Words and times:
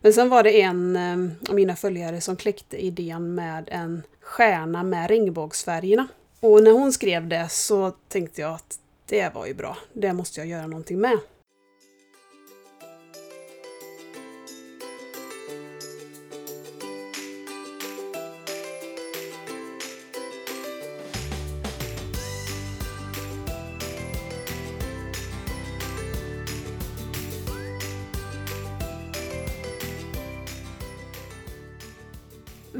Men 0.00 0.12
sen 0.12 0.28
var 0.28 0.42
det 0.42 0.60
en 0.60 0.96
ehm, 0.96 1.30
av 1.48 1.54
mina 1.54 1.76
följare 1.76 2.20
som 2.20 2.36
kläckte 2.36 2.84
idén 2.84 3.34
med 3.34 3.68
en 3.72 4.02
stjärna 4.20 4.82
med 4.82 5.08
regnbågsfärgerna. 5.08 6.08
Och 6.40 6.62
när 6.62 6.72
hon 6.72 6.92
skrev 6.92 7.28
det 7.28 7.48
så 7.48 7.90
tänkte 8.08 8.40
jag 8.40 8.54
att 8.54 8.78
det 9.06 9.34
var 9.34 9.46
ju 9.46 9.54
bra, 9.54 9.76
det 9.92 10.12
måste 10.12 10.40
jag 10.40 10.46
göra 10.46 10.66
någonting 10.66 11.00
med. 11.00 11.18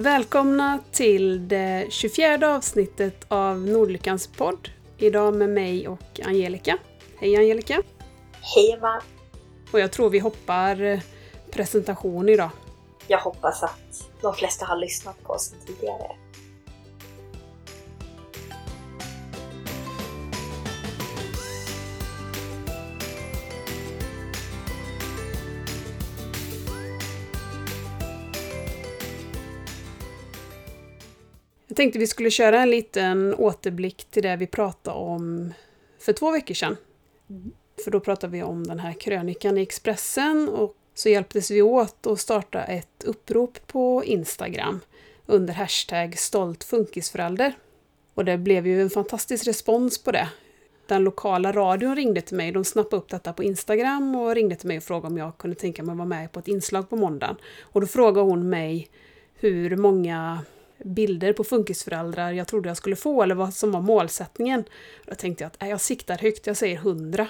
Välkomna 0.00 0.78
till 0.92 1.48
det 1.48 1.86
24 1.90 2.54
avsnittet 2.56 3.24
av 3.28 3.58
Nordlyckans 3.58 4.26
podd. 4.26 4.68
Idag 4.98 5.34
med 5.34 5.48
mig 5.50 5.88
och 5.88 6.20
Angelica. 6.24 6.78
Hej 7.18 7.36
Angelica! 7.36 7.82
Hej 8.54 8.72
Emma! 8.72 9.02
Och 9.72 9.80
jag 9.80 9.92
tror 9.92 10.10
vi 10.10 10.18
hoppar 10.18 11.00
presentation 11.50 12.28
idag. 12.28 12.50
Jag 13.08 13.18
hoppas 13.18 13.62
att 13.62 14.10
de 14.20 14.34
flesta 14.34 14.66
har 14.66 14.76
lyssnat 14.76 15.22
på 15.22 15.32
oss 15.32 15.54
tidigare. 15.66 16.16
Jag 31.70 31.76
tänkte 31.76 31.98
vi 31.98 32.06
skulle 32.06 32.30
köra 32.30 32.62
en 32.62 32.70
liten 32.70 33.34
återblick 33.34 34.04
till 34.10 34.22
det 34.22 34.36
vi 34.36 34.46
pratade 34.46 34.96
om 34.96 35.52
för 35.98 36.12
två 36.12 36.30
veckor 36.30 36.54
sedan. 36.54 36.76
För 37.84 37.90
då 37.90 38.00
pratade 38.00 38.32
vi 38.32 38.42
om 38.42 38.66
den 38.66 38.78
här 38.78 38.92
krönikan 38.92 39.58
i 39.58 39.62
Expressen 39.62 40.48
och 40.48 40.76
så 40.94 41.08
hjälptes 41.08 41.50
vi 41.50 41.62
åt 41.62 42.06
att 42.06 42.20
starta 42.20 42.64
ett 42.64 43.04
upprop 43.04 43.66
på 43.66 44.04
Instagram 44.04 44.80
under 45.26 45.54
hashtag 45.54 46.18
stoltfunkisförälder. 46.18 47.52
Och 48.14 48.24
det 48.24 48.38
blev 48.38 48.66
ju 48.66 48.82
en 48.82 48.90
fantastisk 48.90 49.46
respons 49.46 50.02
på 50.02 50.12
det. 50.12 50.28
Den 50.86 51.04
lokala 51.04 51.52
radion 51.52 51.96
ringde 51.96 52.20
till 52.20 52.36
mig, 52.36 52.52
de 52.52 52.64
snappade 52.64 52.96
upp 52.96 53.08
detta 53.08 53.32
på 53.32 53.42
Instagram 53.42 54.14
och 54.14 54.34
ringde 54.34 54.56
till 54.56 54.68
mig 54.68 54.76
och 54.76 54.84
frågade 54.84 55.06
om 55.06 55.18
jag 55.18 55.38
kunde 55.38 55.56
tänka 55.56 55.82
mig 55.82 55.92
att 55.92 55.98
vara 55.98 56.08
med 56.08 56.32
på 56.32 56.40
ett 56.40 56.48
inslag 56.48 56.90
på 56.90 56.96
måndagen. 56.96 57.36
Och 57.62 57.80
då 57.80 57.86
frågade 57.86 58.26
hon 58.26 58.48
mig 58.48 58.88
hur 59.34 59.76
många 59.76 60.38
bilder 60.84 61.32
på 61.32 61.44
funkisföräldrar 61.44 62.32
jag 62.32 62.48
trodde 62.48 62.68
jag 62.68 62.76
skulle 62.76 62.96
få 62.96 63.22
eller 63.22 63.34
vad 63.34 63.54
som 63.54 63.72
var 63.72 63.80
målsättningen. 63.80 64.64
Då 65.06 65.14
tänkte 65.14 65.44
jag 65.44 65.52
att 65.58 65.68
jag 65.68 65.80
siktar 65.80 66.18
högt, 66.18 66.46
jag 66.46 66.56
säger 66.56 66.76
100. 66.76 67.28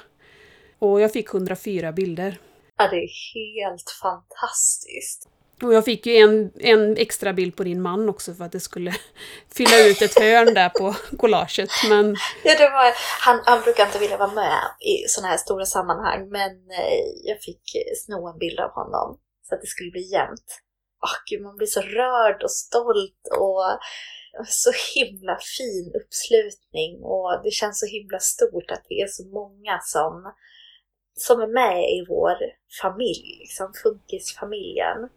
Och 0.79 1.01
jag 1.01 1.13
fick 1.13 1.35
104 1.35 1.93
bilder. 1.93 2.39
Ja, 2.77 2.89
det 2.91 2.97
är 2.97 3.35
helt 3.35 3.91
fantastiskt. 4.03 5.29
Och 5.63 5.75
jag 5.75 5.85
fick 5.85 6.07
ju 6.07 6.17
en, 6.17 6.53
en 6.61 6.97
extra 6.97 7.33
bild 7.33 7.57
på 7.57 7.65
din 7.65 7.83
man 7.83 8.09
också 8.09 8.35
för 8.35 8.45
att 8.45 8.53
det 8.53 8.61
skulle 8.61 8.95
fylla 9.55 9.79
ut 9.87 10.03
ett 10.03 10.19
hörn 10.19 10.55
där 10.55 10.69
på 10.69 10.95
collaget. 11.17 11.71
Men... 11.89 12.17
Ja, 12.45 12.55
det 12.59 12.69
var, 12.69 12.93
han, 13.21 13.41
han 13.45 13.63
brukar 13.63 13.87
inte 13.87 13.99
vilja 13.99 14.17
vara 14.17 14.33
med 14.33 14.61
i 14.81 15.09
sådana 15.09 15.29
här 15.29 15.37
stora 15.37 15.67
sammanhang 15.67 16.29
men 16.29 16.51
eh, 16.51 17.05
jag 17.25 17.41
fick 17.41 17.63
sno 18.05 18.29
en 18.29 18.39
bild 18.39 18.61
av 18.61 18.71
honom 18.71 19.19
så 19.49 19.55
att 19.55 19.61
det 19.61 19.67
skulle 19.67 19.91
bli 19.91 20.13
jämnt 20.13 20.61
oh, 21.01 21.17
gud, 21.31 21.43
man 21.43 21.57
blir 21.57 21.67
så 21.67 21.81
rörd 21.81 22.43
och 22.43 22.51
stolt 22.51 23.29
och 23.39 23.79
så 24.47 24.71
himla 24.95 25.39
fin 25.59 25.93
uppslutning 25.95 27.03
och 27.03 27.41
det 27.45 27.51
känns 27.51 27.81
så 27.81 27.87
himla 27.87 28.19
stort 28.19 28.71
att 28.71 28.87
vi 28.89 29.01
är 29.03 29.07
så 29.07 29.25
många 29.25 29.81
som, 29.83 30.33
som 31.15 31.41
är 31.41 31.47
med 31.47 31.83
i 31.83 32.05
vår 32.09 32.37
familj, 32.83 33.37
liksom 33.41 33.73
funkisfamiljen. 33.83 35.09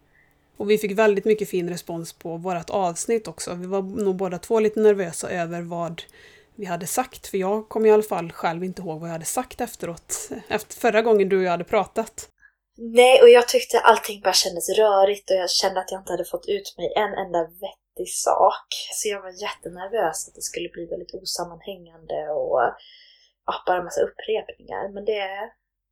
Och 0.57 0.69
vi 0.69 0.77
fick 0.77 0.91
väldigt 0.91 1.25
mycket 1.25 1.49
fin 1.49 1.69
respons 1.69 2.13
på 2.13 2.37
vårt 2.37 2.69
avsnitt 2.69 3.27
också. 3.27 3.53
Vi 3.53 3.65
var 3.65 3.81
nog 3.81 4.15
båda 4.15 4.37
två 4.39 4.59
lite 4.59 4.79
nervösa 4.79 5.29
över 5.29 5.61
vad 5.61 6.01
vi 6.55 6.65
hade 6.65 6.87
sagt, 6.87 7.27
för 7.27 7.37
jag 7.37 7.69
kommer 7.69 7.87
i 7.87 7.91
alla 7.91 8.03
fall 8.03 8.31
själv 8.31 8.63
inte 8.63 8.81
ihåg 8.81 8.99
vad 8.99 9.09
jag 9.09 9.13
hade 9.13 9.25
sagt 9.25 9.61
efteråt, 9.61 10.29
efter 10.47 10.75
förra 10.75 11.01
gången 11.01 11.29
du 11.29 11.37
och 11.37 11.43
jag 11.43 11.51
hade 11.51 11.63
pratat. 11.63 12.29
Nej, 12.77 13.21
och 13.21 13.29
jag 13.29 13.47
tyckte 13.47 13.79
allting 13.79 14.21
bara 14.21 14.33
kändes 14.33 14.69
rörigt 14.69 15.31
och 15.31 15.37
jag 15.37 15.49
kände 15.49 15.79
att 15.79 15.91
jag 15.91 16.01
inte 16.01 16.13
hade 16.13 16.25
fått 16.25 16.47
ut 16.47 16.75
mig 16.77 16.93
en 16.95 17.13
enda 17.13 17.43
vettig 17.43 18.09
sak. 18.27 18.67
Så 18.93 19.07
jag 19.07 19.21
var 19.21 19.41
jättenervös 19.41 20.27
att 20.27 20.35
det 20.35 20.41
skulle 20.41 20.69
bli 20.69 20.85
väldigt 20.85 21.13
osammanhängande 21.13 22.19
och 22.41 22.61
ja, 23.45 23.53
bara 23.65 23.77
en 23.77 23.83
massa 23.89 24.01
upprepningar. 24.01 24.93
Men 24.93 25.05
det, 25.05 25.23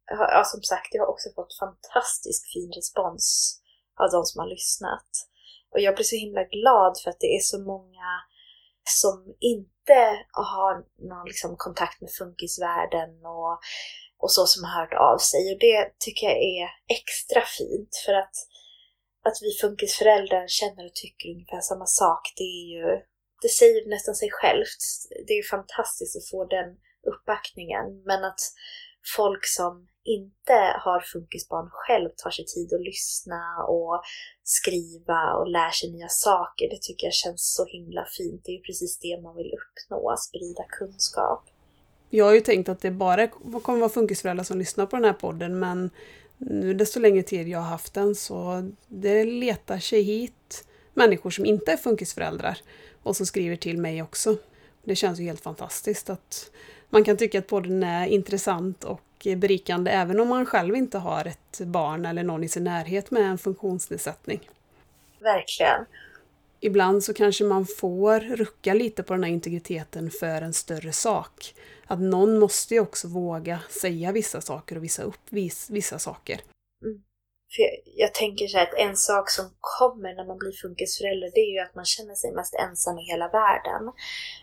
ja 0.08 0.44
som 0.46 0.62
sagt, 0.62 0.90
jag 0.94 1.02
har 1.04 1.12
också 1.14 1.30
fått 1.36 1.58
fantastiskt 1.64 2.54
fin 2.54 2.72
respons 2.76 3.26
av 4.02 4.08
de 4.12 4.26
som 4.26 4.40
har 4.40 4.50
lyssnat. 4.56 5.10
Och 5.72 5.80
jag 5.80 5.96
blir 5.96 6.06
så 6.06 6.16
himla 6.16 6.44
glad 6.44 6.94
för 7.04 7.10
att 7.10 7.20
det 7.20 7.36
är 7.38 7.44
så 7.54 7.60
många 7.60 8.10
som 8.84 9.36
inte 9.40 10.02
har 10.32 10.74
någon 11.10 11.28
liksom, 11.28 11.56
kontakt 11.58 12.02
med 12.02 12.12
funkisvärlden 12.20 13.26
och 13.26 13.60
och 14.22 14.32
så 14.32 14.46
som 14.46 14.64
har 14.64 14.82
hört 14.82 14.94
av 14.94 15.18
sig 15.18 15.54
och 15.54 15.60
det 15.60 15.82
tycker 16.00 16.28
jag 16.28 16.38
är 16.38 16.68
extra 16.98 17.42
fint 17.58 17.94
för 18.06 18.14
att, 18.14 18.36
att 19.28 19.38
vi 19.42 19.52
funkisföräldrar 19.62 20.48
känner 20.48 20.86
och 20.86 20.96
tycker 20.96 21.30
ungefär 21.30 21.62
samma 21.62 21.86
sak, 21.86 22.22
det 22.38 22.44
är 22.44 22.66
ju, 22.76 22.86
det 23.42 23.50
säger 23.50 23.90
nästan 23.90 24.16
sig 24.16 24.30
självt. 24.32 24.82
Det 25.28 25.34
är 25.34 25.44
fantastiskt 25.56 26.16
att 26.18 26.30
få 26.32 26.46
den 26.46 26.70
uppbackningen 27.12 27.86
men 28.06 28.24
att 28.24 28.42
folk 29.16 29.46
som 29.46 29.88
inte 30.04 30.60
har 30.86 31.00
funkisbarn 31.14 31.70
själv 31.72 32.10
tar 32.18 32.32
sig 32.32 32.46
tid 32.46 32.74
att 32.74 32.88
lyssna 32.92 33.42
och 33.68 34.02
skriva 34.44 35.34
och 35.38 35.48
lär 35.48 35.72
sig 35.72 35.92
nya 35.92 36.10
saker. 36.10 36.70
Det 36.70 36.82
tycker 36.82 37.08
jag 37.08 37.14
känns 37.14 37.54
så 37.56 37.66
himla 37.66 38.06
fint. 38.18 38.42
Det 38.46 38.52
är 38.52 38.62
precis 38.62 39.00
det 39.00 39.22
man 39.24 39.36
vill 39.36 39.52
uppnå, 39.60 40.16
sprida 40.18 40.64
kunskap. 40.80 41.44
Jag 42.14 42.26
har 42.26 42.34
ju 42.34 42.42
tänkt 42.42 42.70
att 42.70 42.82
det 42.82 42.92
bara 42.92 43.28
kommer 43.28 43.80
vara 43.80 43.90
funkisföräldrar 43.90 44.44
som 44.44 44.58
lyssnar 44.58 44.86
på 44.86 44.96
den 44.96 45.06
här 45.06 45.14
podden 45.14 45.60
men 45.60 45.90
nu 46.38 46.74
desto 46.74 47.00
längre 47.00 47.24
tid 47.24 47.48
jag 47.48 47.60
har 47.60 47.70
haft 47.70 47.94
den 47.94 48.16
så 48.16 48.70
det 48.88 49.24
letar 49.24 49.80
sig 49.80 50.02
hit 50.02 50.68
människor 50.94 51.30
som 51.30 51.46
inte 51.46 51.72
är 51.72 51.78
funkisföräldrar 51.78 52.58
och 53.04 53.16
som 53.16 53.26
skriver 53.26 53.56
till 53.56 53.78
mig 53.78 54.02
också. 54.02 54.38
Det 54.84 54.96
känns 54.96 55.20
ju 55.20 55.24
helt 55.24 55.42
fantastiskt 55.42 56.10
att 56.10 56.52
man 56.90 57.04
kan 57.04 57.18
tycka 57.18 57.40
att 57.40 57.48
podden 57.48 57.84
är 57.84 58.08
intressant 58.08 58.84
och 58.84 59.28
berikande 59.38 59.92
även 59.92 60.20
om 60.20 60.28
man 60.28 60.46
själv 60.46 60.76
inte 60.76 60.98
har 60.98 61.26
ett 61.26 61.62
barn 61.62 62.06
eller 62.06 62.24
någon 62.24 62.44
i 62.44 62.50
sin 62.50 62.64
närhet 62.64 63.12
med 63.12 63.24
en 63.24 63.38
funktionsnedsättning. 63.38 64.50
Verkligen. 65.20 65.86
Ibland 66.64 67.04
så 67.04 67.14
kanske 67.14 67.44
man 67.44 67.66
får 67.66 68.20
rucka 68.20 68.74
lite 68.74 69.04
på 69.04 69.14
den 69.14 69.24
här 69.24 69.32
integriteten 69.32 70.12
för 70.12 70.42
en 70.42 70.54
större 70.54 70.92
sak 70.92 71.54
att 71.88 72.00
någon 72.00 72.40
måste 72.40 72.74
ju 72.74 72.80
också 72.80 73.08
våga 73.08 73.60
säga 73.70 74.12
vissa 74.12 74.42
saker 74.42 74.76
och 74.76 74.84
visa 74.84 75.04
upp 75.04 75.26
vissa 75.70 76.00
saker. 76.00 76.42
Mm. 76.86 77.02
För 77.56 77.62
jag, 77.64 77.72
jag, 77.96 78.14
tänker 78.14 78.48
så 78.48 78.60
att 78.60 78.74
en 78.74 78.98
sak 78.98 79.30
som 79.30 79.46
kommer 79.60 80.14
när 80.14 80.26
man 80.26 80.38
blir 80.38 80.52
funkisförälder 80.52 81.32
det 81.36 81.40
är 81.40 81.52
ju 81.54 81.60
att 81.60 81.76
man 81.76 81.86
känner 81.86 82.16
sig 82.16 82.32
mest 82.32 82.56
ensam 82.56 83.00
i 83.00 83.04
hela 83.04 83.28
världen. 83.28 83.92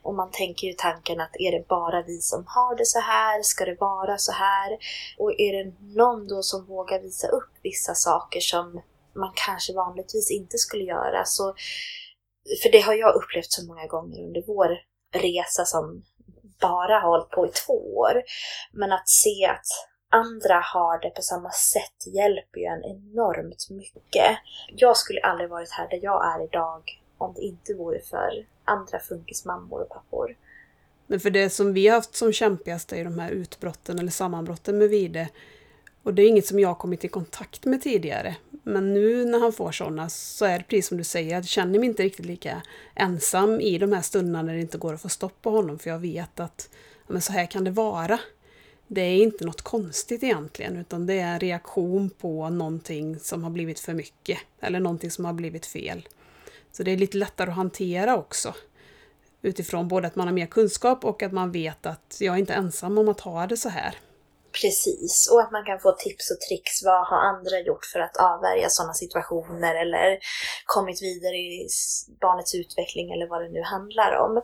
Och 0.03 0.15
man 0.15 0.31
tänker 0.31 0.67
ju 0.67 0.73
tanken 0.73 1.21
att 1.21 1.37
är 1.39 1.53
det 1.53 1.69
bara 1.69 2.03
vi 2.03 2.21
som 2.21 2.45
har 2.47 2.77
det 2.77 2.87
så 2.87 3.01
här? 3.01 3.43
Ska 3.43 3.65
det 3.65 3.77
vara 3.81 4.19
så 4.19 4.33
här? 4.33 4.79
Och 5.19 5.33
är 5.41 5.53
det 5.53 5.73
någon 5.81 6.29
då 6.29 6.43
som 6.43 6.67
vågar 6.67 7.01
visa 7.01 7.29
upp 7.29 7.53
vissa 7.63 7.95
saker 7.95 8.41
som 8.41 8.83
man 9.15 9.33
kanske 9.35 9.73
vanligtvis 9.73 10.31
inte 10.31 10.59
skulle 10.59 10.85
göra 10.85 11.25
så 11.25 11.55
för 12.63 12.73
det 12.73 12.81
har 12.81 12.95
jag 12.95 13.15
upplevt 13.15 13.53
så 13.53 13.67
många 13.67 13.87
gånger 13.87 14.25
under 14.25 14.43
vår 14.47 14.79
resa 15.15 15.65
som 15.65 16.03
bara 16.61 16.99
har 16.99 17.11
hållit 17.11 17.31
på 17.31 17.47
i 17.47 17.51
två 17.51 17.97
år. 17.97 18.23
Men 18.73 18.93
att 18.93 19.09
se 19.09 19.45
att 19.45 19.67
andra 20.11 20.61
har 20.65 21.01
det 21.01 21.11
på 21.11 21.23
samma 21.23 21.51
sätt 21.51 22.15
hjälper 22.15 22.61
ju 22.61 22.67
en 22.67 22.85
enormt 22.85 23.71
mycket. 23.71 24.39
Jag 24.77 24.97
skulle 24.97 25.21
aldrig 25.21 25.51
varit 25.51 25.71
här 25.71 25.89
där 25.89 26.01
jag 26.03 26.35
är 26.35 26.45
idag 26.45 27.01
om 27.19 27.35
det 27.35 27.41
inte 27.41 27.75
vore 27.75 28.01
för 28.01 28.47
andra 28.65 29.01
funkismammor 29.01 29.83
och 29.83 29.89
pappor. 29.89 30.37
Men 31.07 31.21
för 31.21 31.31
det 31.31 31.51
som 31.51 31.73
vi 31.73 31.89
har 31.89 31.95
haft 31.95 32.15
som 32.15 32.33
kämpigast 32.33 32.93
är 32.93 33.05
de 33.05 33.19
här 33.19 33.31
utbrotten 33.31 33.99
eller 33.99 34.11
sammanbrotten 34.11 34.79
med 34.79 34.89
Vide. 34.89 35.29
Och 36.09 36.15
det 36.15 36.23
är 36.23 36.29
inget 36.29 36.47
som 36.47 36.61
jag 36.61 36.69
har 36.69 36.75
kommit 36.75 37.05
i 37.05 37.09
kontakt 37.09 37.65
med 37.65 37.83
tidigare. 37.83 38.37
Men 38.63 38.95
nu 38.95 39.25
när 39.25 39.39
han 39.39 39.53
får 39.53 39.73
sådana 39.73 40.09
så 40.09 40.45
är 40.45 40.59
det 40.59 40.65
precis 40.65 40.87
som 40.87 40.99
du 40.99 41.05
säger, 41.05 41.35
jag 41.35 41.45
känner 41.47 41.79
mig 41.79 41.89
inte 41.89 42.03
riktigt 42.03 42.27
lika 42.27 42.63
ensam 42.95 43.61
i 43.61 43.79
de 43.79 43.93
här 43.93 44.03
stunderna 44.03 44.43
när 44.43 44.55
det 44.55 44.61
inte 44.61 44.79
går 44.79 44.95
att 44.95 45.03
få 45.03 45.09
stopp 45.09 45.43
på 45.43 45.51
honom 45.51 45.79
för 45.79 45.91
jag 45.91 45.99
vet 45.99 46.41
att 46.41 46.71
men 47.07 47.23
så 47.23 47.33
här 47.33 47.47
kan 47.47 47.65
det 47.65 47.71
vara. 47.71 48.21
Det 48.87 49.01
är 49.01 49.23
inte 49.23 49.45
något 49.45 49.63
konstigt 49.63 50.23
egentligen, 50.23 50.77
utan 50.77 51.07
det 51.07 51.15
är 51.15 51.33
en 51.33 51.41
reaktion 51.41 52.11
på 52.11 52.49
någonting 52.49 53.19
som 53.19 53.45
har 53.45 53.51
blivit 53.51 53.81
för 53.81 53.95
mycket, 53.95 54.39
eller 54.61 54.81
någonting 54.81 55.11
som 55.11 55.25
har 55.25 55.33
blivit 55.33 55.67
fel. 55.67 56.09
Så 56.73 56.83
det 56.83 56.91
är 56.91 56.97
lite 56.97 57.17
lättare 57.17 57.51
att 57.51 57.57
hantera 57.57 58.17
också. 58.17 58.55
Utifrån 59.43 59.89
både 59.89 60.07
att 60.07 60.17
man 60.17 60.27
har 60.27 60.35
mer 60.35 60.47
kunskap 60.47 61.05
och 61.05 61.23
att 61.23 61.33
man 61.33 61.53
vet 61.53 61.87
att 61.87 62.17
jag 62.21 62.35
är 62.35 62.39
inte 62.39 62.55
ensam 62.55 62.99
om 62.99 63.09
att 63.09 63.21
ha 63.21 63.47
det 63.47 63.57
så 63.57 63.69
här. 63.69 63.95
Precis, 64.53 65.31
och 65.33 65.41
att 65.41 65.53
man 65.53 65.65
kan 65.65 65.81
få 65.81 65.93
tips 65.93 66.31
och 66.31 66.41
tricks. 66.41 66.85
Vad 66.85 67.07
har 67.07 67.17
andra 67.17 67.61
gjort 67.61 67.85
för 67.85 68.01
att 68.01 68.17
avvärja 68.17 68.69
sådana 68.69 68.95
situationer 68.95 69.75
eller 69.75 70.19
kommit 70.65 71.03
vidare 71.03 71.37
i 71.37 71.69
barnets 72.21 72.55
utveckling 72.55 73.13
eller 73.13 73.27
vad 73.29 73.43
det 73.43 73.49
nu 73.49 73.63
handlar 73.63 74.17
om. 74.17 74.43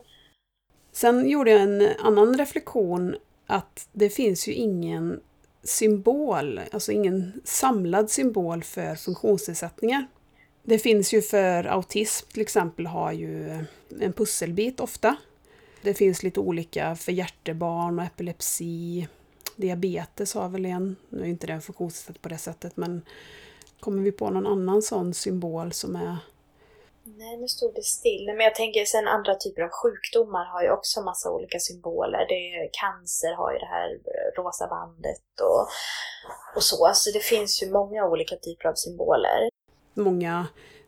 Sen 0.91 1.29
gjorde 1.29 1.51
jag 1.51 1.61
en 1.61 1.87
annan 1.99 2.37
reflektion 2.37 3.15
att 3.47 3.87
det 3.91 4.09
finns 4.09 4.47
ju 4.47 4.53
ingen 4.53 5.21
symbol, 5.63 6.61
alltså 6.71 6.91
ingen 6.91 7.41
samlad 7.43 8.09
symbol 8.09 8.63
för 8.63 8.95
funktionsnedsättningar. 8.95 10.07
Det 10.63 10.79
finns 10.79 11.13
ju 11.13 11.21
för 11.21 11.63
autism 11.63 12.27
till 12.31 12.41
exempel 12.41 12.85
har 12.85 13.11
ju 13.11 13.65
en 13.99 14.13
pusselbit 14.13 14.79
ofta. 14.79 15.15
Det 15.81 15.93
finns 15.93 16.23
lite 16.23 16.39
olika 16.39 16.95
för 16.95 17.11
hjärtebarn 17.11 17.99
och 17.99 18.05
epilepsi. 18.05 19.07
Diabetes 19.55 20.33
har 20.33 20.49
väl 20.49 20.65
en, 20.65 20.95
nu 21.09 21.21
är 21.21 21.25
inte 21.25 21.47
det 21.47 21.53
en 21.53 21.61
funktionsnedsättning 21.61 22.21
på 22.21 22.29
det 22.29 22.37
sättet 22.37 22.77
men 22.77 23.01
kommer 23.79 24.03
vi 24.03 24.11
på 24.11 24.29
någon 24.29 24.47
annan 24.47 24.81
sån 24.81 25.13
symbol 25.13 25.71
som 25.71 25.95
är 25.95 26.17
Nej, 27.07 27.37
nu 27.37 27.47
stod 27.47 27.75
det 27.75 27.83
still. 27.83 28.25
Men 28.25 28.39
jag 28.39 28.55
tänker 28.55 28.85
sen 28.85 29.07
andra 29.07 29.35
typer 29.35 29.61
av 29.61 29.69
sjukdomar 29.69 30.45
har 30.45 30.63
ju 30.63 30.69
också 30.69 31.01
massa 31.01 31.31
olika 31.31 31.59
symboler. 31.59 32.25
Det 32.29 32.33
är, 32.33 32.69
cancer 32.71 33.33
har 33.33 33.53
ju 33.53 33.59
det 33.59 33.65
här 33.65 33.99
rosa 34.37 34.67
bandet 34.67 35.41
och, 35.41 35.67
och 36.55 36.63
så. 36.63 36.91
Så 36.93 37.11
det 37.11 37.19
finns 37.19 37.63
ju 37.63 37.71
många 37.71 38.05
olika 38.05 38.35
typer 38.35 38.69
av 38.69 38.73
symboler. 38.75 39.49
Många 39.93 40.47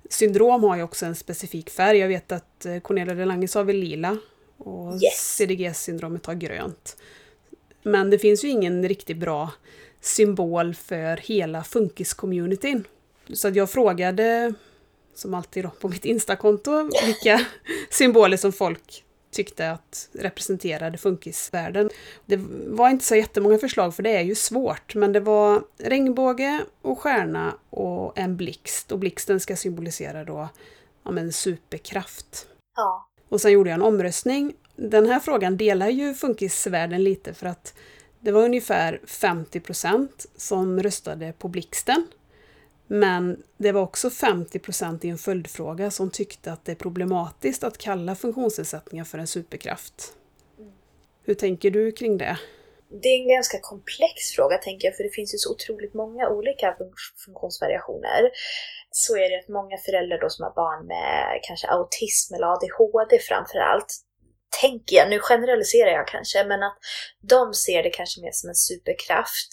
syndrom 0.10 0.64
har 0.64 0.76
ju 0.76 0.84
också 0.84 1.06
en 1.06 1.16
specifik 1.16 1.70
färg. 1.70 1.98
Jag 1.98 2.08
vet 2.08 2.32
att 2.32 2.66
eh, 2.66 2.80
Cornelia 2.80 3.16
de 3.16 3.26
Lange 3.26 3.48
har 3.56 3.64
väl 3.64 3.76
lila 3.76 4.18
och 4.58 4.94
yes. 4.94 5.38
CDG-syndromet 5.38 6.26
har 6.26 6.34
grönt. 6.34 6.98
Men 7.88 8.10
det 8.10 8.20
finns 8.20 8.44
ju 8.44 8.48
ingen 8.48 8.88
riktigt 8.88 9.18
bra 9.18 9.52
symbol 10.02 10.76
för 10.76 11.18
hela 11.18 11.64
funkis-communityn. 11.64 12.84
Så 13.34 13.50
jag 13.50 13.70
frågade 13.70 14.54
som 15.16 15.34
alltid 15.34 15.64
då, 15.64 15.70
på 15.70 15.90
mitt 15.90 16.06
Instakonto, 16.06 16.90
vilka 17.06 17.46
symboler 17.90 18.38
som 18.38 18.54
folk 18.54 19.04
tyckte 19.32 19.72
att 19.72 20.10
representerade 20.14 20.98
funkisvärlden. 20.98 21.90
Det 22.26 22.40
var 22.68 22.90
inte 22.90 23.06
så 23.06 23.16
jättemånga 23.16 23.58
förslag 23.58 23.96
för 23.96 24.04
det 24.04 24.18
är 24.18 24.22
ju 24.22 24.36
svårt, 24.36 24.96
men 24.96 25.14
det 25.14 25.20
var 25.20 25.64
regnbåge 25.78 26.62
och 26.82 27.00
stjärna 27.00 27.54
och 27.70 28.18
en 28.18 28.38
blixt. 28.38 28.92
Och 28.92 29.00
blixten 29.00 29.40
ska 29.40 29.56
symbolisera 29.56 30.24
då 30.24 30.50
ja, 31.04 31.12
men 31.12 31.34
superkraft. 31.34 32.48
Ja. 32.76 33.10
Och 33.30 33.42
sen 33.42 33.52
gjorde 33.52 33.70
jag 33.70 33.76
en 33.76 33.86
omröstning. 33.86 34.54
Den 34.78 35.06
här 35.06 35.20
frågan 35.20 35.58
delar 35.58 35.90
ju 35.90 36.14
funkisvärlden 36.14 37.04
lite 37.04 37.34
för 37.34 37.48
att 37.48 37.74
det 38.20 38.32
var 38.32 38.44
ungefär 38.44 39.02
50% 39.06 40.08
som 40.36 40.84
röstade 40.84 41.34
på 41.38 41.48
blixten 41.48 42.08
men 42.88 43.44
det 43.58 43.72
var 43.72 43.82
också 43.82 44.10
50% 44.10 45.06
i 45.06 45.10
en 45.10 45.18
följdfråga 45.18 45.92
som 45.92 46.12
tyckte 46.12 46.52
att 46.52 46.66
det 46.66 46.72
är 46.72 46.76
problematiskt 46.76 47.64
att 47.64 47.78
kalla 47.78 48.16
funktionsnedsättningar 48.16 49.04
för 49.04 49.18
en 49.18 49.28
superkraft. 49.28 50.14
Hur 51.26 51.34
tänker 51.34 51.72
du 51.72 51.92
kring 51.92 52.18
det? 52.18 52.38
Det 52.90 53.08
är 53.08 53.22
en 53.22 53.36
ganska 53.36 53.60
komplex 53.62 54.32
fråga 54.36 54.58
tänker 54.58 54.88
jag, 54.88 54.96
för 54.98 55.04
det 55.04 55.16
finns 55.16 55.34
ju 55.34 55.38
så 55.38 55.52
otroligt 55.54 55.94
många 55.94 56.30
olika 56.30 56.76
funktionsvariationer. 57.26 58.22
Så 58.92 59.18
är 59.18 59.30
det 59.30 59.40
att 59.40 59.50
många 59.50 59.78
föräldrar 59.78 60.20
då 60.22 60.30
som 60.30 60.44
har 60.44 60.54
barn 60.54 60.88
med 60.88 61.40
kanske 61.48 61.68
autism 61.68 62.34
eller 62.34 62.48
ADHD 62.54 63.20
framförallt, 63.20 64.07
tänker 64.62 64.96
jag, 64.96 65.10
nu 65.10 65.20
generaliserar 65.20 65.92
jag 65.92 66.08
kanske, 66.08 66.44
men 66.44 66.64
att 66.64 66.78
de 67.22 67.54
ser 67.54 67.84
det 67.84 67.90
kanske 67.90 68.22
mer 68.22 68.32
som 68.32 68.50
en 68.50 68.56
superkraft 68.56 69.52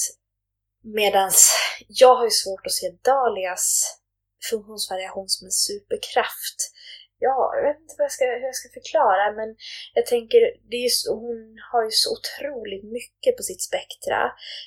Medan 0.85 1.31
jag 1.89 2.15
har 2.15 2.25
ju 2.25 2.31
svårt 2.31 2.67
att 2.67 2.73
se 2.73 2.87
Dalias 3.03 3.67
funktionsvariation 4.51 5.29
som 5.29 5.47
en 5.47 5.59
superkraft. 5.69 6.59
Ja, 7.19 7.53
jag 7.57 7.63
vet 7.69 7.81
inte 7.81 7.95
jag 7.99 8.13
ska, 8.13 8.25
hur 8.25 8.49
jag 8.53 8.61
ska 8.61 8.69
förklara, 8.81 9.33
men 9.39 9.49
jag 9.95 10.07
tänker, 10.07 10.41
det 10.71 10.77
är 10.77 10.89
så, 10.89 11.15
hon 11.25 11.39
har 11.71 11.83
ju 11.85 11.91
så 11.91 12.09
otroligt 12.17 12.85
mycket 12.99 13.37
på 13.37 13.43
sitt 13.43 13.63
spektra. 13.69 14.19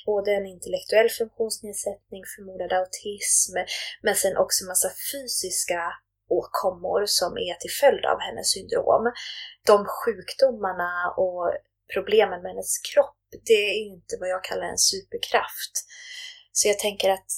Både 0.06 0.30
en 0.32 0.46
intellektuell 0.46 1.10
funktionsnedsättning, 1.10 2.24
förmodad 2.36 2.74
autism, 2.74 3.54
men 4.06 4.16
sen 4.16 4.38
också 4.38 4.66
massa 4.66 4.90
fysiska 5.12 5.82
åkommor 6.30 7.06
som 7.06 7.38
är 7.38 7.54
till 7.54 7.72
följd 7.82 8.06
av 8.06 8.20
hennes 8.20 8.52
syndrom. 8.52 9.12
De 9.66 9.86
sjukdomarna 9.86 11.14
och 11.18 11.54
problemen 11.94 12.42
med 12.42 12.52
hennes 12.52 12.78
kropp 12.78 13.16
det 13.48 13.54
är 13.54 13.74
inte 13.74 14.18
vad 14.20 14.30
jag 14.30 14.44
kallar 14.44 14.68
en 14.68 14.78
superkraft. 14.78 15.74
Så 16.52 16.68
jag 16.68 16.80
tänker 16.80 17.10
att 17.10 17.30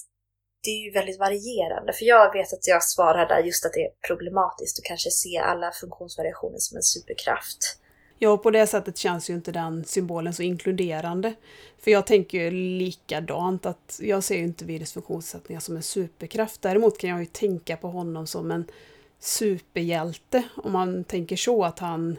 det 0.63 0.69
är 0.69 0.85
ju 0.85 0.91
väldigt 0.91 1.19
varierande, 1.19 1.93
för 1.93 2.05
jag 2.05 2.33
vet 2.33 2.53
att 2.53 2.67
jag 2.67 2.83
svarar 2.83 3.25
där 3.27 3.39
just 3.39 3.65
att 3.65 3.73
det 3.73 3.85
är 3.85 3.91
problematiskt 4.07 4.79
att 4.79 4.85
kanske 4.85 5.11
se 5.11 5.37
alla 5.37 5.71
funktionsvariationer 5.71 6.57
som 6.57 6.77
en 6.77 6.83
superkraft. 6.83 7.79
Ja, 8.21 8.29
och 8.29 8.43
på 8.43 8.51
det 8.51 8.67
sättet 8.67 8.97
känns 8.97 9.29
ju 9.29 9.33
inte 9.33 9.51
den 9.51 9.85
symbolen 9.85 10.33
så 10.33 10.43
inkluderande. 10.43 11.33
För 11.77 11.91
jag 11.91 12.07
tänker 12.07 12.41
ju 12.41 12.51
likadant, 12.51 13.65
att 13.65 13.99
jag 14.03 14.23
ser 14.23 14.37
ju 14.37 14.43
inte 14.43 14.65
virus 14.65 14.93
funktionsnedsättningar 14.93 15.59
som 15.59 15.75
en 15.75 15.83
superkraft. 15.83 16.61
Däremot 16.61 16.97
kan 16.97 17.09
jag 17.09 17.19
ju 17.19 17.25
tänka 17.25 17.77
på 17.77 17.87
honom 17.87 18.27
som 18.27 18.51
en 18.51 18.65
superhjälte, 19.19 20.43
om 20.55 20.71
man 20.71 21.03
tänker 21.03 21.35
så 21.35 21.63
att 21.63 21.79
han 21.79 22.17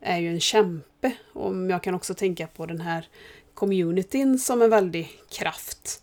är 0.00 0.18
ju 0.18 0.28
en 0.28 0.40
kämpe. 0.40 1.12
Och 1.32 1.70
jag 1.70 1.82
kan 1.82 1.94
också 1.94 2.14
tänka 2.14 2.46
på 2.46 2.66
den 2.66 2.80
här 2.80 3.08
communityn 3.54 4.38
som 4.38 4.62
en 4.62 4.70
väldig 4.70 5.20
kraft. 5.30 6.02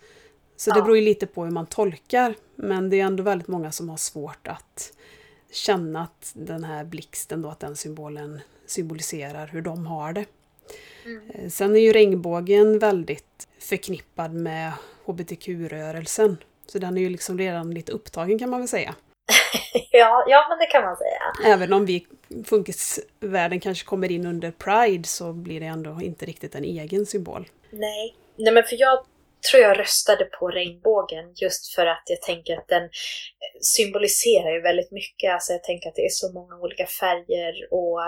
Så 0.55 0.69
ja. 0.69 0.75
det 0.75 0.81
beror 0.81 0.97
ju 0.97 1.03
lite 1.03 1.27
på 1.27 1.44
hur 1.44 1.51
man 1.51 1.65
tolkar. 1.65 2.35
Men 2.55 2.89
det 2.89 2.99
är 2.99 3.05
ändå 3.05 3.23
väldigt 3.23 3.47
många 3.47 3.71
som 3.71 3.89
har 3.89 3.97
svårt 3.97 4.47
att 4.47 4.94
känna 5.51 6.03
att 6.03 6.31
den 6.33 6.63
här 6.63 6.83
blixten 6.83 7.41
då, 7.41 7.49
att 7.49 7.59
den 7.59 7.75
symbolen 7.75 8.39
symboliserar 8.71 9.47
hur 9.47 9.62
de 9.62 9.88
har 9.88 10.13
det. 10.13 10.25
Mm. 11.06 11.29
Eh, 11.29 11.50
sen 11.50 11.75
är 11.75 11.79
ju 11.79 11.94
regnbågen 11.94 12.79
väldigt 12.79 13.47
förknippad 13.59 14.33
med 14.33 14.71
hbtq-rörelsen. 15.06 16.38
Så 16.65 16.79
den 16.79 16.97
är 16.97 17.01
ju 17.01 17.09
liksom 17.09 17.38
redan 17.38 17.71
lite 17.71 17.91
upptagen 17.91 18.39
kan 18.39 18.50
man 18.50 18.59
väl 18.59 18.68
säga. 18.68 18.95
ja, 19.91 20.25
ja, 20.27 20.45
men 20.50 20.59
det 20.59 20.65
kan 20.65 20.83
man 20.83 20.97
säga. 20.97 21.54
Även 21.54 21.73
om 21.73 21.85
vi 21.85 22.07
funkisvärlden 22.45 23.59
kanske 23.59 23.85
kommer 23.85 24.11
in 24.11 24.25
under 24.25 24.51
Pride 24.51 25.07
så 25.07 25.33
blir 25.33 25.59
det 25.59 25.66
ändå 25.66 26.01
inte 26.01 26.25
riktigt 26.25 26.56
en 26.56 26.63
egen 26.63 27.06
symbol. 27.06 27.49
Nej, 27.69 28.16
Nej 28.35 28.54
men 28.54 28.63
för 28.63 28.75
jag 28.80 29.06
tror 29.50 29.62
jag 29.64 29.80
röstade 29.80 30.26
på 30.26 30.48
regnbågen 30.48 31.26
just 31.36 31.76
för 31.76 31.86
att 31.86 32.04
jag 32.06 32.21
tänker 32.21 32.57
att 32.57 32.68
den 32.68 32.83
eh, 32.83 33.57
symboliserar 33.62 34.52
ju 34.54 34.62
väldigt 34.62 34.92
mycket. 34.92 35.33
Alltså 35.33 35.54
jag 35.54 35.64
tänker 35.64 35.90
att 35.90 35.95
det 35.95 36.06
är 36.06 36.16
så 36.24 36.33
många 36.33 36.56
olika 36.56 36.86
färger 36.86 37.54
och 37.71 38.00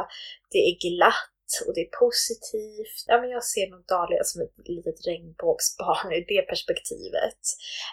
det 0.52 0.62
är 0.70 0.74
glatt 0.90 1.52
och 1.68 1.74
det 1.75 1.82
är 1.82 1.98
positivt. 2.06 2.98
Ja, 3.08 3.22
men 3.22 3.30
jag 3.30 3.44
ser 3.44 3.70
nog 3.72 3.84
Dahlia 3.86 4.24
som 4.24 4.42
ett 4.42 4.68
litet 4.68 5.08
regnbågsbarn 5.08 6.13
ur 6.13 6.25
det 6.28 6.42
perspektivet. 6.42 7.42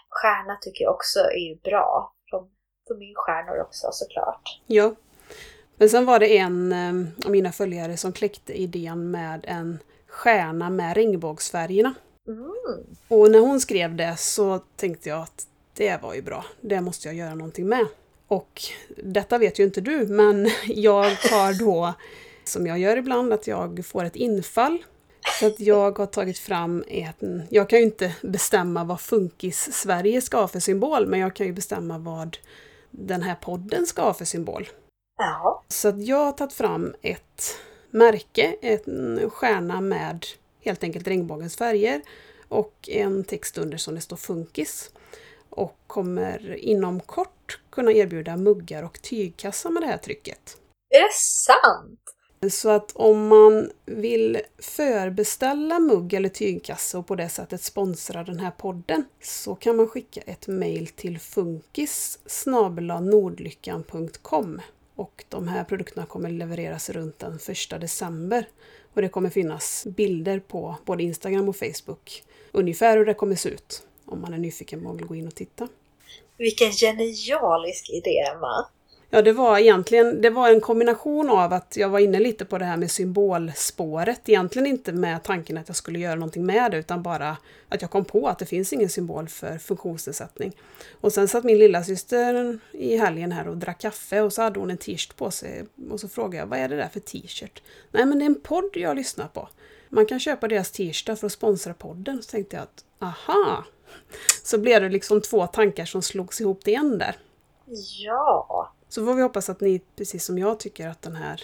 Stjärna 0.09 0.59
tycker 0.63 0.85
jag 0.85 0.95
också 0.95 1.21
är 1.21 1.45
ju 1.49 1.57
bra. 1.57 2.15
De 2.31 2.51
de 2.91 3.03
är 3.03 3.07
ju 3.07 3.15
stjärnor 3.17 3.63
också 3.63 3.89
såklart. 3.93 4.61
Ja. 4.67 4.95
Men 5.77 5.89
sen 5.89 6.07
var 6.07 6.19
det 6.19 6.39
en 6.39 6.73
eh, 6.73 7.27
av 7.27 7.31
mina 7.31 7.53
följare 7.53 7.97
som 7.97 8.13
kläckte 8.13 8.61
idén 8.61 9.11
med 9.11 9.45
en 9.49 9.79
stjärna 10.09 10.71
med 10.71 10.95
regnbågsfärgerna. 10.95 11.95
Mm. 12.29 12.87
Och 13.09 13.31
när 13.31 13.39
hon 13.39 13.61
skrev 13.61 13.97
det 13.97 14.17
så 14.17 14.61
tänkte 14.77 15.09
jag 15.09 15.23
att 15.23 15.47
det 15.75 16.03
var 16.03 16.15
ju 16.15 16.23
bra, 16.23 16.45
det 16.61 16.81
måste 16.81 17.09
jag 17.09 17.15
göra 17.15 17.35
någonting 17.35 17.69
med. 17.69 17.87
Och 18.29 18.62
detta 18.97 19.39
vet 19.39 19.59
ju 19.59 19.65
inte 19.65 19.81
du, 19.81 20.07
men 20.07 20.50
jag 20.67 21.05
har 21.05 21.59
då, 21.59 21.95
som 22.45 22.67
jag 22.67 22.79
gör 22.79 22.97
ibland, 22.97 23.33
att 23.33 23.47
jag 23.47 23.87
får 23.87 24.05
ett 24.05 24.17
infall. 24.17 24.85
Så 25.41 25.47
att 25.47 25.61
jag 25.61 25.99
har 25.99 26.07
tagit 26.07 26.39
fram 26.39 26.85
ett... 26.89 27.17
Jag 27.49 27.69
kan 27.69 27.79
ju 27.79 27.85
inte 27.85 28.15
bestämma 28.23 28.85
vad 28.85 29.00
Funkis-Sverige 29.00 30.21
ska 30.21 30.41
ha 30.41 30.49
för 30.49 30.61
symbol, 30.61 31.07
men 31.07 31.21
jag 31.21 31.37
kan 31.37 31.47
ju 31.47 31.53
bestämma 31.53 31.99
vad 31.99 32.39
den 32.91 33.23
här 33.23 33.35
podden 33.35 33.87
ska 33.87 34.03
ha 34.03 34.15
för 34.15 34.25
symbol. 34.25 34.69
Ja. 35.19 35.62
Så 35.69 35.89
att 35.89 36.07
jag 36.07 36.25
har 36.25 36.33
tagit 36.33 36.53
fram 36.53 36.95
ett 37.03 37.57
märke, 37.91 38.57
en 38.61 39.31
stjärna 39.31 39.81
med 39.81 40.27
helt 40.61 40.85
enkelt 40.85 41.09
regnbågens 41.09 41.57
färger 41.57 42.02
och 42.49 42.88
en 42.88 43.25
text 43.25 43.59
under 43.59 43.79
som 43.79 43.95
det 43.95 44.00
står 44.00 44.17
Funkis. 44.17 44.90
Och 45.50 45.79
kommer 45.87 46.57
inom 46.57 47.00
kort 47.00 47.61
kunna 47.71 47.93
erbjuda 47.93 48.37
muggar 48.37 48.83
och 48.83 49.02
tygkassa 49.02 49.71
med 49.71 49.83
det 49.83 49.87
här 49.87 49.99
trycket. 49.99 50.57
Är 50.90 51.02
det 51.02 51.14
sant? 51.14 52.00
Så 52.49 52.69
att 52.69 52.93
om 52.95 53.29
man 53.29 53.71
vill 53.87 54.40
förbeställa 54.59 55.79
mugg 55.79 56.12
eller 56.12 56.29
tygkasse 56.29 56.99
och 56.99 57.07
på 57.07 57.17
det 57.17 57.29
sättet 57.29 57.62
sponsra 57.62 58.25
den 58.25 58.40
här 58.40 58.50
podden 58.50 59.05
så 59.23 59.55
kan 59.55 59.76
man 59.76 59.88
skicka 59.88 60.21
ett 60.21 60.47
mail 60.49 60.87
till 60.87 61.19
funkis 61.19 62.19
nordlyckan.com 63.00 64.61
och 64.95 65.25
de 65.29 65.49
här 65.49 65.64
produkterna 65.64 66.07
kommer 66.07 66.31
levereras 66.31 66.90
runt 66.90 67.19
den 67.19 67.38
1 67.73 67.81
december. 67.81 68.49
Och 68.95 69.03
det 69.03 69.09
kommer 69.09 69.31
finnas 69.31 69.87
bilder 69.97 70.41
på 70.41 70.77
både 70.85 71.03
Instagram 71.03 71.49
och 71.49 71.57
Facebook 71.57 72.23
ungefär 72.53 72.97
hur 72.97 73.07
det 73.07 73.15
kommer 73.15 73.35
se 73.35 73.49
ut 73.49 73.87
om 74.05 74.21
man 74.21 74.33
är 74.33 74.39
nyfiken 74.39 74.87
och 74.87 74.99
vill 74.99 75.07
gå 75.07 75.15
in 75.15 75.27
och 75.27 75.35
titta. 75.35 75.69
Vilken 76.37 76.73
genialisk 76.73 77.91
idé, 77.91 78.19
Emma! 78.35 78.67
Ja, 79.12 79.23
det 79.23 79.33
var 79.33 79.59
egentligen 79.59 80.23
det 80.23 80.31
var 80.31 80.49
en 80.49 80.61
kombination 80.61 81.31
av 81.31 81.52
att 81.52 81.76
jag 81.76 81.88
var 81.88 81.99
inne 81.99 82.19
lite 82.19 82.45
på 82.45 82.59
det 82.59 82.64
här 82.64 82.76
med 82.76 82.90
symbolspåret. 82.90 84.29
Egentligen 84.29 84.67
inte 84.67 84.93
med 84.93 85.23
tanken 85.23 85.59
att 85.59 85.69
jag 85.69 85.76
skulle 85.76 85.99
göra 85.99 86.14
någonting 86.14 86.47
med 86.47 86.71
det, 86.71 86.79
utan 86.79 87.02
bara 87.02 87.37
att 87.69 87.83
jag 87.83 87.90
kom 87.90 88.05
på 88.05 88.29
att 88.29 88.38
det 88.38 88.47
finns 88.47 88.73
ingen 88.73 88.88
symbol 88.88 89.29
för 89.29 89.59
funktionsnedsättning. 89.59 90.52
Och 91.00 91.12
sen 91.12 91.29
satt 91.29 91.45
min 91.45 91.59
lilla 91.59 91.85
syster 91.85 92.59
i 92.73 92.97
helgen 92.97 93.33
här 93.33 93.49
och 93.49 93.57
drack 93.57 93.81
kaffe 93.81 94.21
och 94.21 94.33
så 94.33 94.43
hade 94.43 94.61
hon 94.61 94.71
en 94.71 94.76
t-shirt 94.76 95.17
på 95.17 95.31
sig. 95.31 95.64
Och 95.90 96.00
så 96.00 96.09
frågade 96.09 96.37
jag, 96.37 96.47
vad 96.47 96.59
är 96.59 96.69
det 96.69 96.76
där 96.76 96.88
för 96.88 97.00
t-shirt? 97.00 97.62
Nej, 97.90 98.07
men 98.07 98.19
det 98.19 98.25
är 98.25 98.26
en 98.26 98.40
podd 98.40 98.71
jag 98.75 98.97
lyssnar 98.97 99.29
på. 99.29 99.49
Man 99.88 100.07
kan 100.07 100.21
köpa 100.21 100.49
deras 100.49 100.71
t-shirtar 100.71 101.14
för 101.14 101.26
att 101.26 101.33
sponsra 101.33 101.75
podden. 101.75 102.23
Så 102.23 102.31
tänkte 102.31 102.57
jag 102.57 102.62
att, 102.62 102.85
aha! 102.99 103.64
Så 104.45 104.59
blev 104.59 104.83
det 104.83 104.88
liksom 104.88 105.21
två 105.21 105.47
tankar 105.47 105.85
som 105.85 106.02
slogs 106.02 106.40
ihop 106.40 106.64
till 106.64 106.75
en 106.75 106.99
där. 106.99 107.17
Ja! 107.99 108.73
Så 108.91 109.05
får 109.05 109.15
vi 109.15 109.23
hoppas 109.23 109.51
att 109.51 109.61
ni, 109.61 109.81
precis 109.97 110.25
som 110.25 110.39
jag, 110.39 110.61
tycker 110.61 110.89
att 110.89 111.03
den 111.03 111.17
här, 111.17 111.43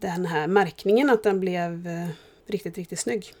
den 0.00 0.26
här 0.26 0.46
märkningen 0.46 1.10
att 1.10 1.22
den 1.22 1.40
blev 1.40 1.86
eh, 1.86 2.08
riktigt, 2.46 2.78
riktigt 2.78 2.98
snygg. 2.98 3.34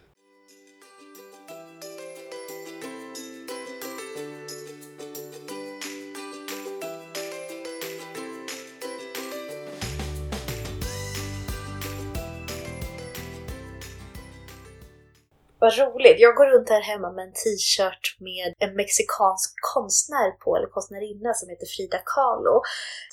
Vad 15.60 15.78
roligt! 15.78 16.20
Jag 16.20 16.34
går 16.34 16.46
runt 16.46 16.68
här 16.68 16.80
hemma 16.80 17.12
med 17.12 17.24
en 17.24 17.32
t-shirt 17.32 18.16
med 18.20 18.54
en 18.58 18.76
mexikansk 18.76 19.54
konstnär 19.74 20.30
på, 20.30 20.56
eller 20.56 20.66
konstnärinna 20.66 21.34
som 21.34 21.48
heter 21.48 21.66
Frida 21.66 21.98
Kahlo. 22.04 22.62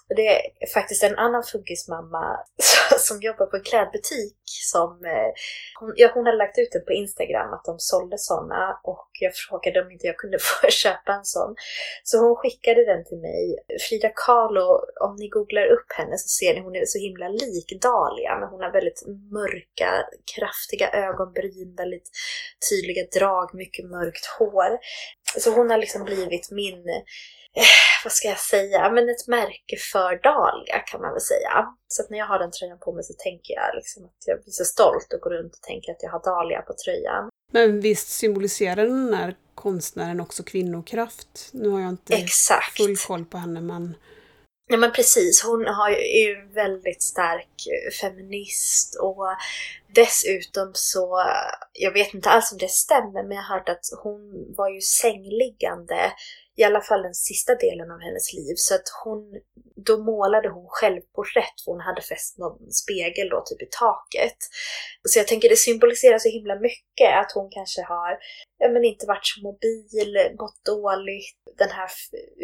Det 0.07 0.27
är 0.27 0.41
faktiskt 0.73 1.03
en 1.03 1.15
annan 1.15 1.43
funkismamma 1.43 2.39
som 2.97 3.21
jobbar 3.21 3.45
på 3.45 3.55
en 3.57 3.63
klädbutik 3.63 4.37
som 4.45 5.05
eh, 5.05 5.31
hon, 5.79 5.93
ja, 5.95 6.11
hon 6.13 6.25
hade 6.25 6.37
lagt 6.37 6.57
ut 6.57 6.71
den 6.71 6.85
på 6.85 6.93
Instagram 6.93 7.53
att 7.53 7.65
de 7.65 7.75
sålde 7.79 8.17
sådana 8.17 8.79
och 8.83 9.09
jag 9.19 9.35
frågade 9.35 9.81
om 9.81 9.91
inte 9.91 10.07
jag 10.07 10.17
kunde 10.17 10.37
få 10.49 10.67
köpa 10.69 11.11
en 11.13 11.25
sån. 11.25 11.55
Så 12.03 12.17
hon 12.17 12.35
skickade 12.35 12.85
den 12.85 13.05
till 13.05 13.17
mig. 13.17 13.41
Frida 13.89 14.09
Kahlo, 14.15 14.67
om 15.05 15.15
ni 15.19 15.27
googlar 15.29 15.67
upp 15.75 15.89
henne 15.97 16.17
så 16.17 16.27
ser 16.27 16.53
ni 16.53 16.59
hon 16.59 16.75
är 16.75 16.85
så 16.85 16.99
himla 16.99 17.27
lik 17.27 17.69
Dahlia 17.81 18.39
men 18.39 18.49
hon 18.49 18.61
har 18.61 18.71
väldigt 18.71 19.01
mörka, 19.39 19.89
kraftiga 20.35 20.87
ögonbryn, 21.07 21.75
väldigt 21.77 22.09
tydliga 22.69 23.03
drag, 23.19 23.47
mycket 23.53 23.85
mörkt 23.85 24.25
hår. 24.39 24.71
Så 25.37 25.51
hon 25.51 25.69
har 25.69 25.77
liksom 25.77 26.03
blivit 26.03 26.51
min 26.51 26.83
vad 28.03 28.13
ska 28.13 28.27
jag 28.27 28.39
säga, 28.39 28.91
men 28.91 29.09
ett 29.09 29.27
märke 29.27 29.77
för 29.91 30.23
Dahlia 30.23 30.79
kan 30.79 31.01
man 31.01 31.11
väl 31.11 31.21
säga. 31.21 31.65
Så 31.87 32.03
när 32.09 32.17
jag 32.17 32.25
har 32.25 32.39
den 32.39 32.51
tröjan 32.51 32.79
på 32.79 32.93
mig 32.93 33.03
så 33.03 33.13
tänker 33.13 33.53
jag 33.53 33.75
liksom 33.75 34.05
att 34.05 34.23
jag 34.25 34.43
blir 34.43 34.51
så 34.51 34.65
stolt 34.65 35.13
och 35.13 35.19
går 35.21 35.29
runt 35.29 35.53
och 35.53 35.61
tänker 35.61 35.91
att 35.91 36.03
jag 36.03 36.09
har 36.09 36.23
Dahlia 36.23 36.61
på 36.61 36.73
tröjan. 36.85 37.29
Men 37.51 37.81
visst 37.81 38.09
symboliserar 38.09 38.85
den 38.85 39.13
här 39.13 39.35
konstnären 39.55 40.19
också 40.19 40.43
kvinnokraft? 40.43 41.49
Nu 41.51 41.69
har 41.69 41.79
jag 41.81 41.89
inte 41.89 42.13
Exakt. 42.13 42.77
full 42.77 42.97
koll 42.97 43.25
på 43.25 43.37
henne 43.37 43.61
men... 43.61 43.95
Ja 44.67 44.77
men 44.77 44.91
precis, 44.91 45.43
hon 45.43 45.65
har 45.67 45.89
ju, 45.89 45.95
är 45.95 46.27
ju 46.27 46.47
väldigt 46.53 47.03
stark 47.03 47.49
eh, 47.67 47.91
feminist 48.01 48.99
och 49.01 49.27
dessutom 49.95 50.71
så, 50.73 51.19
eh, 51.19 51.51
jag 51.73 51.91
vet 51.91 52.13
inte 52.13 52.29
alls 52.29 52.51
om 52.51 52.57
det 52.57 52.71
stämmer 52.71 53.23
men 53.23 53.31
jag 53.31 53.43
har 53.43 53.55
hört 53.57 53.69
att 53.69 53.85
hon 54.03 54.53
var 54.57 54.69
ju 54.69 54.81
sängliggande 54.81 56.11
i 56.57 56.63
alla 56.63 56.81
fall 56.81 57.01
den 57.01 57.13
sista 57.13 57.55
delen 57.55 57.91
av 57.91 57.99
hennes 57.99 58.33
liv. 58.33 58.53
Så 58.55 58.75
att 58.75 58.87
hon, 59.03 59.21
då 59.87 59.97
målade 59.97 60.49
hon 60.49 60.67
självporträtt 60.69 61.57
för 61.63 61.71
hon 61.71 61.81
hade 61.81 62.01
fäst 62.01 62.37
någon 62.37 62.71
spegel 62.71 63.29
då 63.29 63.43
typ 63.45 63.61
i 63.61 63.69
taket. 63.79 64.39
Så 65.09 65.19
jag 65.19 65.27
tänker 65.27 65.49
det 65.49 65.65
symboliserar 65.69 66.19
så 66.19 66.29
himla 66.29 66.55
mycket 66.59 67.11
att 67.21 67.31
hon 67.37 67.49
kanske 67.51 67.81
har 67.81 68.11
ja, 68.57 68.67
men 68.69 68.83
inte 68.83 69.05
varit 69.07 69.27
så 69.31 69.41
mobil, 69.49 70.11
mått 70.39 70.59
dåligt, 70.65 71.37
den 71.57 71.71
här 71.77 71.89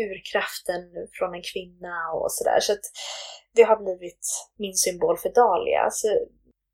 urkraften 0.06 0.82
från 1.18 1.36
en 1.36 1.46
kvinna 1.52 1.96
och 2.14 2.32
sådär. 2.32 2.60
Så 2.60 2.72
att 2.74 2.86
det 3.56 3.64
har 3.64 3.78
blivit 3.84 4.26
min 4.58 4.78
symbol 4.86 5.18
för 5.18 5.30
Dahlia. 5.30 5.90
Så 5.92 6.08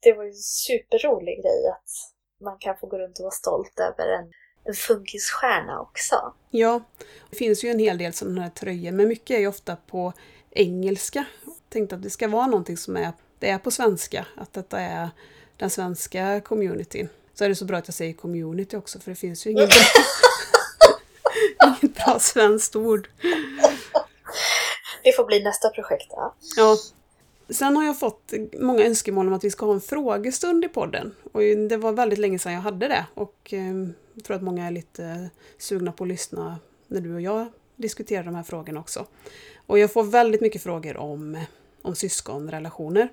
det 0.04 0.14
var 0.14 0.24
ju 0.24 0.30
en 0.30 0.44
superrolig 0.68 1.36
grej 1.44 1.62
att 1.76 1.90
man 2.44 2.58
kan 2.60 2.78
få 2.78 2.88
gå 2.88 2.98
runt 2.98 3.20
och 3.20 3.24
vara 3.24 3.42
stolt 3.44 3.80
över 3.80 4.08
en 4.18 4.32
en 4.68 4.74
funkisstjärna 4.74 5.80
också. 5.80 6.34
Ja, 6.50 6.82
det 7.30 7.36
finns 7.36 7.64
ju 7.64 7.70
en 7.70 7.80
hel 7.80 7.98
del 7.98 8.14
sådana 8.14 8.42
här 8.42 8.50
tröjor, 8.50 8.92
men 8.92 9.08
mycket 9.08 9.36
är 9.36 9.40
ju 9.40 9.48
ofta 9.48 9.76
på 9.76 10.14
engelska. 10.52 11.26
Jag 11.46 11.54
tänkte 11.70 11.96
att 11.96 12.04
det 12.04 12.10
ska 12.10 12.28
vara 12.28 12.48
någonting 12.48 12.78
som 12.78 12.98
är, 12.98 13.12
det 13.40 13.50
är 13.50 13.58
på 13.58 13.72
svenska, 13.72 14.26
att 14.36 14.54
detta 14.54 14.80
är 14.80 15.10
den 15.58 15.70
svenska 15.70 16.42
communityn. 16.42 17.10
Så 17.34 17.44
är 17.44 17.50
det 17.50 17.56
så 17.56 17.66
bra 17.66 17.78
att 17.78 17.88
jag 17.88 17.96
säger 17.96 18.14
community 18.14 18.78
också, 18.78 19.00
för 19.00 19.12
det 19.12 19.16
finns 19.16 19.48
ju 19.48 19.52
inget 19.52 19.70
bra, 19.70 19.78
inget 21.82 22.06
bra 22.06 22.20
svenskt 22.20 22.76
ord. 22.76 23.10
Det 25.04 25.12
får 25.16 25.26
bli 25.26 25.44
nästa 25.44 25.70
projekt. 25.70 26.08
Ja. 26.10 26.34
ja. 26.58 26.78
Sen 27.50 27.78
har 27.78 27.86
jag 27.86 28.00
fått 28.00 28.34
många 28.60 28.84
önskemål 28.84 29.28
om 29.28 29.34
att 29.34 29.44
vi 29.44 29.52
ska 29.52 29.66
ha 29.66 29.74
en 29.74 29.82
frågestund 29.82 30.66
i 30.66 30.68
podden. 30.68 31.16
Och 31.34 31.42
det 31.42 31.78
var 31.78 31.92
väldigt 31.92 32.20
länge 32.20 32.40
sedan 32.40 32.54
jag 32.54 32.62
hade 32.62 32.88
det. 32.88 33.06
Och 33.14 33.54
ehm, 33.54 33.94
jag 34.18 34.24
tror 34.24 34.36
att 34.36 34.44
många 34.44 34.68
är 34.68 34.72
lite 34.72 35.30
sugna 35.58 35.92
på 35.92 36.04
att 36.04 36.08
lyssna 36.08 36.60
när 36.88 37.02
du 37.02 37.14
och 37.14 37.22
jag 37.22 37.48
diskuterar 37.76 38.24
de 38.24 38.36
här 38.36 38.44
frågorna 38.44 38.80
också. 38.80 39.06
Och 39.68 39.80
jag 39.80 39.94
får 39.94 40.04
väldigt 40.04 40.42
mycket 40.42 40.64
frågor 40.64 40.98
om, 40.98 41.46
om 41.82 41.96
syskonrelationer. 41.96 43.10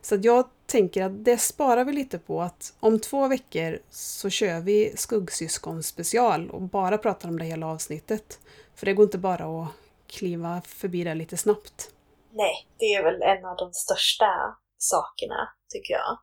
Så 0.00 0.18
jag 0.22 0.48
tänker 0.66 1.02
att 1.02 1.24
det 1.24 1.38
sparar 1.38 1.84
vi 1.84 1.92
lite 1.92 2.18
på 2.18 2.42
att 2.42 2.74
om 2.80 3.00
två 3.00 3.28
veckor 3.28 3.78
så 3.90 4.30
kör 4.30 4.60
vi 4.60 4.92
skuggsyskon 4.96 5.82
special 5.82 6.50
och 6.50 6.62
bara 6.62 6.98
pratar 6.98 7.28
om 7.28 7.38
det 7.38 7.44
hela 7.44 7.66
avsnittet. 7.66 8.40
För 8.74 8.86
det 8.86 8.94
går 8.94 9.04
inte 9.04 9.18
bara 9.18 9.62
att 9.62 9.68
kliva 10.06 10.62
förbi 10.66 11.04
det 11.04 11.14
lite 11.14 11.36
snabbt. 11.36 11.90
Nej, 12.32 12.68
det 12.78 12.84
är 12.84 13.02
väl 13.02 13.22
en 13.22 13.44
av 13.44 13.56
de 13.56 13.72
största 13.72 14.56
sakerna, 14.78 15.48
tycker 15.68 15.94
jag. 15.94 16.18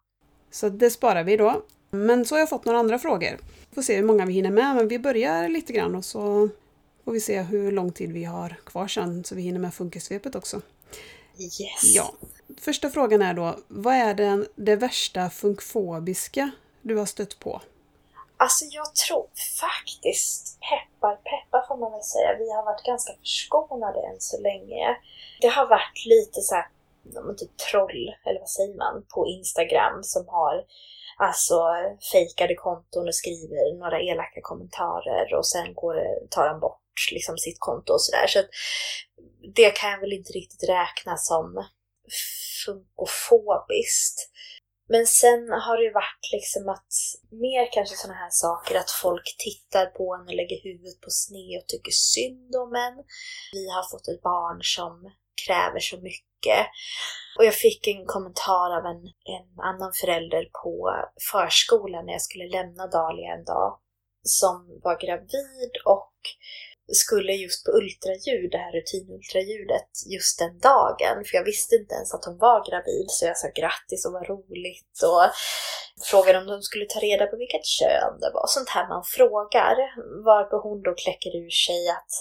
Så 0.52 0.70
det 0.70 0.90
sparar 0.90 1.24
vi 1.24 1.38
då. 1.38 1.62
Men 1.96 2.26
så 2.26 2.36
har 2.36 2.40
jag 2.40 2.50
fått 2.50 2.66
några 2.66 2.80
andra 2.80 3.00
frågor. 3.00 3.40
Får 3.76 3.82
se 3.82 3.96
hur 3.96 4.04
många 4.04 4.26
vi 4.26 4.34
hinner 4.34 4.52
med, 4.52 4.76
men 4.76 4.88
vi 4.88 5.00
börjar 5.00 5.50
lite 5.50 5.74
grann 5.74 5.96
och 5.96 6.06
så 6.06 6.50
får 7.06 7.12
vi 7.12 7.20
se 7.20 7.42
hur 7.42 7.72
lång 7.72 7.92
tid 7.92 8.12
vi 8.12 8.24
har 8.24 8.56
kvar 8.66 8.88
sen 8.88 9.24
så 9.24 9.36
vi 9.36 9.42
hinner 9.42 9.60
med 9.60 9.74
funkissvepet 9.74 10.36
också. 10.36 10.62
Yes! 11.38 11.96
Ja. 11.96 12.14
Första 12.62 12.90
frågan 12.90 13.22
är 13.22 13.34
då, 13.34 13.56
vad 13.68 13.94
är 13.94 14.14
den, 14.14 14.48
det 14.56 14.76
värsta 14.76 15.30
funkfobiska 15.30 16.52
du 16.82 16.96
har 16.98 17.06
stött 17.06 17.40
på? 17.40 17.62
Alltså 18.38 18.66
jag 18.66 18.96
tror 18.96 19.28
faktiskt, 19.60 20.58
peppar 20.60 21.16
peppar 21.16 21.68
får 21.68 21.78
man 21.78 21.92
väl 21.92 22.04
säga, 22.04 22.38
vi 22.40 22.52
har 22.52 22.66
varit 22.66 22.86
ganska 22.86 23.14
förskonade 23.14 24.00
än 24.00 24.20
så 24.20 24.42
länge. 24.42 24.98
Det 25.42 25.48
har 25.48 25.68
varit 25.68 26.06
lite 26.06 26.42
så 26.42 26.56
här, 26.56 26.68
typ 27.38 27.58
troll, 27.72 28.16
eller 28.26 28.40
vad 28.40 28.50
säger 28.50 28.78
man, 28.78 29.06
på 29.10 29.28
Instagram 29.28 30.04
som 30.04 30.28
har 30.28 30.66
Alltså 31.18 31.60
fejkade 32.12 32.56
konton 32.56 33.08
och 33.08 33.16
skriver 33.16 33.80
några 33.80 34.02
elaka 34.02 34.40
kommentarer 34.42 35.36
och 35.36 35.48
sen 35.48 35.74
går, 35.74 35.96
tar 36.30 36.48
han 36.48 36.60
bort 36.60 37.12
liksom 37.12 37.38
sitt 37.38 37.60
konto 37.60 37.94
och 37.94 38.02
sådär. 38.02 38.28
Så, 38.28 38.40
det 39.56 39.70
kan 39.70 39.92
jag 39.92 40.00
väl 40.00 40.14
inte 40.14 40.34
riktigt 40.34 40.70
räkna 40.70 41.18
som 41.18 41.66
funkofobiskt. 42.66 44.30
Men 44.90 45.08
sen 45.08 45.42
har 45.66 45.78
det 45.78 45.84
ju 45.84 45.94
varit 45.94 46.26
liksom 46.32 46.70
att 46.70 46.94
mer 47.32 47.72
kanske 47.72 47.96
sådana 47.96 48.20
här 48.20 48.30
saker 48.30 48.76
att 48.80 48.92
folk 48.92 49.36
tittar 49.38 49.86
på 49.86 50.16
en 50.16 50.28
och 50.28 50.40
lägger 50.40 50.64
huvudet 50.64 51.02
på 51.02 51.10
sned 51.10 51.62
och 51.62 51.68
tycker 51.68 51.92
synd 51.92 52.56
om 52.56 52.76
en. 52.86 52.98
Vi 53.52 53.70
har 53.76 53.84
fått 53.92 54.08
ett 54.08 54.22
barn 54.22 54.60
som 54.78 55.12
kräver 55.48 55.80
så 55.80 55.98
mycket. 55.98 56.68
Och 57.38 57.46
jag 57.46 57.54
fick 57.54 57.88
en 57.88 58.06
kommentar 58.06 58.78
av 58.78 58.86
en, 58.86 59.02
en 59.36 59.60
annan 59.70 59.92
förälder 60.02 60.46
på 60.64 60.92
förskolan 61.32 62.06
när 62.06 62.14
jag 62.14 62.22
skulle 62.22 62.48
lämna 62.50 62.88
Dahlia 62.88 63.34
en 63.34 63.46
dag 63.46 63.80
som 64.24 64.80
var 64.84 65.06
gravid 65.06 65.72
och 65.86 66.14
skulle 66.88 67.34
just 67.34 67.66
på 67.66 67.72
ultraljud, 67.72 68.52
det 68.52 68.58
här 68.58 68.72
rutinultraljudet, 68.72 69.92
just 70.16 70.40
den 70.40 70.60
dagen. 70.60 71.16
För 71.26 71.34
jag 71.38 71.46
visste 71.52 71.76
inte 71.76 71.96
ens 71.96 72.14
att 72.14 72.26
hon 72.26 72.38
var 72.38 72.60
gravid, 72.70 73.06
så 73.10 73.26
jag 73.26 73.38
sa 73.38 73.48
grattis 73.62 74.06
och 74.06 74.14
vad 74.14 74.30
roligt 74.34 74.96
och 75.12 75.26
frågade 76.12 76.38
om 76.40 76.48
de 76.48 76.62
skulle 76.62 76.86
ta 76.86 77.00
reda 77.00 77.26
på 77.26 77.38
vilket 77.38 77.66
kön 77.66 78.14
det 78.22 78.32
var. 78.34 78.48
Sånt 78.48 78.70
här 78.70 78.88
man 78.88 79.04
frågar. 79.18 79.76
Varpå 80.26 80.56
hon 80.68 80.82
då 80.82 80.94
kläcker 81.04 81.32
ur 81.44 81.56
sig 81.66 81.90
att 81.98 82.12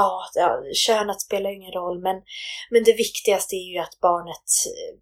ah, 0.00 0.20
ja, 0.34 0.48
könet 0.86 1.20
spelar 1.20 1.50
ingen 1.50 1.72
roll, 1.72 1.98
men, 2.06 2.16
men 2.70 2.84
det 2.84 2.92
viktigaste 2.92 3.56
är 3.56 3.68
ju 3.72 3.78
att 3.78 4.00
barnet 4.00 4.48
eh, 4.72 4.92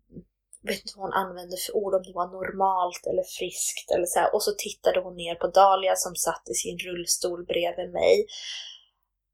vet 0.68 0.80
inte 0.80 0.94
vad 0.96 1.06
hon 1.06 1.20
använde 1.24 1.56
för 1.56 1.76
ord, 1.76 1.94
om 1.94 2.02
det 2.02 2.18
var 2.20 2.28
normalt 2.38 3.02
eller 3.10 3.26
friskt 3.38 3.90
eller 3.94 4.06
så 4.06 4.18
här. 4.20 4.34
Och 4.34 4.42
så 4.42 4.52
tittade 4.58 5.00
hon 5.00 5.16
ner 5.16 5.34
på 5.34 5.46
Dahlia 5.46 5.96
som 5.96 6.14
satt 6.26 6.44
i 6.52 6.54
sin 6.54 6.78
rullstol 6.78 7.40
bredvid 7.52 7.90
mig. 7.92 8.26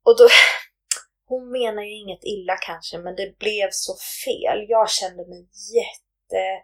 Och 0.04 0.18
då, 0.18 0.28
hon 1.28 1.50
menar 1.50 1.82
ju 1.82 1.94
inget 1.98 2.24
illa 2.24 2.56
kanske, 2.56 2.98
men 2.98 3.16
det 3.16 3.38
blev 3.38 3.68
så 3.70 3.94
fel. 4.24 4.66
Jag 4.68 4.90
kände 4.90 5.26
mig 5.28 5.48
jättestött 5.78 6.60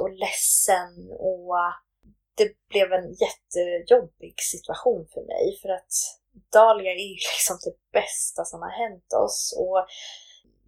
och 0.00 0.10
ledsen 0.10 0.92
och 1.10 1.54
det 2.34 2.68
blev 2.68 2.92
en 2.92 3.16
jättejobbig 3.24 4.34
situation 4.40 5.06
för 5.12 5.20
mig 5.20 5.58
för 5.62 5.68
att 5.68 5.92
Dahlia 6.52 6.92
är 6.92 6.96
ju 6.96 7.14
liksom 7.36 7.58
det 7.64 7.76
bästa 7.92 8.44
som 8.44 8.62
har 8.62 8.70
hänt 8.70 9.12
oss 9.12 9.54
och 9.58 9.86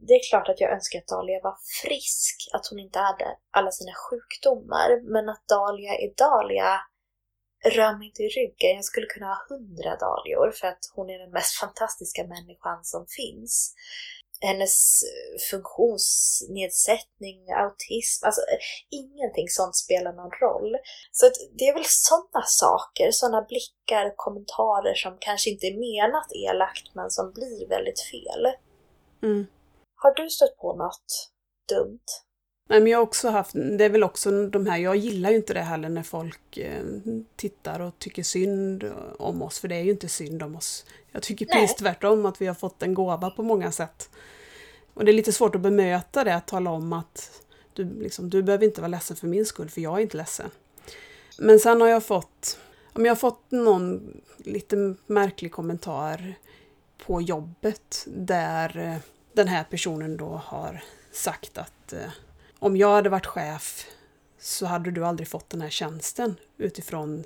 det 0.06 0.14
är 0.14 0.30
klart 0.30 0.48
att 0.48 0.60
jag 0.60 0.72
önskar 0.72 0.98
att 0.98 1.06
Dahlia 1.06 1.40
var 1.42 1.56
frisk, 1.82 2.48
att 2.52 2.66
hon 2.66 2.78
inte 2.78 2.98
hade 2.98 3.36
alla 3.50 3.70
sina 3.70 3.92
sjukdomar, 3.94 5.12
men 5.12 5.28
att 5.28 5.48
Dahlia 5.48 5.94
är 5.94 6.14
Dahlia 6.16 6.80
rör 7.64 7.98
mig 7.98 8.06
inte 8.06 8.22
i 8.22 8.28
ryggen. 8.28 8.76
Jag 8.76 8.84
skulle 8.84 9.06
kunna 9.06 9.26
ha 9.26 9.46
hundra 9.48 9.96
Dahlior 9.96 10.50
för 10.50 10.66
att 10.68 10.90
hon 10.94 11.10
är 11.10 11.18
den 11.18 11.30
mest 11.30 11.54
fantastiska 11.60 12.24
människan 12.24 12.84
som 12.84 13.06
finns. 13.06 13.74
Hennes 14.40 15.02
eh, 15.02 15.38
funktionsnedsättning, 15.50 17.38
autism, 17.62 18.26
alltså 18.26 18.40
ingenting 18.90 19.48
sånt 19.48 19.76
spelar 19.76 20.12
någon 20.12 20.30
roll. 20.30 20.76
Så 21.12 21.30
det 21.58 21.64
är 21.68 21.74
väl 21.74 21.84
sådana 21.86 22.44
saker, 22.46 23.10
sådana 23.10 23.42
blickar, 23.42 24.12
kommentarer 24.16 24.94
som 24.94 25.16
kanske 25.20 25.50
inte 25.50 25.66
är 25.66 25.78
menat 25.88 26.28
elakt 26.32 26.94
men 26.94 27.10
som 27.10 27.32
blir 27.32 27.68
väldigt 27.68 28.00
fel. 28.00 28.42
Mm. 29.22 29.46
Har 29.94 30.14
du 30.14 30.30
stött 30.30 30.56
på 30.56 30.76
något 30.76 31.30
dumt? 31.68 32.06
Nej, 32.66 32.80
men 32.80 32.92
jag 32.92 32.98
har 32.98 33.02
också 33.02 33.28
haft, 33.28 33.52
det 33.54 33.84
är 33.84 33.88
väl 33.88 34.04
också 34.04 34.46
de 34.46 34.66
här, 34.66 34.78
jag 34.78 34.96
gillar 34.96 35.30
ju 35.30 35.36
inte 35.36 35.54
det 35.54 35.60
heller 35.60 35.88
när 35.88 36.02
folk 36.02 36.56
eh, 36.56 36.84
tittar 37.36 37.80
och 37.80 37.98
tycker 37.98 38.22
synd 38.22 38.92
om 39.18 39.42
oss, 39.42 39.58
för 39.58 39.68
det 39.68 39.74
är 39.74 39.82
ju 39.82 39.90
inte 39.90 40.08
synd 40.08 40.42
om 40.42 40.56
oss. 40.56 40.86
Jag 41.12 41.22
tycker 41.22 41.46
precis 41.46 41.76
tvärtom, 41.76 42.26
att 42.26 42.40
vi 42.40 42.46
har 42.46 42.54
fått 42.54 42.82
en 42.82 42.94
gåva 42.94 43.30
på 43.30 43.42
många 43.42 43.72
sätt. 43.72 44.10
Och 44.94 45.04
det 45.04 45.10
är 45.10 45.14
lite 45.14 45.32
svårt 45.32 45.54
att 45.54 45.60
bemöta 45.60 46.24
det, 46.24 46.34
att 46.34 46.46
tala 46.46 46.70
om 46.70 46.92
att 46.92 47.42
du, 47.72 47.84
liksom, 47.84 48.30
du 48.30 48.42
behöver 48.42 48.64
inte 48.64 48.80
vara 48.80 48.88
ledsen 48.88 49.16
för 49.16 49.26
min 49.26 49.46
skull, 49.46 49.70
för 49.70 49.80
jag 49.80 49.98
är 49.98 50.02
inte 50.02 50.16
ledsen. 50.16 50.50
Men 51.38 51.58
sen 51.58 51.80
har 51.80 51.88
jag 51.88 52.04
fått, 52.04 52.58
om 52.92 53.04
jag 53.04 53.10
har 53.10 53.16
fått 53.16 53.50
någon 53.50 54.16
lite 54.36 54.94
märklig 55.06 55.52
kommentar 55.52 56.34
på 57.06 57.20
jobbet 57.20 58.06
där 58.06 58.78
eh, 58.78 58.96
den 59.32 59.48
här 59.48 59.64
personen 59.64 60.16
då 60.16 60.40
har 60.44 60.84
sagt 61.12 61.58
att 61.58 61.92
eh, 61.92 62.10
om 62.64 62.76
jag 62.76 62.92
hade 62.92 63.08
varit 63.08 63.26
chef 63.26 63.86
så 64.38 64.66
hade 64.66 64.90
du 64.90 65.06
aldrig 65.06 65.28
fått 65.28 65.50
den 65.50 65.60
här 65.60 65.70
tjänsten 65.70 66.36
utifrån 66.56 67.24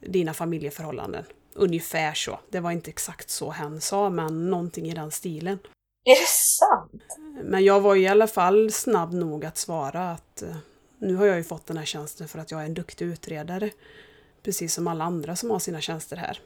dina 0.00 0.34
familjeförhållanden. 0.34 1.24
Ungefär 1.54 2.14
så. 2.14 2.40
Det 2.50 2.60
var 2.60 2.70
inte 2.70 2.90
exakt 2.90 3.30
så 3.30 3.50
hen 3.50 3.80
sa, 3.80 4.10
men 4.10 4.50
någonting 4.50 4.90
i 4.90 4.94
den 4.94 5.10
stilen. 5.10 5.58
Är 6.04 6.20
det 6.20 6.28
sant? 6.28 7.16
Men 7.44 7.64
jag 7.64 7.80
var 7.80 7.96
i 7.96 8.08
alla 8.08 8.26
fall 8.26 8.72
snabb 8.72 9.12
nog 9.12 9.44
att 9.44 9.56
svara 9.56 10.10
att 10.10 10.42
eh, 10.42 10.56
nu 10.98 11.14
har 11.14 11.26
jag 11.26 11.36
ju 11.36 11.44
fått 11.44 11.66
den 11.66 11.76
här 11.76 11.84
tjänsten 11.84 12.28
för 12.28 12.38
att 12.38 12.50
jag 12.50 12.60
är 12.60 12.66
en 12.66 12.74
duktig 12.74 13.04
utredare. 13.04 13.70
Precis 14.42 14.74
som 14.74 14.86
alla 14.86 15.04
andra 15.04 15.36
som 15.36 15.50
har 15.50 15.58
sina 15.58 15.80
tjänster 15.80 16.16
här. 16.16 16.40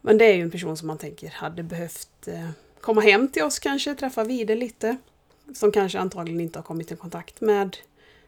Men 0.00 0.18
det 0.18 0.24
är 0.24 0.34
ju 0.34 0.42
en 0.42 0.50
person 0.50 0.76
som 0.76 0.88
man 0.88 0.98
tänker 0.98 1.30
hade 1.30 1.62
behövt 1.62 2.28
eh, 2.28 2.50
komma 2.80 3.00
hem 3.00 3.28
till 3.28 3.42
oss 3.42 3.58
kanske, 3.58 3.94
träffa 3.94 4.24
vidare 4.24 4.56
lite. 4.56 4.96
Som 5.54 5.72
kanske 5.72 5.98
antagligen 5.98 6.40
inte 6.40 6.58
har 6.58 6.64
kommit 6.64 6.92
i 6.92 6.96
kontakt 6.96 7.40
med 7.40 7.76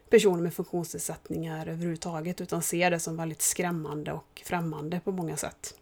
personer 0.09 0.41
med 0.41 0.53
funktionsnedsättningar 0.53 1.67
överhuvudtaget 1.67 2.41
utan 2.41 2.61
ser 2.61 2.91
det 2.91 2.99
som 2.99 3.17
väldigt 3.17 3.41
skrämmande 3.41 4.13
och 4.13 4.41
främmande 4.45 4.99
på 4.99 5.11
många 5.11 5.37
sätt. 5.37 5.73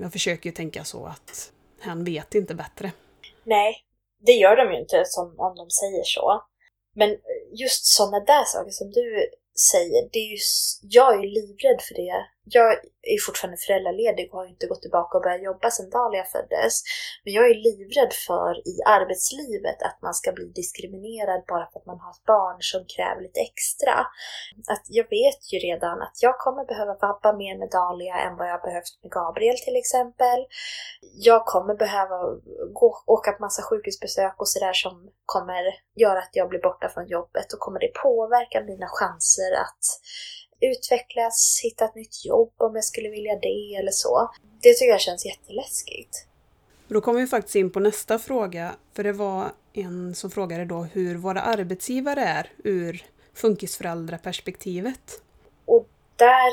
Jag 0.00 0.12
försöker 0.12 0.50
ju 0.50 0.54
tänka 0.54 0.84
så 0.84 1.06
att 1.06 1.52
hen 1.80 2.04
vet 2.04 2.34
inte 2.34 2.54
bättre. 2.54 2.92
Nej, 3.44 3.74
det 4.26 4.32
gör 4.32 4.56
de 4.56 4.72
ju 4.72 4.80
inte 4.80 5.02
som 5.06 5.34
om 5.38 5.56
de 5.56 5.70
säger 5.70 6.02
så. 6.04 6.42
Men 6.94 7.16
just 7.52 7.86
sådana 7.86 8.20
där 8.20 8.44
saker 8.44 8.70
som 8.70 8.90
du 8.90 9.28
säger, 9.72 10.08
det 10.12 10.18
är 10.18 10.30
ju, 10.30 10.38
jag 10.82 11.14
är 11.14 11.18
ju 11.22 11.28
livrädd 11.28 11.80
för 11.88 11.94
det 11.94 12.26
jag 12.52 12.72
är 13.14 13.18
fortfarande 13.26 13.56
föräldraledig 13.66 14.24
och 14.30 14.38
har 14.40 14.46
inte 14.54 14.66
gått 14.66 14.82
tillbaka 14.82 15.12
och 15.16 15.22
börjat 15.22 15.48
jobba 15.50 15.70
sedan 15.70 15.90
Dalia 15.90 16.24
föddes. 16.24 16.74
Men 17.24 17.32
jag 17.38 17.44
är 17.50 17.54
livrädd 17.66 18.12
för 18.26 18.50
i 18.72 18.74
arbetslivet 18.96 19.78
att 19.88 19.98
man 20.02 20.14
ska 20.14 20.32
bli 20.32 20.46
diskriminerad 20.60 21.40
bara 21.52 21.66
för 21.70 21.78
att 21.80 21.86
man 21.86 22.00
har 22.04 22.10
ett 22.10 22.24
barn 22.34 22.58
som 22.72 22.82
kräver 22.94 23.20
lite 23.22 23.40
extra. 23.40 23.94
Att 24.74 24.84
jag 24.98 25.06
vet 25.18 25.42
ju 25.52 25.56
redan 25.68 25.96
att 26.06 26.16
jag 26.26 26.34
kommer 26.38 26.64
behöva 26.72 26.94
vabba 27.06 27.30
mer 27.42 27.54
med 27.58 27.70
Dalia 27.70 28.16
än 28.24 28.36
vad 28.36 28.48
jag 28.52 28.60
behövt 28.62 28.92
med 29.02 29.12
Gabriel 29.18 29.58
till 29.66 29.76
exempel. 29.82 30.40
Jag 31.28 31.42
kommer 31.46 31.74
behöva 31.74 32.16
gå, 32.80 32.88
åka 33.06 33.32
på 33.32 33.42
massa 33.42 33.62
sjukhusbesök 33.62 34.34
och 34.40 34.48
sådär 34.48 34.72
som 34.72 34.94
kommer 35.34 35.64
göra 36.02 36.18
att 36.18 36.36
jag 36.40 36.48
blir 36.48 36.62
borta 36.68 36.88
från 36.88 37.06
jobbet 37.08 37.52
och 37.52 37.58
kommer 37.64 37.80
det 37.80 37.92
påverka 38.02 38.60
mina 38.60 38.88
chanser 38.98 39.52
att 39.64 39.84
utvecklas, 40.60 41.60
hitta 41.62 41.84
ett 41.84 41.94
nytt 41.94 42.24
jobb 42.24 42.52
om 42.56 42.74
jag 42.74 42.84
skulle 42.84 43.08
vilja 43.08 43.38
det 43.42 43.74
eller 43.74 43.90
så. 43.90 44.30
Det 44.62 44.74
tycker 44.74 44.90
jag 44.90 45.00
känns 45.00 45.26
jätteläskigt. 45.26 46.26
Då 46.88 47.00
kommer 47.00 47.20
vi 47.20 47.26
faktiskt 47.26 47.56
in 47.56 47.72
på 47.72 47.80
nästa 47.80 48.18
fråga, 48.18 48.76
för 48.92 49.04
det 49.04 49.12
var 49.12 49.52
en 49.72 50.14
som 50.14 50.30
frågade 50.30 50.64
då 50.64 50.82
hur 50.82 51.16
våra 51.16 51.40
arbetsgivare 51.40 52.20
är 52.20 52.52
ur 52.64 53.04
funkisföräldraperspektivet. 53.34 55.22
Och 55.64 55.88
där, 56.16 56.52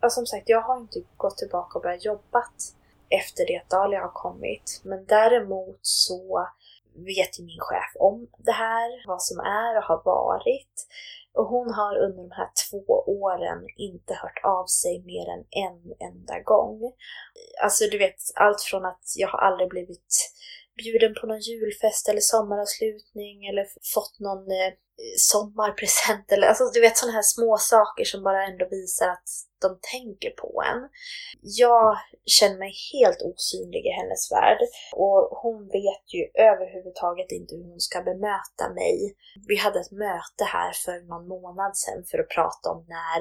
ja, 0.00 0.10
som 0.10 0.26
sagt, 0.26 0.48
jag 0.48 0.60
har 0.60 0.80
inte 0.80 1.02
gått 1.16 1.38
tillbaka 1.38 1.78
och 1.78 1.82
börjat 1.82 2.04
jobba 2.04 2.44
efter 3.08 3.46
det 3.46 3.56
att 3.56 3.70
Dahlia 3.70 4.00
har 4.00 4.12
kommit. 4.12 4.80
Men 4.84 5.04
däremot 5.04 5.78
så 5.82 6.48
vet 6.94 7.40
ju 7.40 7.44
min 7.44 7.60
chef 7.60 7.92
om 7.94 8.26
det 8.38 8.52
här, 8.52 9.06
vad 9.06 9.22
som 9.22 9.38
är 9.40 9.76
och 9.76 9.84
har 9.84 10.02
varit. 10.04 10.86
Och 11.34 11.46
hon 11.46 11.74
har 11.74 11.96
under 11.96 12.22
de 12.22 12.30
här 12.30 12.50
två 12.70 12.84
åren 13.06 13.66
inte 13.76 14.14
hört 14.14 14.40
av 14.44 14.66
sig 14.66 15.02
mer 15.04 15.26
än 15.34 15.44
en 15.50 16.08
enda 16.08 16.40
gång. 16.40 16.92
Alltså 17.62 17.84
du 17.90 17.98
vet, 17.98 18.16
allt 18.34 18.60
från 18.62 18.84
att 18.84 19.02
jag 19.16 19.28
har 19.28 19.38
aldrig 19.38 19.68
blivit 19.68 20.14
bjuden 20.82 21.12
på 21.14 21.26
någon 21.26 21.40
julfest 21.50 22.08
eller 22.08 22.20
sommaravslutning 22.20 23.36
eller 23.48 23.64
fått 23.94 24.16
någon 24.26 24.44
eh, 24.60 24.72
sommarpresent 25.16 26.32
eller 26.32 26.46
alltså 26.46 26.64
du 26.74 26.80
vet 26.80 26.96
sådana 26.96 27.14
här 27.14 27.22
små 27.36 27.56
saker 27.58 28.04
som 28.04 28.22
bara 28.22 28.46
ändå 28.46 28.64
visar 28.70 29.08
att 29.08 29.28
de 29.60 29.78
tänker 29.94 30.30
på 30.30 30.62
en. 30.70 30.88
Jag 31.42 31.96
känner 32.26 32.58
mig 32.58 32.72
helt 32.92 33.22
osynlig 33.22 33.82
i 33.86 33.92
hennes 34.00 34.32
värld 34.32 34.60
och 34.92 35.20
hon 35.42 35.58
vet 35.68 36.06
ju 36.14 36.22
överhuvudtaget 36.50 37.32
inte 37.32 37.54
hur 37.54 37.64
hon 37.64 37.80
ska 37.80 38.02
bemöta 38.02 38.64
mig. 38.80 39.16
Vi 39.48 39.56
hade 39.56 39.80
ett 39.80 39.90
möte 40.06 40.44
här 40.56 40.72
för 40.84 41.08
någon 41.08 41.28
månad 41.28 41.76
sedan 41.76 42.04
för 42.10 42.18
att 42.18 42.28
prata 42.28 42.70
om 42.70 42.84
när 42.88 43.20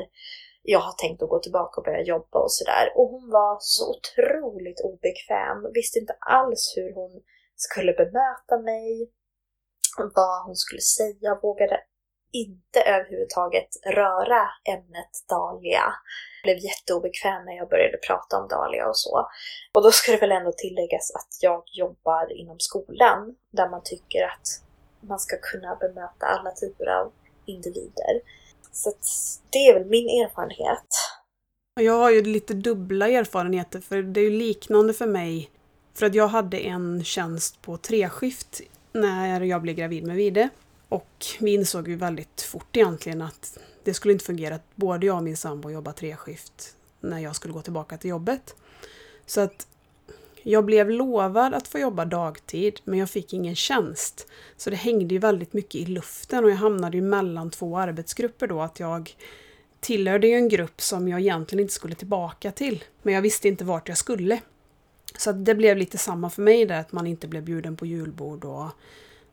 jag 0.63 0.79
har 0.79 0.93
tänkt 0.93 1.23
att 1.23 1.29
gå 1.29 1.39
tillbaka 1.39 1.81
och 1.81 1.85
börja 1.85 2.01
jobba 2.01 2.39
och 2.39 2.51
sådär. 2.51 2.85
Och 2.95 3.07
hon 3.09 3.29
var 3.29 3.57
så 3.59 3.83
otroligt 3.95 4.81
obekväm, 4.81 5.57
visste 5.73 5.99
inte 5.99 6.15
alls 6.19 6.73
hur 6.77 6.93
hon 6.93 7.21
skulle 7.61 7.93
bemöta 7.93 8.57
mig, 8.63 9.11
vad 10.15 10.45
hon 10.45 10.55
skulle 10.55 10.81
säga, 10.81 11.39
vågade 11.41 11.79
inte 12.31 12.81
överhuvudtaget 12.81 13.69
röra 13.85 14.41
ämnet 14.73 15.13
Dahlia. 15.29 15.87
Jag 16.43 16.43
blev 16.43 16.57
jätteobekväm 16.57 17.45
när 17.45 17.55
jag 17.57 17.69
började 17.69 17.97
prata 18.07 18.37
om 18.37 18.47
Dahlia 18.47 18.87
och 18.87 18.97
så. 18.97 19.27
Och 19.73 19.83
då 19.83 19.91
ska 19.91 20.11
det 20.11 20.17
väl 20.17 20.31
ändå 20.31 20.51
tilläggas 20.57 21.11
att 21.15 21.31
jag 21.41 21.63
jobbar 21.65 22.39
inom 22.41 22.59
skolan 22.59 23.35
där 23.51 23.69
man 23.69 23.81
tycker 23.83 24.23
att 24.23 24.47
man 25.01 25.19
ska 25.19 25.37
kunna 25.51 25.75
bemöta 25.75 26.25
alla 26.25 26.51
typer 26.51 26.85
av 26.85 27.11
individer. 27.45 28.13
Så 28.71 28.93
det 29.49 29.67
är 29.67 29.73
väl 29.73 29.85
min 29.85 30.09
erfarenhet. 30.23 30.87
Jag 31.79 31.93
har 31.93 32.11
ju 32.11 32.21
lite 32.21 32.53
dubbla 32.53 33.07
erfarenheter 33.07 33.79
för 33.79 34.01
det 34.01 34.19
är 34.19 34.23
ju 34.23 34.37
liknande 34.37 34.93
för 34.93 35.07
mig. 35.07 35.51
För 35.99 36.05
att 36.05 36.15
jag 36.15 36.27
hade 36.27 36.57
en 36.57 37.03
tjänst 37.03 37.61
på 37.61 37.77
treskift 37.77 38.61
när 38.93 39.43
jag 39.43 39.61
blev 39.61 39.75
gravid 39.75 40.03
med 40.03 40.15
Vide. 40.15 40.49
Och 40.89 41.25
vi 41.39 41.53
insåg 41.53 41.87
ju 41.87 41.95
väldigt 41.95 42.41
fort 42.41 42.77
egentligen 42.77 43.21
att 43.21 43.57
det 43.83 43.93
skulle 43.93 44.11
inte 44.11 44.25
fungera 44.25 44.55
att 44.55 44.75
både 44.75 45.05
jag 45.05 45.17
och 45.17 45.23
min 45.23 45.37
sambo 45.37 45.71
jobbar 45.71 45.91
treskift 45.91 46.75
när 46.99 47.19
jag 47.19 47.35
skulle 47.35 47.53
gå 47.53 47.61
tillbaka 47.61 47.97
till 47.97 48.09
jobbet. 48.09 48.55
Så 49.25 49.41
att 49.41 49.67
Jag 50.43 50.65
blev 50.65 50.89
lovad 50.89 51.53
att 51.53 51.67
få 51.67 51.79
jobba 51.79 52.05
dagtid, 52.05 52.79
men 52.83 52.99
jag 52.99 53.09
fick 53.09 53.33
ingen 53.33 53.55
tjänst. 53.55 54.27
Så 54.57 54.69
det 54.69 54.75
hängde 54.75 55.13
ju 55.13 55.19
väldigt 55.19 55.53
mycket 55.53 55.75
i 55.75 55.85
luften 55.85 56.43
och 56.43 56.51
jag 56.51 56.55
hamnade 56.55 56.97
ju 56.97 57.03
mellan 57.03 57.49
två 57.49 57.77
arbetsgrupper 57.77 58.47
då, 58.47 58.61
att 58.61 58.79
jag 58.79 59.15
tillhörde 59.79 60.27
ju 60.27 60.33
en 60.33 60.49
grupp 60.49 60.81
som 60.81 61.07
jag 61.07 61.19
egentligen 61.19 61.61
inte 61.61 61.73
skulle 61.73 61.95
tillbaka 61.95 62.51
till. 62.51 62.83
Men 63.01 63.13
jag 63.13 63.21
visste 63.21 63.47
inte 63.47 63.63
vart 63.63 63.87
jag 63.87 63.97
skulle. 63.97 64.39
Så 65.17 65.31
det 65.31 65.55
blev 65.55 65.77
lite 65.77 65.97
samma 65.97 66.29
för 66.29 66.41
mig 66.41 66.65
där, 66.65 66.79
att 66.79 66.91
man 66.91 67.07
inte 67.07 67.27
blev 67.27 67.43
bjuden 67.43 67.77
på 67.77 67.85
julbord 67.85 68.45
och 68.45 68.67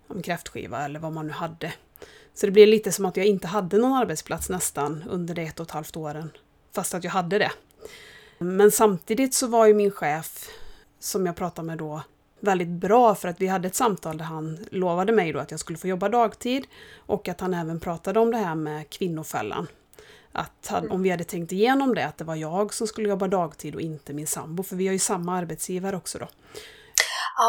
en 0.08 0.22
kräftskiva 0.22 0.84
eller 0.84 1.00
vad 1.00 1.12
man 1.12 1.26
nu 1.26 1.32
hade. 1.32 1.72
Så 2.34 2.46
det 2.46 2.52
blev 2.52 2.68
lite 2.68 2.92
som 2.92 3.04
att 3.04 3.16
jag 3.16 3.26
inte 3.26 3.46
hade 3.46 3.78
någon 3.78 3.92
arbetsplats 3.92 4.48
nästan 4.48 5.04
under 5.08 5.34
de 5.34 5.42
ett 5.42 5.60
och 5.60 5.66
ett 5.66 5.72
halvt 5.72 5.96
åren. 5.96 6.30
Fast 6.74 6.94
att 6.94 7.04
jag 7.04 7.10
hade 7.10 7.38
det. 7.38 7.52
Men 8.38 8.70
samtidigt 8.70 9.34
så 9.34 9.46
var 9.46 9.66
ju 9.66 9.74
min 9.74 9.90
chef, 9.90 10.48
som 10.98 11.26
jag 11.26 11.36
pratade 11.36 11.66
med 11.66 11.78
då, 11.78 12.02
väldigt 12.40 12.68
bra 12.68 13.14
för 13.14 13.28
att 13.28 13.40
vi 13.40 13.46
hade 13.46 13.68
ett 13.68 13.74
samtal 13.74 14.18
där 14.18 14.24
han 14.24 14.66
lovade 14.70 15.12
mig 15.12 15.32
då 15.32 15.38
att 15.38 15.50
jag 15.50 15.60
skulle 15.60 15.78
få 15.78 15.88
jobba 15.88 16.08
dagtid 16.08 16.66
och 16.96 17.28
att 17.28 17.40
han 17.40 17.54
även 17.54 17.80
pratade 17.80 18.20
om 18.20 18.30
det 18.30 18.36
här 18.36 18.54
med 18.54 18.90
kvinnofällan. 18.90 19.66
Att 20.38 20.72
om 20.90 21.02
vi 21.02 21.10
hade 21.10 21.24
tänkt 21.24 21.52
igenom 21.52 21.94
det, 21.94 22.06
att 22.06 22.18
det 22.18 22.24
var 22.24 22.34
jag 22.34 22.74
som 22.74 22.86
skulle 22.86 23.08
jobba 23.08 23.28
dagtid 23.28 23.74
och 23.74 23.80
inte 23.80 24.12
min 24.12 24.26
sambo, 24.26 24.62
för 24.62 24.76
vi 24.76 24.86
har 24.86 24.92
ju 24.92 24.98
samma 24.98 25.36
arbetsgivare 25.36 25.96
också 25.96 26.18
då. 26.18 26.24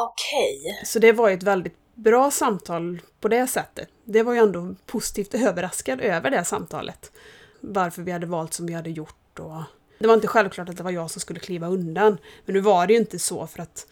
Okej. 0.03 0.59
Okay. 0.61 0.85
Så 0.85 0.99
det 0.99 1.11
var 1.11 1.29
ju 1.29 1.35
ett 1.35 1.43
väldigt 1.43 1.75
bra 1.95 2.31
samtal 2.31 3.01
på 3.19 3.27
det 3.27 3.47
sättet. 3.47 3.89
Det 4.05 4.23
var 4.23 4.33
ju 4.33 4.39
ändå 4.39 4.75
positivt 4.85 5.33
överraskad 5.33 6.01
över 6.01 6.31
det 6.31 6.43
samtalet. 6.43 7.11
Varför 7.59 8.01
vi 8.01 8.11
hade 8.11 8.25
valt 8.25 8.53
som 8.53 8.65
vi 8.65 8.73
hade 8.73 8.89
gjort 8.89 9.39
och 9.39 9.63
det 9.99 10.07
var 10.07 10.13
inte 10.13 10.27
självklart 10.27 10.69
att 10.69 10.77
det 10.77 10.83
var 10.83 10.91
jag 10.91 11.11
som 11.11 11.21
skulle 11.21 11.39
kliva 11.39 11.67
undan. 11.67 12.17
Men 12.45 12.53
nu 12.53 12.59
var 12.59 12.87
det 12.87 12.93
ju 12.93 12.99
inte 12.99 13.19
så 13.19 13.47
för 13.47 13.61
att 13.61 13.87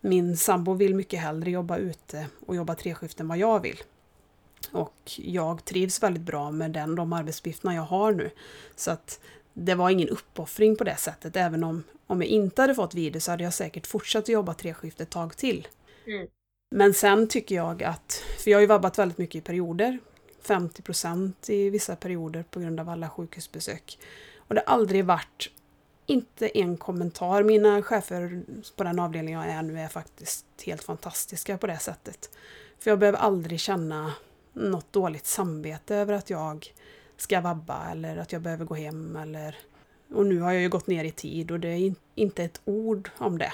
min 0.00 0.36
sambo 0.36 0.74
vill 0.74 0.94
mycket 0.94 1.20
hellre 1.20 1.50
jobba 1.50 1.76
ute 1.76 2.26
och 2.46 2.56
jobba 2.56 2.74
treskift 2.74 3.20
än 3.20 3.28
vad 3.28 3.38
jag 3.38 3.60
vill. 3.60 3.82
Och 4.72 5.12
jag 5.16 5.64
trivs 5.64 6.02
väldigt 6.02 6.22
bra 6.22 6.50
med 6.50 6.70
den, 6.70 6.94
de 6.94 7.12
arbetsuppgifterna 7.12 7.74
jag 7.74 7.82
har 7.82 8.12
nu. 8.12 8.30
Så 8.76 8.90
att 8.90 9.20
det 9.52 9.74
var 9.74 9.90
ingen 9.90 10.08
uppoffring 10.08 10.76
på 10.76 10.84
det 10.84 10.96
sättet. 10.96 11.36
Även 11.36 11.64
om, 11.64 11.84
om 12.06 12.22
jag 12.22 12.28
inte 12.28 12.62
hade 12.62 12.74
fått 12.74 12.94
vid 12.94 13.22
så 13.22 13.30
hade 13.30 13.44
jag 13.44 13.54
säkert 13.54 13.86
fortsatt 13.86 14.28
jobba 14.28 14.54
treskift 14.54 15.00
ett 15.00 15.10
tag 15.10 15.36
till. 15.36 15.68
Mm. 16.06 16.28
Men 16.74 16.94
sen 16.94 17.28
tycker 17.28 17.54
jag 17.54 17.82
att, 17.82 18.22
för 18.38 18.50
jag 18.50 18.58
har 18.58 18.60
ju 18.60 18.66
vabbat 18.66 18.98
väldigt 18.98 19.18
mycket 19.18 19.34
i 19.34 19.40
perioder. 19.40 19.98
50% 20.46 21.32
i 21.50 21.70
vissa 21.70 21.96
perioder 21.96 22.44
på 22.50 22.60
grund 22.60 22.80
av 22.80 22.88
alla 22.88 23.10
sjukhusbesök. 23.10 23.98
Och 24.36 24.54
det 24.54 24.62
har 24.66 24.74
aldrig 24.74 25.04
varit, 25.04 25.50
inte 26.06 26.58
en 26.58 26.76
kommentar. 26.76 27.42
Mina 27.42 27.82
chefer 27.82 28.42
på 28.76 28.84
den 28.84 28.98
avdelningen 28.98 29.40
jag 29.40 29.50
är 29.50 29.62
nu 29.62 29.80
är 29.80 29.88
faktiskt 29.88 30.46
helt 30.64 30.82
fantastiska 30.82 31.58
på 31.58 31.66
det 31.66 31.78
sättet. 31.78 32.30
För 32.78 32.90
jag 32.90 32.98
behöver 32.98 33.18
aldrig 33.18 33.60
känna 33.60 34.12
något 34.52 34.92
dåligt 34.92 35.26
samvete 35.26 35.96
över 35.96 36.14
att 36.14 36.30
jag 36.30 36.74
ska 37.16 37.40
vabba 37.40 37.90
eller 37.90 38.16
att 38.16 38.32
jag 38.32 38.42
behöver 38.42 38.64
gå 38.64 38.74
hem 38.74 39.16
eller... 39.16 39.58
Och 40.14 40.26
nu 40.26 40.40
har 40.40 40.52
jag 40.52 40.62
ju 40.62 40.68
gått 40.68 40.86
ner 40.86 41.04
i 41.04 41.10
tid 41.10 41.50
och 41.50 41.60
det 41.60 41.68
är 41.68 41.94
inte 42.14 42.44
ett 42.44 42.60
ord 42.64 43.10
om 43.18 43.38
det. 43.38 43.52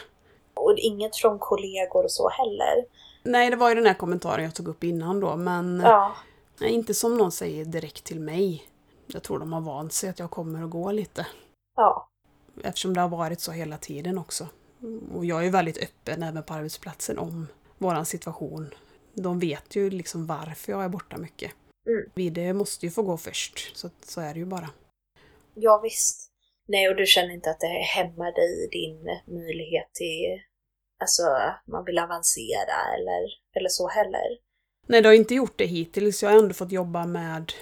Och 0.54 0.74
inget 0.76 1.16
från 1.16 1.38
kollegor 1.38 2.04
och 2.04 2.10
så 2.10 2.28
heller? 2.28 2.84
Nej, 3.22 3.50
det 3.50 3.56
var 3.56 3.68
ju 3.68 3.74
den 3.74 3.86
här 3.86 3.94
kommentaren 3.94 4.44
jag 4.44 4.54
tog 4.54 4.68
upp 4.68 4.84
innan 4.84 5.20
då, 5.20 5.36
men 5.36 5.80
ja. 5.84 6.14
inte 6.60 6.94
som 6.94 7.16
någon 7.16 7.32
säger 7.32 7.64
direkt 7.64 8.04
till 8.04 8.20
mig. 8.20 8.64
Jag 9.06 9.22
tror 9.22 9.38
de 9.38 9.52
har 9.52 9.60
vant 9.60 9.92
sig 9.92 10.10
att 10.10 10.18
jag 10.18 10.30
kommer 10.30 10.62
och 10.62 10.70
går 10.70 10.92
lite. 10.92 11.26
Ja. 11.76 12.08
Eftersom 12.62 12.94
det 12.94 13.00
har 13.00 13.08
varit 13.08 13.40
så 13.40 13.52
hela 13.52 13.78
tiden 13.78 14.18
också. 14.18 14.46
Och 15.14 15.24
jag 15.24 15.46
är 15.46 15.50
väldigt 15.50 15.82
öppen 15.82 16.22
även 16.22 16.42
på 16.42 16.54
arbetsplatsen 16.54 17.18
om 17.18 17.46
våran 17.78 18.06
situation. 18.06 18.74
De 19.22 19.38
vet 19.38 19.76
ju 19.76 19.90
liksom 19.90 20.26
varför 20.26 20.72
jag 20.72 20.84
är 20.84 20.88
borta 20.88 21.16
mycket. 21.16 21.52
Mm. 21.88 22.10
Vi 22.14 22.52
måste 22.52 22.86
ju 22.86 22.90
få 22.90 23.02
gå 23.02 23.16
först, 23.16 23.76
så, 23.76 23.90
så 24.02 24.20
är 24.20 24.34
det 24.34 24.40
ju 24.40 24.46
bara. 24.46 24.70
Ja, 25.54 25.80
visst. 25.82 26.28
Nej, 26.68 26.88
och 26.88 26.96
du 26.96 27.06
känner 27.06 27.34
inte 27.34 27.50
att 27.50 27.60
det 27.60 27.66
hämmar 27.66 28.32
dig 28.32 28.64
i 28.64 28.68
din 28.70 29.04
möjlighet 29.38 29.88
till, 29.92 30.42
alltså, 31.00 31.22
man 31.66 31.84
vill 31.84 31.98
avancera 31.98 32.94
eller, 32.96 33.22
eller 33.56 33.68
så 33.68 33.88
heller? 33.88 34.38
Nej, 34.86 35.02
det 35.02 35.08
har 35.08 35.14
inte 35.14 35.34
gjort 35.34 35.58
det 35.58 35.66
hittills. 35.66 36.22
Jag 36.22 36.30
har 36.30 36.38
ändå 36.38 36.54
fått 36.54 36.72
jobba 36.72 37.06
med 37.06 37.52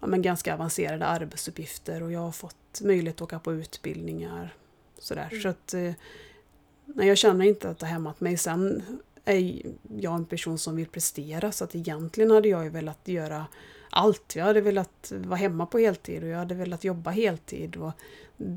ja, 0.00 0.06
men 0.06 0.22
ganska 0.22 0.54
avancerade 0.54 1.06
arbetsuppgifter 1.06 2.02
och 2.02 2.12
jag 2.12 2.20
har 2.20 2.32
fått 2.32 2.80
möjlighet 2.80 3.16
att 3.16 3.22
åka 3.22 3.38
på 3.38 3.52
utbildningar. 3.52 4.54
Sådär. 4.98 5.28
Mm. 5.30 5.42
Så 5.42 5.48
att, 5.48 5.74
eh, 5.74 5.92
nej, 6.84 7.08
jag 7.08 7.18
känner 7.18 7.44
inte 7.44 7.70
att 7.70 7.78
det 7.78 7.86
har 7.86 7.92
hämmat 7.92 8.20
mig. 8.20 8.36
Sen 8.36 8.82
är 9.24 9.62
jag 9.96 10.14
en 10.14 10.26
person 10.26 10.58
som 10.58 10.76
vill 10.76 10.88
prestera 10.88 11.52
så 11.52 11.64
att 11.64 11.74
egentligen 11.74 12.30
hade 12.30 12.48
jag 12.48 12.64
ju 12.64 12.70
velat 12.70 13.08
göra 13.08 13.46
allt. 13.90 14.36
Jag 14.36 14.44
hade 14.44 14.60
velat 14.60 15.12
vara 15.16 15.36
hemma 15.36 15.66
på 15.66 15.78
heltid 15.78 16.22
och 16.22 16.28
jag 16.28 16.38
hade 16.38 16.54
velat 16.54 16.84
jobba 16.84 17.10
heltid. 17.10 17.76
Och 17.76 17.92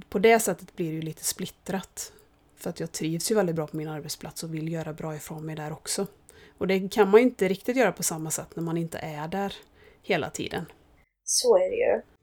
på 0.10 0.20
det 0.20 0.40
sättet 0.40 0.76
blir 0.76 0.90
det 0.90 0.96
ju 0.96 1.02
lite 1.02 1.24
splittrat. 1.24 2.14
För 2.56 2.70
att 2.70 2.80
jag 2.80 2.92
trivs 2.92 3.32
ju 3.32 3.36
väldigt 3.36 3.56
bra 3.56 3.68
på 3.68 3.78
min 3.78 3.88
arbetsplats 3.88 4.44
och 4.44 4.54
vill 4.54 4.72
göra 4.72 4.94
bra 4.94 5.16
ifrån 5.16 5.46
mig 5.46 5.56
där 5.56 5.74
också. 5.74 6.08
Och 6.58 6.68
det 6.68 6.90
kan 6.90 7.10
man 7.10 7.20
ju 7.20 7.28
inte 7.28 7.48
riktigt 7.48 7.78
göra 7.78 7.92
på 7.92 8.04
samma 8.04 8.32
sätt 8.32 8.56
när 8.56 8.64
man 8.64 8.78
inte 8.78 8.98
är 8.98 9.28
där 9.28 9.54
hela 10.02 10.30
tiden. 10.30 10.66
Så 11.24 11.58
är 11.58 11.70
det 11.70 11.76
ju. 11.76 12.15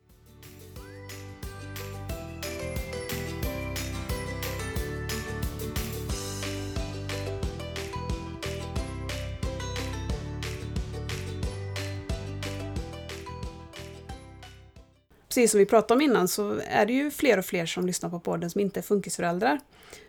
Precis 15.32 15.50
som 15.50 15.58
vi 15.58 15.66
pratade 15.66 15.94
om 15.94 16.00
innan 16.00 16.28
så 16.28 16.60
är 16.66 16.86
det 16.86 16.92
ju 16.92 17.10
fler 17.10 17.38
och 17.38 17.44
fler 17.44 17.66
som 17.66 17.86
lyssnar 17.86 18.10
på 18.10 18.20
podden 18.20 18.50
som 18.50 18.60
inte 18.60 18.80
är 18.80 18.82
funkisföräldrar. 18.82 19.60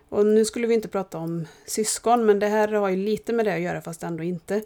Och 0.09 0.25
nu 0.25 0.45
skulle 0.45 0.67
vi 0.67 0.73
inte 0.73 0.87
prata 0.87 1.17
om 1.17 1.47
syskon, 1.65 2.25
men 2.25 2.39
det 2.39 2.47
här 2.47 2.67
har 2.67 2.89
ju 2.89 2.95
lite 2.95 3.33
med 3.33 3.45
det 3.45 3.53
att 3.53 3.61
göra 3.61 3.81
fast 3.81 4.03
ändå 4.03 4.23
inte. 4.23 4.61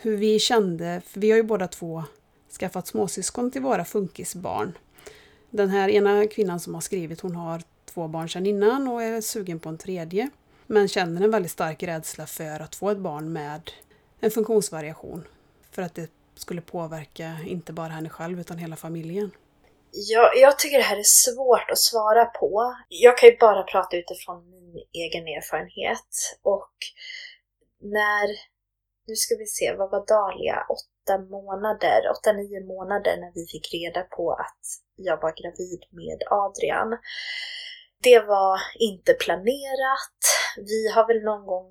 Hur 0.00 0.16
vi 0.16 0.38
kände, 0.38 1.02
för 1.06 1.20
vi 1.20 1.30
har 1.30 1.36
ju 1.36 1.42
båda 1.42 1.68
två 1.68 2.04
skaffat 2.60 2.86
småsyskon 2.86 3.50
till 3.50 3.62
våra 3.62 3.84
funkisbarn. 3.84 4.78
Den 5.50 5.68
här 5.68 5.88
ena 5.88 6.26
kvinnan 6.26 6.60
som 6.60 6.74
har 6.74 6.80
skrivit, 6.80 7.20
hon 7.20 7.36
har 7.36 7.62
två 7.84 8.08
barn 8.08 8.28
sedan 8.28 8.46
innan 8.46 8.88
och 8.88 9.02
är 9.02 9.20
sugen 9.20 9.60
på 9.60 9.68
en 9.68 9.78
tredje. 9.78 10.30
Men 10.66 10.88
känner 10.88 11.24
en 11.24 11.30
väldigt 11.30 11.52
stark 11.52 11.82
rädsla 11.82 12.26
för 12.26 12.60
att 12.60 12.74
få 12.74 12.90
ett 12.90 12.98
barn 12.98 13.32
med 13.32 13.70
en 14.20 14.30
funktionsvariation. 14.30 15.24
För 15.70 15.82
att 15.82 15.94
det 15.94 16.10
skulle 16.34 16.60
påverka 16.60 17.36
inte 17.46 17.72
bara 17.72 17.88
henne 17.88 18.08
själv 18.08 18.40
utan 18.40 18.58
hela 18.58 18.76
familjen. 18.76 19.30
Jag, 19.92 20.36
jag 20.36 20.58
tycker 20.58 20.78
det 20.78 20.84
här 20.84 20.98
är 20.98 21.02
svårt 21.24 21.70
att 21.70 21.78
svara 21.78 22.24
på. 22.24 22.74
Jag 22.88 23.18
kan 23.18 23.28
ju 23.28 23.36
bara 23.36 23.62
prata 23.62 23.96
utifrån 23.96 24.50
min 24.50 24.84
egen 24.92 25.26
erfarenhet. 25.26 26.38
Och 26.42 26.72
när, 27.80 28.26
nu 29.06 29.14
ska 29.16 29.34
vi 29.34 29.46
se, 29.46 29.74
vad 29.78 29.90
var 29.90 30.06
Dahlia? 30.06 30.66
åtta 30.68 31.18
månader, 31.18 32.00
åtta, 32.10 32.32
nio 32.32 32.60
månader 32.64 33.16
när 33.16 33.32
vi 33.34 33.46
fick 33.46 33.74
reda 33.74 34.02
på 34.02 34.32
att 34.32 34.64
jag 34.96 35.20
var 35.22 35.32
gravid 35.42 35.82
med 35.90 36.18
Adrian. 36.30 36.98
Det 38.02 38.20
var 38.20 38.60
inte 38.78 39.12
planerat. 39.14 40.20
Vi 40.56 40.88
har 40.94 41.06
väl 41.06 41.22
någon 41.22 41.46
gång 41.46 41.70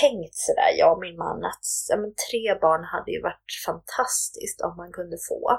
tänkt 0.00 0.34
sådär, 0.34 0.70
jag 0.78 0.92
och 0.92 1.00
min 1.00 1.16
man, 1.16 1.44
att 1.44 1.66
ja, 1.88 1.96
men, 1.96 2.14
tre 2.30 2.54
barn 2.60 2.84
hade 2.84 3.10
ju 3.10 3.22
varit 3.22 3.52
fantastiskt 3.66 4.60
om 4.60 4.76
man 4.76 4.92
kunde 4.92 5.16
få. 5.28 5.58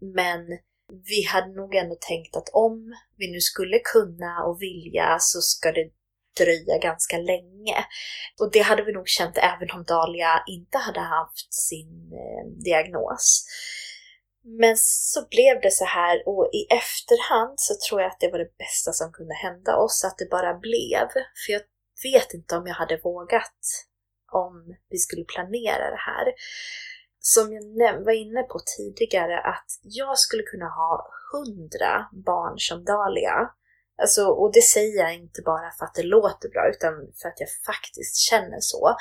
Men 0.00 0.40
vi 0.92 1.22
hade 1.22 1.52
nog 1.52 1.74
ändå 1.74 1.96
tänkt 2.00 2.36
att 2.36 2.48
om 2.52 2.94
vi 3.16 3.32
nu 3.32 3.40
skulle 3.40 3.78
kunna 3.78 4.44
och 4.44 4.62
vilja 4.62 5.16
så 5.20 5.40
ska 5.40 5.72
det 5.72 5.90
dröja 6.40 6.78
ganska 6.78 7.18
länge. 7.18 7.76
Och 8.40 8.50
det 8.52 8.60
hade 8.60 8.82
vi 8.82 8.92
nog 8.92 9.08
känt 9.08 9.38
även 9.38 9.70
om 9.70 9.84
Dalia 9.84 10.42
inte 10.46 10.78
hade 10.78 11.00
haft 11.00 11.54
sin 11.54 12.12
eh, 12.12 12.62
diagnos. 12.64 13.44
Men 14.44 14.76
så 14.76 15.26
blev 15.30 15.60
det 15.60 15.70
så 15.70 15.84
här 15.84 16.28
och 16.28 16.50
i 16.52 16.62
efterhand 16.74 17.54
så 17.56 17.74
tror 17.74 18.00
jag 18.00 18.10
att 18.10 18.20
det 18.20 18.30
var 18.30 18.38
det 18.38 18.56
bästa 18.58 18.92
som 18.92 19.12
kunde 19.12 19.34
hända 19.34 19.76
oss, 19.76 20.04
att 20.04 20.18
det 20.18 20.30
bara 20.30 20.54
blev. 20.54 21.08
För 21.46 21.52
jag 21.52 21.62
vet 22.02 22.34
inte 22.34 22.56
om 22.56 22.66
jag 22.66 22.74
hade 22.74 23.00
vågat 23.04 23.60
om 24.32 24.76
vi 24.90 24.98
skulle 24.98 25.24
planera 25.24 25.90
det 25.90 26.02
här. 26.10 26.26
Som 27.34 27.52
jag 27.52 28.04
var 28.04 28.12
inne 28.12 28.42
på 28.42 28.58
tidigare, 28.76 29.40
att 29.40 29.70
jag 29.82 30.18
skulle 30.18 30.42
kunna 30.42 30.68
ha 30.68 31.10
hundra 31.32 32.08
barn 32.12 32.58
som 32.58 32.84
Dahlia 32.84 33.50
Alltså, 34.02 34.26
och 34.26 34.52
det 34.52 34.62
säger 34.62 35.02
jag 35.02 35.14
inte 35.14 35.42
bara 35.42 35.70
för 35.78 35.84
att 35.84 35.94
det 35.94 36.02
låter 36.02 36.48
bra 36.48 36.70
utan 36.70 36.92
för 37.22 37.28
att 37.28 37.40
jag 37.40 37.48
faktiskt 37.66 38.16
känner 38.16 38.60
så. 38.60 38.96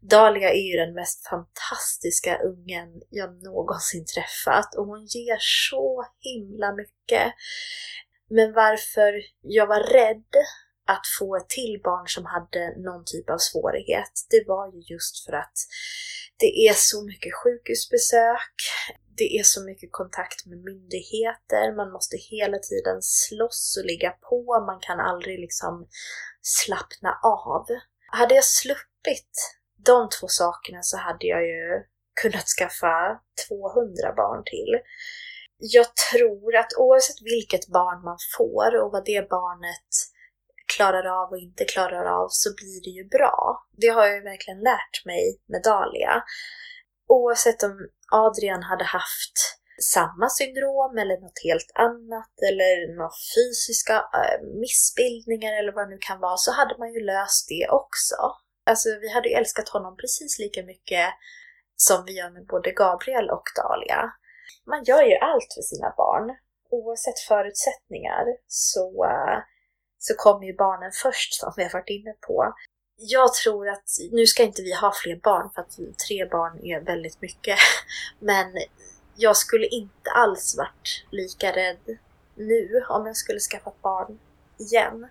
Dahlia 0.00 0.50
är 0.50 0.70
ju 0.70 0.76
den 0.76 0.94
mest 0.94 1.26
fantastiska 1.26 2.38
ungen 2.38 2.88
jag 3.10 3.42
någonsin 3.42 4.04
träffat 4.14 4.74
och 4.74 4.86
hon 4.86 5.06
ger 5.06 5.38
så 5.70 6.06
himla 6.20 6.72
mycket. 6.72 7.32
Men 8.30 8.52
varför 8.52 9.12
jag 9.40 9.66
var 9.66 9.80
rädd 9.80 10.32
att 10.86 11.06
få 11.18 11.36
ett 11.36 11.48
till 11.48 11.80
barn 11.84 12.08
som 12.08 12.24
hade 12.24 12.78
någon 12.78 13.04
typ 13.04 13.30
av 13.30 13.38
svårighet, 13.38 14.12
det 14.30 14.44
var 14.46 14.72
ju 14.72 14.80
just 14.94 15.24
för 15.24 15.32
att 15.32 15.58
det 16.38 16.68
är 16.68 16.74
så 16.74 17.04
mycket 17.04 17.34
sjukhusbesök, 17.34 18.56
det 19.16 19.38
är 19.38 19.42
så 19.42 19.64
mycket 19.64 19.92
kontakt 19.92 20.46
med 20.46 20.58
myndigheter, 20.58 21.76
man 21.76 21.92
måste 21.92 22.16
hela 22.16 22.58
tiden 22.58 23.02
slåss 23.02 23.76
och 23.78 23.86
ligga 23.86 24.10
på, 24.10 24.64
man 24.66 24.80
kan 24.80 25.00
aldrig 25.00 25.40
liksom 25.40 25.88
slappna 26.42 27.20
av. 27.22 27.66
Hade 28.06 28.34
jag 28.34 28.44
sluppit 28.44 29.34
de 29.84 30.08
två 30.08 30.28
sakerna 30.28 30.82
så 30.82 30.96
hade 30.96 31.26
jag 31.26 31.42
ju 31.42 31.82
kunnat 32.22 32.46
skaffa 32.58 33.20
200 33.48 34.12
barn 34.16 34.42
till. 34.44 34.80
Jag 35.58 35.86
tror 36.10 36.56
att 36.56 36.72
oavsett 36.78 37.22
vilket 37.22 37.68
barn 37.68 38.04
man 38.04 38.18
får 38.36 38.76
och 38.82 38.92
vad 38.92 39.04
det 39.04 39.30
barnet 39.30 39.90
klarar 40.76 41.06
av 41.22 41.30
och 41.30 41.38
inte 41.38 41.64
klarar 41.64 42.04
av 42.04 42.28
så 42.30 42.48
blir 42.54 42.80
det 42.84 42.90
ju 42.90 43.04
bra. 43.08 43.66
Det 43.76 43.88
har 43.88 44.06
jag 44.06 44.14
ju 44.14 44.22
verkligen 44.22 44.60
lärt 44.60 45.04
mig 45.04 45.40
med 45.46 45.62
Dahlia. 45.62 46.22
Oavsett 47.08 47.62
om 47.62 47.88
Adrian 48.12 48.62
hade 48.62 48.84
haft 48.84 49.38
samma 49.82 50.28
syndrom 50.28 50.98
eller 50.98 51.20
något 51.20 51.40
helt 51.48 51.70
annat 51.74 52.34
eller 52.48 52.96
några 52.96 53.10
fysiska 53.34 53.96
eh, 54.18 54.38
missbildningar 54.62 55.52
eller 55.58 55.72
vad 55.72 55.84
det 55.86 55.94
nu 55.94 55.98
kan 56.00 56.20
vara 56.20 56.36
så 56.36 56.52
hade 56.52 56.78
man 56.78 56.92
ju 56.92 57.00
löst 57.00 57.48
det 57.48 57.68
också. 57.68 58.16
Alltså 58.66 58.88
vi 59.00 59.08
hade 59.14 59.28
ju 59.28 59.34
älskat 59.34 59.68
honom 59.68 59.96
precis 59.96 60.38
lika 60.38 60.62
mycket 60.62 61.08
som 61.76 62.04
vi 62.06 62.12
gör 62.18 62.30
med 62.30 62.46
både 62.46 62.70
Gabriel 62.72 63.30
och 63.30 63.46
Dahlia. 63.56 64.02
Man 64.66 64.84
gör 64.84 65.02
ju 65.02 65.16
allt 65.16 65.50
för 65.54 65.62
sina 65.62 65.94
barn. 65.96 66.36
Oavsett 66.70 67.18
förutsättningar 67.18 68.24
så, 68.46 69.04
uh, 69.04 69.38
så 69.98 70.14
kommer 70.14 70.46
ju 70.46 70.56
barnen 70.56 70.92
först 71.02 71.34
som 71.34 71.52
vi 71.56 71.62
har 71.62 71.70
varit 71.70 71.88
inne 71.88 72.14
på. 72.26 72.54
Jag 72.96 73.34
tror 73.34 73.68
att, 73.68 73.84
nu 74.12 74.26
ska 74.26 74.42
inte 74.42 74.62
vi 74.62 74.74
ha 74.74 74.92
fler 75.02 75.16
barn 75.16 75.50
för 75.54 75.60
att 75.60 75.78
tre 76.08 76.26
barn 76.26 76.64
är 76.64 76.80
väldigt 76.80 77.20
mycket, 77.20 77.58
men 78.18 78.46
jag 79.16 79.36
skulle 79.36 79.66
inte 79.66 80.10
alls 80.10 80.56
varit 80.58 81.04
lika 81.10 81.52
rädd 81.52 81.98
nu 82.34 82.84
om 82.88 83.06
jag 83.06 83.16
skulle 83.16 83.40
skaffa 83.40 83.72
barn 83.82 84.18
igen. 84.58 85.08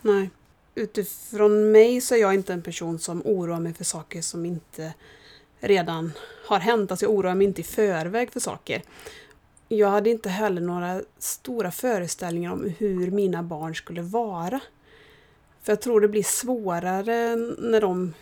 Nej. 0.00 0.30
Utifrån 0.74 1.72
mig 1.72 2.00
så 2.00 2.14
är 2.14 2.18
jag 2.18 2.34
inte 2.34 2.52
en 2.52 2.62
person 2.62 2.98
som 2.98 3.22
oroar 3.24 3.60
mig 3.60 3.74
för 3.74 3.84
saker 3.84 4.22
som 4.22 4.46
inte 4.46 4.94
redan 5.60 6.12
har 6.46 6.58
hänt. 6.58 6.90
Alltså 6.90 7.06
jag 7.06 7.12
oroar 7.12 7.34
mig 7.34 7.46
inte 7.46 7.60
i 7.60 7.64
förväg 7.64 8.32
för 8.32 8.40
saker. 8.40 8.82
Jag 9.68 9.88
hade 9.88 10.10
inte 10.10 10.28
heller 10.28 10.60
några 10.60 11.02
stora 11.18 11.70
föreställningar 11.70 12.52
om 12.52 12.74
hur 12.78 13.10
mina 13.10 13.42
barn 13.42 13.74
skulle 13.74 14.02
vara. 14.02 14.60
För 15.62 15.72
jag 15.72 15.80
tror 15.80 16.00
det 16.00 16.08
blir 16.08 16.22
svårare 16.22 17.36
när 17.58 17.80
de, 17.80 18.14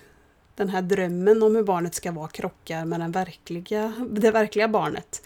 den 0.55 0.69
här 0.69 0.83
drömmen 0.83 1.43
om 1.43 1.57
hur 1.57 1.63
barnet 1.63 1.95
ska 1.95 2.13
vara 2.13 2.29
krockar 2.29 2.85
med 2.85 3.01
den 3.01 3.13
verkliga, 3.13 3.93
det 4.11 4.31
verkliga 4.31 4.69
barnet. 4.69 5.23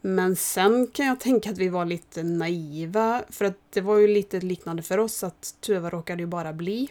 Men 0.00 0.36
sen 0.36 0.86
kan 0.86 1.06
jag 1.06 1.20
tänka 1.20 1.50
att 1.50 1.58
vi 1.58 1.68
var 1.68 1.84
lite 1.84 2.22
naiva, 2.22 3.22
för 3.30 3.44
att 3.44 3.58
det 3.70 3.80
var 3.80 3.98
ju 3.98 4.08
lite 4.08 4.40
liknande 4.40 4.82
för 4.82 4.98
oss 4.98 5.24
att 5.24 5.54
Tuva 5.60 5.90
råkade 5.90 6.22
ju 6.22 6.26
bara 6.26 6.52
bli. 6.52 6.88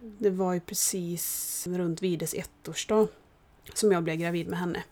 Det 0.00 0.30
var 0.30 0.52
ju 0.52 0.60
precis 0.60 1.66
runt 1.70 2.02
Vides 2.02 2.34
ettårsdag 2.34 3.08
som 3.74 3.92
jag 3.92 4.02
blev 4.02 4.16
gravid 4.16 4.48
med 4.48 4.58
henne. 4.58 4.82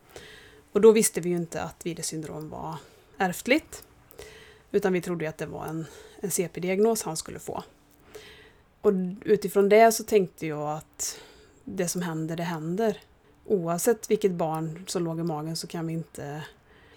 Och 0.73 0.81
då 0.81 0.93
visste 0.93 1.21
vi 1.21 1.29
ju 1.29 1.37
inte 1.37 1.63
att 1.63 1.87
Vides 1.87 2.07
syndrom 2.07 2.49
var 2.49 2.77
ärftligt. 3.21 3.85
Utan 4.73 4.93
vi 4.93 5.01
trodde 5.01 5.29
att 5.29 5.39
det 5.39 5.47
var 5.47 5.67
en, 5.67 5.87
en 6.21 6.31
CP-diagnos 6.31 7.03
han 7.03 7.17
skulle 7.17 7.39
få. 7.39 7.65
Och 8.81 8.93
utifrån 9.25 9.69
det 9.69 9.93
så 9.93 10.05
tänkte 10.05 10.47
jag 10.47 10.71
att 10.71 11.21
det 11.65 11.89
som 11.89 12.03
händer, 12.03 12.37
det 12.37 12.43
händer. 12.43 13.01
Oavsett 13.45 14.11
vilket 14.11 14.33
barn 14.33 14.85
som 14.87 15.05
låg 15.05 15.21
i 15.21 15.23
magen 15.23 15.57
så 15.57 15.67
kan 15.67 15.87
vi 15.87 15.93
inte 15.93 16.43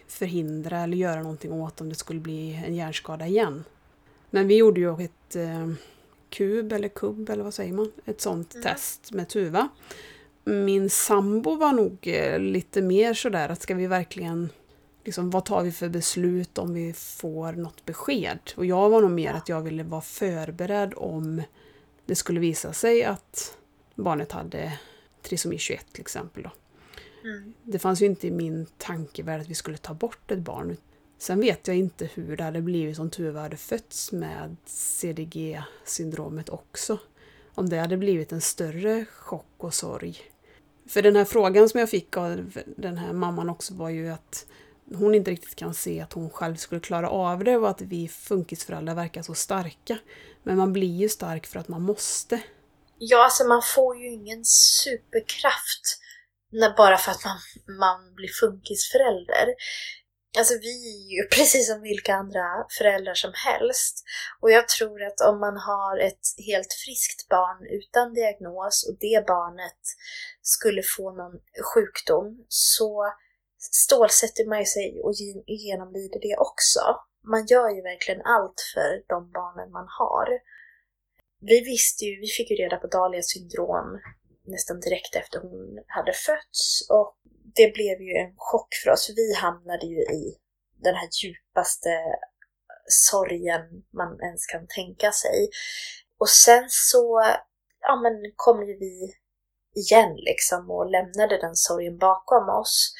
förhindra 0.07 0.79
eller 0.79 0.97
göra 0.97 1.21
någonting 1.21 1.51
åt 1.51 1.81
om 1.81 1.89
det 1.89 1.95
skulle 1.95 2.19
bli 2.19 2.63
en 2.65 2.75
hjärnskada 2.75 3.27
igen. 3.27 3.63
Men 4.29 4.47
vi 4.47 4.57
gjorde 4.57 4.79
ju 4.81 5.03
ett 5.03 5.35
eh, 5.35 5.71
kub 6.29 6.73
eller 6.73 6.87
kubb 6.87 7.29
eller 7.29 7.43
vad 7.43 7.53
säger 7.53 7.73
man? 7.73 7.91
Ett 8.05 8.21
sånt 8.21 8.53
mm. 8.53 8.63
test 8.63 9.11
med 9.11 9.29
Tuva. 9.29 9.69
Min 10.43 10.89
sambo 10.89 11.55
var 11.55 11.71
nog 11.71 11.97
eh, 12.01 12.39
lite 12.39 12.81
mer 12.81 13.13
sådär 13.13 13.49
att 13.49 13.61
ska 13.61 13.75
vi 13.75 13.87
verkligen 13.87 14.49
liksom, 15.03 15.29
vad 15.29 15.45
tar 15.45 15.63
vi 15.63 15.71
för 15.71 15.89
beslut 15.89 16.57
om 16.57 16.73
vi 16.73 16.93
får 16.93 17.53
något 17.53 17.85
besked? 17.85 18.39
Och 18.55 18.65
jag 18.65 18.89
var 18.89 19.01
nog 19.01 19.11
mer 19.11 19.33
att 19.33 19.49
jag 19.49 19.61
ville 19.61 19.83
vara 19.83 20.01
förberedd 20.01 20.93
om 20.97 21.41
det 22.05 22.15
skulle 22.15 22.39
visa 22.39 22.73
sig 22.73 23.03
att 23.03 23.57
barnet 23.95 24.31
hade 24.31 24.79
trisomi 25.21 25.57
21 25.57 25.85
till 25.91 26.01
exempel. 26.01 26.43
Då. 26.43 26.51
Mm. 27.23 27.53
Det 27.63 27.79
fanns 27.79 28.01
ju 28.01 28.05
inte 28.05 28.27
i 28.27 28.31
min 28.31 28.65
tankevärld 28.77 29.41
att 29.41 29.49
vi 29.49 29.55
skulle 29.55 29.77
ta 29.77 29.93
bort 29.93 30.31
ett 30.31 30.39
barn. 30.39 30.77
Sen 31.17 31.39
vet 31.39 31.67
jag 31.67 31.77
inte 31.77 32.09
hur 32.13 32.37
det 32.37 32.43
hade 32.43 32.61
blivit 32.61 32.99
om 32.99 33.09
Tuva 33.09 33.41
hade 33.41 33.57
fötts 33.57 34.11
med 34.11 34.55
CDG-syndromet 34.65 36.49
också. 36.49 36.99
Om 37.55 37.69
det 37.69 37.77
hade 37.77 37.97
blivit 37.97 38.31
en 38.31 38.41
större 38.41 39.05
chock 39.05 39.53
och 39.57 39.73
sorg. 39.73 40.17
För 40.87 41.01
den 41.01 41.15
här 41.15 41.25
frågan 41.25 41.69
som 41.69 41.79
jag 41.79 41.89
fick 41.89 42.17
av 42.17 42.51
den 42.77 42.97
här 42.97 43.13
mamman 43.13 43.49
också 43.49 43.73
var 43.73 43.89
ju 43.89 44.09
att 44.09 44.45
hon 44.95 45.15
inte 45.15 45.31
riktigt 45.31 45.55
kan 45.55 45.73
se 45.73 46.01
att 46.01 46.13
hon 46.13 46.29
själv 46.29 46.55
skulle 46.55 46.81
klara 46.81 47.09
av 47.09 47.43
det 47.43 47.57
och 47.57 47.69
att 47.69 47.81
vi 47.81 48.07
funkisföräldrar 48.07 48.95
verkar 48.95 49.21
så 49.21 49.33
starka. 49.33 49.97
Men 50.43 50.57
man 50.57 50.73
blir 50.73 50.95
ju 50.95 51.09
stark 51.09 51.47
för 51.47 51.59
att 51.59 51.67
man 51.67 51.81
måste. 51.81 52.41
Ja, 52.97 53.23
alltså 53.23 53.43
man 53.43 53.61
får 53.61 53.97
ju 53.97 54.07
ingen 54.07 54.45
superkraft 54.45 55.99
när, 56.51 56.77
bara 56.77 56.97
för 56.97 57.11
att 57.11 57.25
man, 57.25 57.37
man 57.77 58.15
blir 58.15 58.27
funkisförälder. 58.27 59.47
Alltså 60.37 60.53
vi 60.53 60.75
är 60.93 61.15
ju 61.15 61.27
precis 61.35 61.67
som 61.67 61.81
vilka 61.81 62.13
andra 62.15 62.45
föräldrar 62.77 63.13
som 63.13 63.31
helst. 63.33 64.03
Och 64.41 64.51
jag 64.51 64.67
tror 64.67 65.03
att 65.03 65.21
om 65.21 65.39
man 65.39 65.57
har 65.57 65.97
ett 65.97 66.25
helt 66.47 66.73
friskt 66.85 67.29
barn 67.29 67.65
utan 67.79 68.13
diagnos 68.13 68.87
och 68.89 68.97
det 68.99 69.27
barnet 69.27 69.81
skulle 70.41 70.81
få 70.97 71.11
någon 71.11 71.39
sjukdom 71.73 72.45
så 72.47 73.13
stålsätter 73.71 74.49
man 74.49 74.59
ju 74.59 74.65
sig 74.65 75.01
och 75.03 75.13
genomlider 75.47 76.19
det 76.19 76.35
också. 76.37 76.79
Man 77.27 77.45
gör 77.45 77.69
ju 77.69 77.81
verkligen 77.81 78.21
allt 78.21 78.61
för 78.73 79.03
de 79.07 79.31
barnen 79.31 79.71
man 79.71 79.87
har. 79.99 80.27
Vi 81.39 81.59
visste 81.59 82.05
ju, 82.05 82.19
vi 82.19 82.27
fick 82.27 82.49
ju 82.51 82.55
reda 82.55 82.77
på 82.77 82.87
Dahlias 82.87 83.29
syndrom 83.29 83.99
nästan 84.45 84.79
direkt 84.79 85.15
efter 85.15 85.39
hon 85.39 85.83
hade 85.87 86.13
fötts 86.13 86.89
och 86.89 87.17
det 87.55 87.73
blev 87.73 88.01
ju 88.01 88.13
en 88.13 88.33
chock 88.37 88.67
för 88.83 88.91
oss. 88.91 89.13
Vi 89.15 89.33
hamnade 89.33 89.85
ju 89.85 90.01
i 90.01 90.37
den 90.83 90.95
här 90.95 91.09
djupaste 91.23 91.89
sorgen 92.87 93.83
man 93.93 94.21
ens 94.21 94.45
kan 94.45 94.67
tänka 94.67 95.11
sig. 95.11 95.49
Och 96.17 96.29
sen 96.29 96.65
så 96.69 97.23
ja, 97.81 97.95
men 97.95 98.13
kom 98.35 98.67
ju 98.67 98.77
vi 98.77 99.13
igen 99.75 100.15
liksom 100.15 100.71
och 100.71 100.89
lämnade 100.89 101.37
den 101.37 101.55
sorgen 101.55 101.97
bakom 101.97 102.49
oss. 102.49 102.93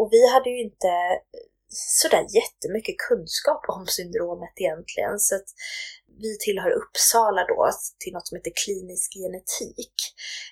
Och 0.00 0.08
vi 0.12 0.22
hade 0.32 0.50
ju 0.50 0.60
inte 0.60 0.88
eh, 1.36 1.46
sådär 2.00 2.26
jättemycket 2.40 2.96
kunskap 3.08 3.62
om 3.68 3.86
syndromet 3.86 4.54
egentligen. 4.56 5.18
Så 5.18 5.34
att 5.34 5.48
vi 6.22 6.38
tillhör 6.38 6.70
Uppsala 6.70 7.42
då 7.46 7.70
till 7.98 8.12
något 8.12 8.28
som 8.28 8.36
heter 8.36 8.52
klinisk 8.64 9.08
genetik. 9.20 9.94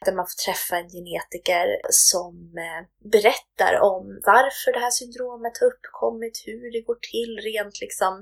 Där 0.05 0.13
man 0.13 0.27
får 0.31 0.39
träffa 0.47 0.77
en 0.77 0.91
genetiker 0.97 1.67
som 1.91 2.35
eh, 2.67 2.83
berättar 3.17 3.75
om 3.93 4.05
varför 4.33 4.73
det 4.73 4.85
här 4.85 4.91
syndromet 4.91 5.59
har 5.61 5.67
uppkommit, 5.73 6.37
hur 6.47 6.73
det 6.73 6.81
går 6.89 6.99
till 7.13 7.33
rent 7.49 7.81
liksom 7.81 8.15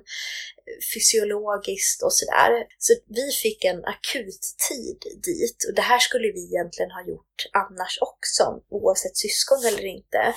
eh, 0.66 0.78
fysiologiskt 0.94 2.02
och 2.02 2.14
sådär. 2.20 2.52
Så 2.78 2.92
vi 3.18 3.26
fick 3.42 3.64
en 3.64 3.84
akut 3.94 4.44
tid 4.68 4.98
dit 5.28 5.58
och 5.68 5.74
det 5.74 5.86
här 5.90 5.98
skulle 5.98 6.28
vi 6.36 6.42
egentligen 6.50 6.90
ha 6.90 7.02
gjort 7.12 7.38
annars 7.62 7.98
också, 8.10 8.42
oavsett 8.68 9.16
syskon 9.16 9.60
eller 9.68 9.86
inte. 9.96 10.34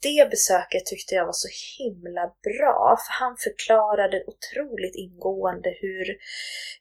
Det 0.00 0.30
besöket 0.30 0.86
tyckte 0.86 1.14
jag 1.14 1.26
var 1.26 1.32
så 1.32 1.48
himla 1.78 2.24
bra, 2.48 2.96
för 3.04 3.12
han 3.24 3.36
förklarade 3.36 4.24
otroligt 4.26 4.96
ingående 4.96 5.70
hur, 5.80 6.16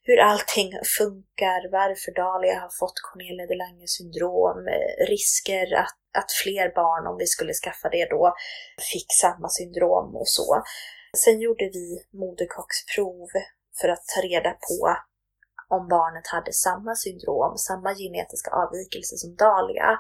hur 0.03 0.19
allting 0.19 0.71
funkar, 0.97 1.71
varför 1.71 2.11
Dahlia 2.11 2.59
har 2.59 2.71
fått 2.79 2.99
Cornelia 3.07 3.47
de 3.47 3.55
Lange 3.55 3.87
syndrom, 3.87 4.67
eh, 4.67 5.05
risker 5.07 5.73
att, 5.83 5.97
att 6.19 6.31
fler 6.43 6.69
barn, 6.75 7.07
om 7.07 7.17
vi 7.17 7.27
skulle 7.27 7.53
skaffa 7.53 7.89
det 7.89 8.05
då, 8.05 8.33
fick 8.91 9.07
samma 9.21 9.49
syndrom 9.49 10.15
och 10.15 10.27
så. 10.27 10.63
Sen 11.17 11.39
gjorde 11.39 11.65
vi 11.73 11.87
moderkaksprov 12.13 13.29
för 13.81 13.89
att 13.89 14.05
ta 14.15 14.21
reda 14.21 14.51
på 14.51 14.77
om 15.67 15.87
barnet 15.87 16.27
hade 16.27 16.53
samma 16.53 16.95
syndrom, 16.95 17.57
samma 17.57 17.95
genetiska 17.95 18.51
avvikelse 18.51 19.15
som 19.17 19.35
Dahlia. 19.35 19.99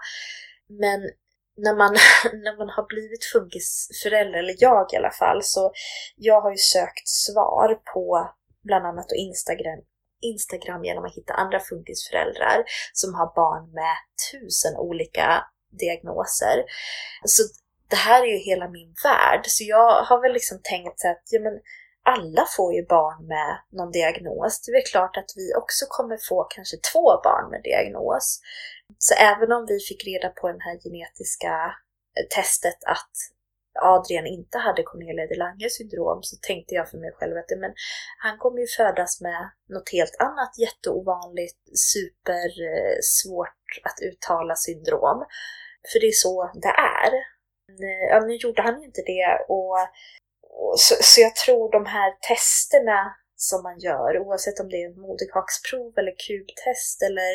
Men 0.67 0.99
när 1.57 1.75
man, 1.75 1.93
när 2.43 2.57
man 2.57 2.69
har 2.69 2.85
blivit 2.87 3.25
funkisförälder, 3.25 4.39
eller 4.39 4.55
jag 4.57 4.93
i 4.93 4.97
alla 4.97 5.11
fall, 5.11 5.43
så 5.43 5.71
jag 6.15 6.41
har 6.41 6.51
ju 6.51 6.57
sökt 6.57 7.07
svar 7.07 7.79
på 7.93 8.29
bland 8.63 8.85
annat 8.85 9.11
Instagram, 9.17 9.81
Instagram 10.21 10.83
genom 10.83 11.05
att 11.05 11.15
hitta 11.15 11.33
andra 11.33 11.59
funkisföräldrar 11.59 12.63
som 12.93 13.13
har 13.13 13.35
barn 13.35 13.73
med 13.73 13.95
tusen 14.31 14.77
olika 14.77 15.43
diagnoser. 15.79 16.57
Så 17.25 17.43
det 17.89 17.95
här 17.95 18.23
är 18.23 18.31
ju 18.35 18.37
hela 18.37 18.67
min 18.69 18.93
värld. 19.03 19.43
Så 19.45 19.63
jag 19.63 20.03
har 20.03 20.21
väl 20.21 20.33
liksom 20.33 20.59
tänkt 20.63 21.05
att 21.05 21.23
ja, 21.31 21.39
men 21.39 21.53
alla 22.03 22.45
får 22.57 22.73
ju 22.73 22.85
barn 22.85 23.27
med 23.27 23.51
någon 23.71 23.91
diagnos. 23.91 24.61
Det 24.61 24.71
är 24.71 24.77
väl 24.79 24.91
klart 24.91 25.17
att 25.17 25.31
vi 25.35 25.53
också 25.61 25.85
kommer 25.89 26.17
få 26.29 26.43
kanske 26.43 26.77
två 26.91 27.05
barn 27.23 27.51
med 27.51 27.61
diagnos. 27.63 28.39
Så 28.97 29.13
även 29.15 29.51
om 29.51 29.65
vi 29.65 29.79
fick 29.79 30.07
reda 30.07 30.29
på 30.29 30.47
det 30.47 30.63
här 30.63 30.79
genetiska 30.83 31.75
eh, 32.17 32.27
testet 32.29 32.79
att 32.85 33.11
Adrian 33.79 34.27
inte 34.27 34.57
hade 34.57 34.83
Cornelia 34.83 35.27
de 35.27 35.35
Lange 35.35 35.69
syndrom 35.69 36.23
så 36.23 36.35
tänkte 36.41 36.75
jag 36.75 36.89
för 36.89 36.97
mig 36.97 37.11
själv 37.13 37.37
att 37.37 37.59
men, 37.59 37.73
han 38.17 38.37
kommer 38.37 38.59
ju 38.59 38.67
födas 38.67 39.21
med 39.21 39.51
något 39.69 39.89
helt 39.91 40.15
annat 40.19 40.57
jätteovanligt, 40.57 41.59
supersvårt 41.93 43.69
eh, 43.77 43.89
att 43.89 44.01
uttala 44.01 44.55
syndrom. 44.55 45.25
För 45.91 45.99
det 45.99 46.07
är 46.07 46.21
så 46.27 46.51
det 46.53 46.75
är. 47.03 47.13
Eh, 47.83 48.05
ja, 48.09 48.19
nu 48.19 48.35
gjorde 48.35 48.61
han 48.61 48.79
ju 48.79 48.85
inte 48.85 49.01
det 49.01 49.45
och, 49.49 49.77
och 50.59 50.79
så, 50.79 50.95
så, 51.01 51.21
jag 51.21 51.35
tror 51.35 51.71
de 51.71 51.85
här 51.85 52.11
testerna 52.29 53.15
som 53.35 53.63
man 53.63 53.79
gör, 53.79 54.19
oavsett 54.19 54.59
om 54.59 54.69
det 54.69 54.83
är 54.83 55.01
moderkaksprov 55.07 55.93
eller 55.97 56.15
kubtest 56.27 57.01
eller 57.07 57.33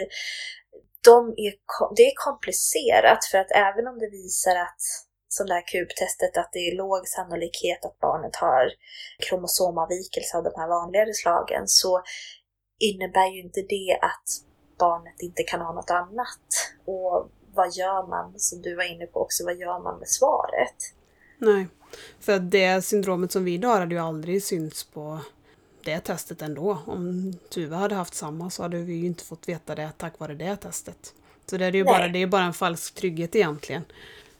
de 1.09 1.19
är, 1.47 1.53
det 1.97 2.03
är 2.11 2.13
komplicerat 2.27 3.25
för 3.31 3.39
att 3.39 3.53
även 3.67 3.87
om 3.91 3.99
det 3.99 4.11
visar 4.21 4.57
att 4.67 4.83
som 5.29 5.47
det 5.47 5.55
här 5.55 5.67
kubtestet 5.73 6.37
att 6.37 6.51
det 6.53 6.59
är 6.59 6.77
låg 6.77 7.09
sannolikhet 7.09 7.85
att 7.85 7.99
barnet 7.99 8.37
har 8.37 8.65
kromosomavvikelse 9.25 10.37
av 10.37 10.45
de 10.45 10.53
här 10.57 10.69
vanligare 10.69 11.15
slagen 11.15 11.65
så 11.67 12.03
innebär 12.79 13.29
ju 13.35 13.41
inte 13.43 13.63
det 13.63 13.99
att 14.03 14.29
barnet 14.79 15.19
inte 15.23 15.43
kan 15.43 15.61
ha 15.61 15.73
något 15.73 15.91
annat. 15.91 16.47
Och 16.85 17.31
vad 17.55 17.71
gör 17.73 18.09
man, 18.09 18.35
som 18.37 18.63
du 18.63 18.77
var 18.77 18.85
inne 18.95 19.07
på 19.07 19.21
också, 19.21 19.45
vad 19.45 19.57
gör 19.57 19.83
man 19.83 19.99
med 19.99 20.09
svaret? 20.09 20.79
Nej, 21.39 21.69
för 22.21 22.39
det 22.39 22.85
syndromet 22.85 23.33
som 23.33 23.45
vi 23.45 23.59
då 23.59 23.69
har 23.69 23.81
hade 23.81 23.95
ju 23.95 24.01
aldrig 24.01 24.43
synts 24.45 24.85
på 24.85 25.21
det 25.87 26.01
testet 26.01 26.43
ändå. 26.43 26.79
Om 26.87 27.33
Tuva 27.51 27.77
hade 27.77 27.95
haft 27.95 28.15
samma 28.15 28.51
så 28.51 28.63
hade 28.63 28.77
vi 28.77 28.95
ju 28.95 29.07
inte 29.07 29.25
fått 29.25 29.49
veta 29.49 29.75
det 29.75 29.91
tack 29.97 30.19
vare 30.19 30.35
det 30.35 30.57
testet. 30.57 31.15
Så 31.47 31.57
det 31.57 31.65
är 31.65 31.73
ju 31.73 31.85
bara, 31.85 32.09
det 32.09 32.23
är 32.23 32.27
bara 32.27 32.45
en 32.45 32.55
falsk 32.55 32.95
trygghet 32.95 33.37
egentligen. 33.37 33.83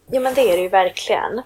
Ja 0.07 0.21
men 0.21 0.35
det 0.35 0.41
är 0.41 0.57
det 0.57 0.63
ju 0.63 0.69
verkligen. 0.69 1.43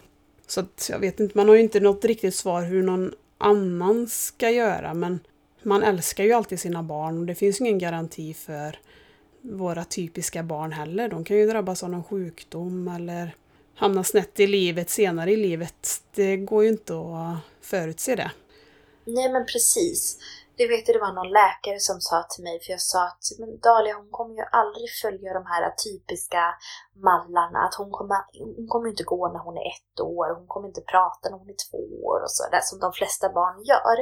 Så 0.46 0.60
att 0.60 0.88
jag 0.92 0.98
vet 0.98 1.20
inte, 1.20 1.38
man 1.38 1.48
har 1.48 1.54
ju 1.54 1.62
inte 1.62 1.80
något 1.80 2.04
riktigt 2.04 2.34
svar 2.34 2.62
hur 2.62 2.82
någon 2.82 3.14
annan 3.38 4.06
ska 4.08 4.50
göra 4.50 4.94
men 4.94 5.20
man 5.62 5.82
älskar 5.82 6.24
ju 6.24 6.32
alltid 6.32 6.60
sina 6.60 6.82
barn 6.82 7.18
och 7.18 7.26
det 7.26 7.34
finns 7.34 7.60
ingen 7.60 7.78
garanti 7.78 8.34
för 8.34 8.78
våra 9.40 9.84
typiska 9.84 10.42
barn 10.42 10.72
heller. 10.72 11.08
De 11.08 11.24
kan 11.24 11.36
ju 11.36 11.46
drabbas 11.46 11.82
av 11.82 11.90
någon 11.90 12.04
sjukdom 12.04 12.88
eller 12.88 13.34
hamna 13.74 14.04
snett 14.04 14.40
i 14.40 14.46
livet 14.46 14.90
senare 14.90 15.32
i 15.32 15.36
livet. 15.36 16.02
Det 16.14 16.36
går 16.36 16.62
ju 16.62 16.68
inte 16.68 16.94
att 16.94 17.66
förutse 17.66 18.14
det. 18.14 18.30
Nej 19.14 19.32
men 19.32 19.46
precis. 19.46 20.18
Det 20.56 20.66
vet 20.66 20.86
det 20.86 20.98
var 20.98 21.12
någon 21.12 21.32
läkare 21.40 21.80
som 21.80 22.00
sa 22.00 22.26
till 22.30 22.44
mig, 22.44 22.60
för 22.62 22.70
jag 22.70 22.80
sa 22.80 23.06
att 23.06 23.24
men 23.38 23.58
Dahlia 23.58 23.94
hon 23.94 24.10
kommer 24.10 24.34
ju 24.34 24.44
aldrig 24.60 24.88
följa 25.02 25.34
de 25.38 25.46
här 25.46 25.74
typiska 25.84 26.42
mallarna. 27.08 27.58
Att 27.66 27.74
hon 27.74 27.90
kommer, 27.90 28.18
hon 28.56 28.68
kommer 28.68 28.88
inte 28.88 29.02
gå 29.14 29.28
när 29.32 29.40
hon 29.46 29.56
är 29.56 29.66
ett 29.76 30.00
år, 30.00 30.34
hon 30.38 30.46
kommer 30.46 30.68
inte 30.68 30.80
prata 30.80 31.30
när 31.30 31.38
hon 31.38 31.50
är 31.54 31.60
två 31.70 31.82
år 32.08 32.18
och 32.24 32.30
sådär 32.30 32.60
som 32.62 32.78
de 32.78 32.92
flesta 32.92 33.28
barn 33.38 33.58
gör. 33.64 33.96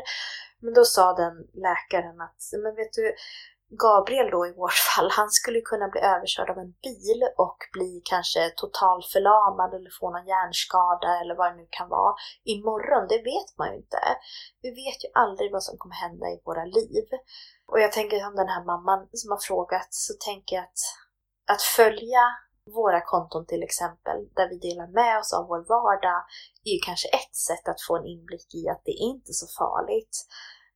Men 0.62 0.74
då 0.74 0.84
sa 0.84 1.12
den 1.22 1.34
läkaren 1.66 2.20
att, 2.20 2.40
men 2.62 2.74
vet 2.80 2.92
du, 2.92 3.14
Gabriel 3.70 4.30
då 4.30 4.46
i 4.46 4.52
vårt 4.52 4.78
fall, 4.88 5.10
han 5.10 5.30
skulle 5.30 5.60
kunna 5.60 5.88
bli 5.88 6.00
överkörd 6.00 6.50
av 6.50 6.58
en 6.58 6.72
bil 6.86 7.20
och 7.36 7.58
bli 7.72 8.02
kanske 8.04 8.50
totalförlamad 8.56 9.74
eller 9.74 9.90
få 10.00 10.10
någon 10.10 10.26
hjärnskada 10.26 11.20
eller 11.20 11.34
vad 11.36 11.52
det 11.52 11.56
nu 11.56 11.66
kan 11.70 11.88
vara 11.88 12.14
imorgon. 12.44 13.08
Det 13.08 13.22
vet 13.32 13.50
man 13.58 13.68
ju 13.70 13.76
inte. 13.76 14.00
Vi 14.62 14.70
vet 14.70 15.04
ju 15.04 15.08
aldrig 15.14 15.52
vad 15.52 15.62
som 15.62 15.78
kommer 15.78 15.94
hända 15.94 16.26
i 16.26 16.42
våra 16.44 16.64
liv. 16.64 17.04
Och 17.70 17.80
jag 17.80 17.92
tänker 17.92 18.26
om 18.26 18.36
den 18.36 18.48
här 18.48 18.64
mamman 18.64 19.08
som 19.12 19.30
har 19.30 19.40
frågat 19.48 19.88
så 19.90 20.12
tänker 20.28 20.56
jag 20.56 20.64
att, 20.64 20.80
att 21.52 21.62
följa 21.62 22.24
våra 22.74 23.00
konton 23.00 23.46
till 23.46 23.62
exempel, 23.62 24.18
där 24.36 24.48
vi 24.48 24.58
delar 24.58 24.86
med 24.86 25.18
oss 25.18 25.32
av 25.32 25.46
vår 25.46 25.62
vardag, 25.74 26.20
är 26.64 26.72
ju 26.76 26.80
kanske 26.88 27.08
ett 27.08 27.36
sätt 27.48 27.68
att 27.68 27.82
få 27.86 27.96
en 27.96 28.06
inblick 28.06 28.54
i 28.54 28.68
att 28.68 28.82
det 28.84 28.90
är 28.90 29.02
inte 29.12 29.32
så 29.32 29.46
farligt. 29.58 30.14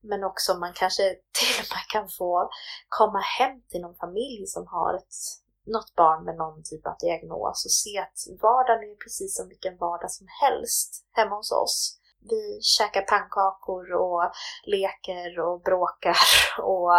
Men 0.03 0.25
också 0.25 0.55
man 0.55 0.73
kanske 0.75 1.03
till 1.41 1.57
och 1.62 1.69
med 1.75 1.87
kan 1.93 2.09
få 2.09 2.51
komma 2.88 3.21
hem 3.38 3.62
till 3.69 3.81
någon 3.81 3.97
familj 3.97 4.47
som 4.47 4.67
har 4.67 4.95
ett, 4.95 5.15
något 5.67 5.95
barn 5.95 6.25
med 6.25 6.37
någon 6.37 6.62
typ 6.62 6.87
av 6.87 6.97
diagnos 7.01 7.65
och 7.65 7.73
se 7.83 7.99
att 7.99 8.19
vardagen 8.43 8.91
är 8.91 8.97
precis 9.05 9.37
som 9.37 9.49
vilken 9.49 9.77
vardag 9.77 10.11
som 10.11 10.27
helst 10.43 11.07
hemma 11.12 11.37
hos 11.37 11.53
oss. 11.53 11.99
Vi 12.31 12.59
käkar 12.62 13.03
pannkakor 13.03 13.93
och 13.93 14.33
leker 14.65 15.41
och 15.41 15.62
bråkar 15.62 16.17
och 16.62 16.93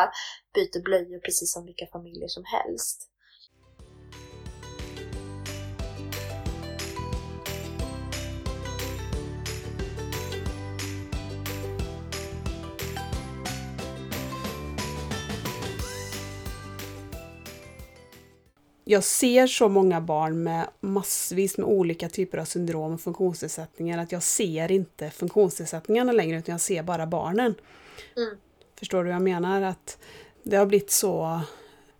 byter 0.54 0.82
blöjor 0.84 1.20
precis 1.20 1.54
som 1.54 1.66
vilka 1.66 1.88
familjer 1.88 2.28
som 2.28 2.44
helst. 2.46 3.13
Jag 18.84 19.04
ser 19.04 19.48
så 19.48 19.70
många 19.70 20.02
barn 20.02 20.44
med 20.44 20.70
massvis 20.80 21.58
med 21.58 21.68
olika 21.68 22.10
typer 22.10 22.38
av 22.38 22.46
syndrom 22.46 22.94
och 22.94 23.02
funktionsnedsättningar 23.02 23.98
att 23.98 24.12
jag 24.12 24.24
ser 24.24 24.72
inte 24.72 25.10
funktionsnedsättningarna 25.10 26.12
längre 26.12 26.38
utan 26.38 26.54
jag 26.54 26.62
ser 26.62 26.84
bara 26.84 27.08
barnen. 27.08 27.56
Mm. 28.18 28.38
Förstår 28.80 28.98
du 28.98 29.04
vad 29.04 29.16
jag 29.16 29.22
menar? 29.22 29.62
Att 29.62 29.98
det 30.44 30.58
har 30.58 30.66
blivit 30.66 30.92
så 30.92 31.42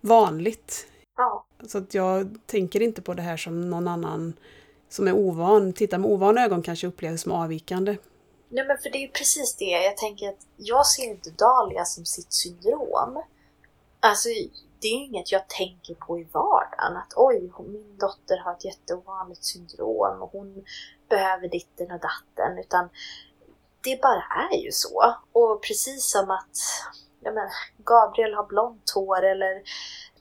vanligt. 0.02 0.88
Ja. 1.18 1.46
Så 1.68 1.78
att 1.78 1.94
jag 1.94 2.40
tänker 2.46 2.82
inte 2.82 3.02
på 3.02 3.14
det 3.14 3.22
här 3.22 3.38
som 3.38 3.70
någon 3.70 3.88
annan 3.88 4.34
som 4.90 5.08
är 5.08 5.14
ovan, 5.14 5.74
tittar 5.74 5.98
med 5.98 6.12
ovana 6.12 6.44
ögon 6.44 6.62
kanske 6.62 6.88
upplever 6.88 7.18
som 7.18 7.32
avvikande. 7.32 7.98
Nej 8.50 8.68
men 8.68 8.78
för 8.78 8.90
det 8.90 8.98
är 8.98 9.08
precis 9.08 9.56
det, 9.56 9.66
jag 9.66 9.98
tänker 9.98 10.30
att 10.30 10.48
jag 10.58 10.86
ser 10.86 11.04
inte 11.04 11.30
Dahlia 11.30 11.86
som 11.86 12.06
sitt 12.06 12.34
syndrom. 12.34 13.24
Alltså 14.00 14.30
det 14.84 14.88
är 14.88 15.06
inget 15.06 15.32
jag 15.32 15.48
tänker 15.48 15.94
på 15.94 16.20
i 16.20 16.28
vardagen. 16.32 16.98
Att 16.98 17.14
oj, 17.16 17.52
min 17.68 17.98
dotter 17.98 18.38
har 18.38 18.54
ett 18.54 18.66
jätteovanligt 18.66 19.44
syndrom 19.44 20.22
och 20.22 20.32
hon 20.32 20.66
behöver 21.10 21.48
ditten 21.48 21.92
och 21.92 22.00
datten. 22.00 22.58
Utan 22.60 22.90
det 23.84 24.02
bara 24.02 24.24
är 24.52 24.58
ju 24.58 24.72
så. 24.72 25.16
Och 25.32 25.64
precis 25.64 26.12
som 26.12 26.32
att 26.32 26.58
ja 27.20 27.32
men, 27.32 27.50
Gabriel 27.86 28.34
har 28.34 28.48
blont 28.48 28.92
hår 28.96 29.24
eller 29.24 29.62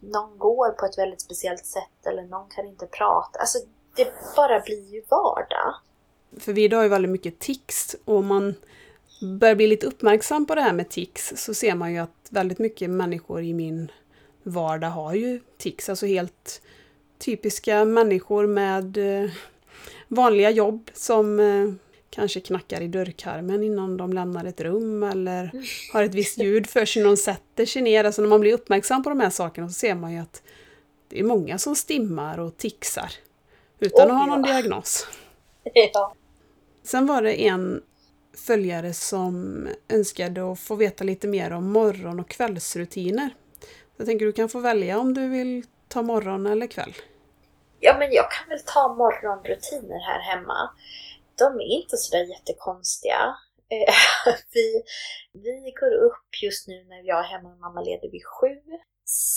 någon 0.00 0.38
går 0.38 0.70
på 0.70 0.86
ett 0.86 0.98
väldigt 0.98 1.20
speciellt 1.20 1.66
sätt 1.66 2.06
eller 2.06 2.22
någon 2.22 2.48
kan 2.48 2.66
inte 2.66 2.86
prata. 2.86 3.38
Alltså 3.38 3.58
det 3.96 4.12
bara 4.36 4.60
blir 4.60 4.94
ju 4.94 5.02
vardag. 5.10 5.74
För 6.40 6.52
vi 6.52 6.74
har 6.74 6.82
ju 6.82 6.88
väldigt 6.88 7.10
mycket 7.10 7.38
tics 7.38 7.96
och 8.04 8.16
om 8.16 8.26
man 8.26 8.54
börjar 9.40 9.54
bli 9.54 9.66
lite 9.66 9.86
uppmärksam 9.86 10.46
på 10.46 10.54
det 10.54 10.60
här 10.60 10.72
med 10.72 10.88
tics 10.88 11.32
så 11.36 11.54
ser 11.54 11.74
man 11.74 11.92
ju 11.92 11.98
att 11.98 12.28
väldigt 12.30 12.58
mycket 12.58 12.90
människor 12.90 13.42
i 13.42 13.54
min 13.54 13.90
vardag 14.42 14.88
har 14.88 15.14
ju 15.14 15.40
tics, 15.58 15.88
alltså 15.88 16.06
helt 16.06 16.62
typiska 17.18 17.84
människor 17.84 18.46
med 18.46 18.96
eh, 18.96 19.30
vanliga 20.08 20.50
jobb 20.50 20.90
som 20.94 21.40
eh, 21.40 21.72
kanske 22.10 22.40
knackar 22.40 22.80
i 22.80 22.88
dörrkarmen 22.88 23.62
innan 23.62 23.96
de 23.96 24.12
lämnar 24.12 24.44
ett 24.44 24.60
rum 24.60 25.02
eller 25.02 25.50
har 25.92 26.02
ett 26.02 26.14
visst 26.14 26.38
ljud 26.38 26.66
för 26.66 26.84
sig 26.84 27.02
när 27.02 27.10
de 27.10 27.16
sätter 27.16 27.66
sig 27.66 27.82
ner. 27.82 28.04
Alltså 28.04 28.22
när 28.22 28.28
man 28.28 28.40
blir 28.40 28.52
uppmärksam 28.52 29.02
på 29.02 29.08
de 29.08 29.20
här 29.20 29.30
sakerna 29.30 29.68
så 29.68 29.74
ser 29.74 29.94
man 29.94 30.12
ju 30.12 30.18
att 30.18 30.42
det 31.08 31.20
är 31.20 31.24
många 31.24 31.58
som 31.58 31.76
stimmar 31.76 32.38
och 32.38 32.56
tixar 32.56 33.12
utan 33.78 34.10
oh, 34.10 34.14
att 34.14 34.20
ha 34.20 34.26
någon 34.26 34.44
ja. 34.44 34.52
diagnos. 34.52 35.06
Ja. 35.74 36.14
Sen 36.82 37.06
var 37.06 37.22
det 37.22 37.46
en 37.46 37.82
följare 38.46 38.92
som 38.92 39.68
önskade 39.88 40.52
att 40.52 40.60
få 40.60 40.74
veta 40.74 41.04
lite 41.04 41.28
mer 41.28 41.50
om 41.50 41.72
morgon 41.72 42.20
och 42.20 42.28
kvällsrutiner. 42.28 43.30
Jag 44.02 44.06
tänker 44.06 44.26
du 44.26 44.32
kan 44.32 44.48
få 44.48 44.60
välja 44.60 44.98
om 44.98 45.14
du 45.14 45.28
vill 45.28 45.66
ta 45.88 46.02
morgon 46.02 46.46
eller 46.46 46.66
kväll. 46.66 46.94
Ja, 47.80 47.96
men 47.98 48.12
jag 48.12 48.30
kan 48.30 48.48
väl 48.48 48.58
ta 48.66 48.94
morgonrutiner 48.94 50.00
här 50.08 50.20
hemma. 50.20 50.70
De 51.38 51.60
är 51.60 51.70
inte 51.80 51.96
sådär 51.96 52.24
jättekonstiga. 52.24 53.36
Eh, 53.68 53.94
vi, 54.54 54.82
vi 55.32 55.72
går 55.80 55.94
upp 55.94 56.28
just 56.42 56.68
nu 56.68 56.84
när 56.84 57.02
jag 57.04 57.18
är 57.18 57.28
hemma 57.28 57.48
med 57.48 57.58
mamma 57.58 57.80
leder 57.80 58.10
vid 58.10 58.24
sju. 58.24 58.56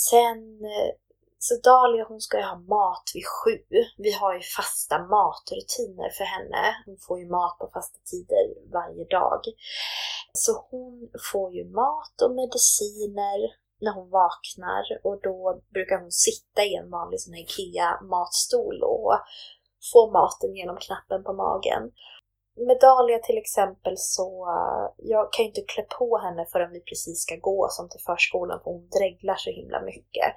Sen 0.08 0.64
eh, 0.64 0.90
så 1.38 1.54
Dahlia 1.62 2.04
hon 2.08 2.20
ska 2.20 2.36
ju 2.36 2.44
ha 2.44 2.58
mat 2.58 3.10
vid 3.14 3.26
sju. 3.26 3.58
Vi 3.96 4.12
har 4.12 4.34
ju 4.34 4.40
fasta 4.56 4.98
matrutiner 4.98 6.10
för 6.10 6.24
henne. 6.24 6.62
Hon 6.86 6.98
får 7.06 7.18
ju 7.20 7.26
mat 7.26 7.58
på 7.58 7.70
fasta 7.74 7.98
tider 8.10 8.44
varje 8.72 9.04
dag. 9.04 9.40
Så 10.32 10.52
hon 10.70 11.10
får 11.32 11.54
ju 11.54 11.64
mat 11.64 12.22
och 12.22 12.34
mediciner 12.34 13.65
när 13.80 13.92
hon 13.92 14.10
vaknar 14.10 14.84
och 15.04 15.20
då 15.22 15.60
brukar 15.74 16.00
hon 16.00 16.12
sitta 16.12 16.64
i 16.64 16.74
en 16.74 16.90
vanlig 16.90 17.20
sån 17.20 17.34
här 17.34 17.42
IKEA-matstol 17.42 18.82
och 18.82 19.12
få 19.92 20.10
maten 20.10 20.54
genom 20.56 20.76
knappen 20.76 21.24
på 21.24 21.32
magen. 21.32 21.82
Med 22.66 22.78
Dahlia 22.80 23.18
till 23.18 23.38
exempel 23.38 23.94
så, 23.96 24.48
jag 24.96 25.32
kan 25.32 25.42
ju 25.44 25.48
inte 25.48 25.64
klä 25.72 25.82
på 25.98 26.18
henne 26.18 26.46
förrän 26.52 26.72
vi 26.72 26.80
precis 26.80 27.22
ska 27.22 27.36
gå 27.36 27.68
som 27.70 27.88
till 27.88 28.00
förskolan 28.00 28.60
för 28.62 28.70
hon 28.70 28.88
dreglar 28.88 29.36
så 29.36 29.50
himla 29.50 29.82
mycket. 29.82 30.34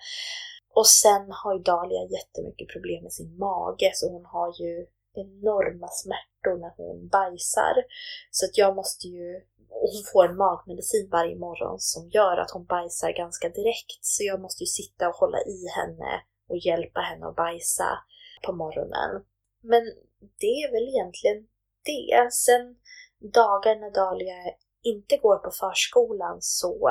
Och 0.76 0.88
sen 0.88 1.32
har 1.32 1.54
ju 1.54 1.60
Dahlia 1.60 2.04
jättemycket 2.18 2.68
problem 2.68 3.04
med 3.04 3.14
sin 3.14 3.38
mage 3.38 3.92
så 3.94 4.12
hon 4.12 4.26
har 4.26 4.50
ju 4.62 4.86
enorma 5.14 5.88
smärtor 5.88 6.29
när 6.44 6.74
hon 6.78 7.08
bajsar. 7.08 7.76
Så 8.32 8.46
att 8.46 8.58
jag 8.58 8.76
måste 8.76 9.08
ju 9.08 9.42
hon 9.70 10.04
får 10.14 10.26
en 10.30 10.38
magmedicin 10.38 11.10
varje 11.12 11.36
morgon 11.36 11.80
som 11.80 12.10
gör 12.10 12.38
att 12.38 12.52
hon 12.52 12.66
bajsar 12.66 13.12
ganska 13.12 13.50
direkt. 13.50 14.00
Så 14.02 14.24
jag 14.24 14.42
måste 14.42 14.64
ju 14.64 14.68
sitta 14.68 15.10
och 15.10 15.16
hålla 15.16 15.38
i 15.38 15.68
henne 15.76 16.22
och 16.50 16.58
hjälpa 16.58 17.00
henne 17.00 17.28
att 17.28 17.36
bajsa 17.36 17.90
på 18.46 18.52
morgonen. 18.52 19.24
Men 19.62 19.84
det 20.40 20.56
är 20.64 20.72
väl 20.72 20.88
egentligen 20.88 21.48
det. 21.86 22.34
Sen 22.34 22.76
dagar 23.34 23.76
när 23.76 23.92
Dahlia 23.92 24.36
inte 24.84 25.18
går 25.18 25.38
på 25.38 25.52
förskolan 25.52 26.38
så 26.42 26.90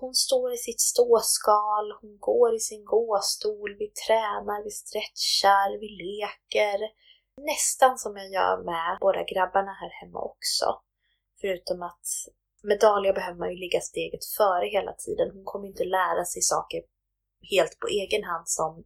hon 0.00 0.14
står 0.14 0.52
i 0.52 0.56
sitt 0.56 0.80
ståskal, 0.80 1.92
hon 2.00 2.18
går 2.18 2.54
i 2.54 2.60
sin 2.60 2.84
gåstol, 2.84 3.76
vi 3.78 3.88
tränar, 3.88 4.64
vi 4.64 4.70
stretchar, 4.70 5.78
vi 5.80 5.88
leker. 5.88 6.78
Nästan 7.44 7.98
som 7.98 8.16
jag 8.16 8.28
gör 8.30 8.56
med 8.64 8.98
båda 9.00 9.22
grabbarna 9.24 9.72
här 9.72 9.90
hemma 10.00 10.20
också. 10.20 10.66
Förutom 11.40 11.82
att 11.82 12.06
med 12.62 12.78
Dahlia 12.80 13.12
behöver 13.12 13.38
man 13.38 13.50
ju 13.50 13.56
ligga 13.56 13.80
steget 13.80 14.24
före 14.36 14.66
hela 14.66 14.92
tiden. 14.92 15.30
Hon 15.34 15.44
kommer 15.44 15.66
inte 15.68 15.84
lära 15.84 16.24
sig 16.24 16.42
saker 16.42 16.80
helt 17.52 17.78
på 17.78 17.86
egen 17.86 18.24
hand 18.24 18.48
som, 18.48 18.84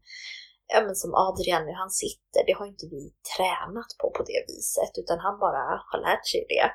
ja, 0.73 0.81
men 0.87 0.97
som 0.97 1.15
Adrian 1.15 1.67
nu, 1.67 1.73
han 1.73 1.91
sitter. 1.91 2.41
Det 2.47 2.53
har 2.59 2.67
inte 2.67 2.87
vi 2.87 3.15
tränat 3.37 3.91
på 4.01 4.11
på 4.17 4.23
det 4.23 4.45
viset, 4.49 4.93
utan 5.03 5.19
han 5.19 5.39
bara 5.39 5.63
har 5.91 5.99
lärt 6.01 6.27
sig 6.27 6.47
det. 6.49 6.71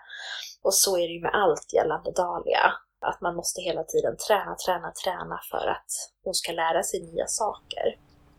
Och 0.62 0.74
så 0.74 0.98
är 0.98 1.06
det 1.08 1.14
ju 1.14 1.22
med 1.22 1.36
allt 1.44 1.74
gällande 1.74 2.12
Dahlia. 2.12 2.74
Att 3.02 3.22
man 3.22 3.36
måste 3.36 3.62
hela 3.62 3.84
tiden 3.84 4.16
träna, 4.28 4.56
träna, 4.66 4.92
träna 5.04 5.40
för 5.52 5.68
att 5.76 5.92
hon 6.24 6.34
ska 6.34 6.52
lära 6.52 6.84
sig 6.84 7.00
nya 7.02 7.28
saker. 7.28 7.86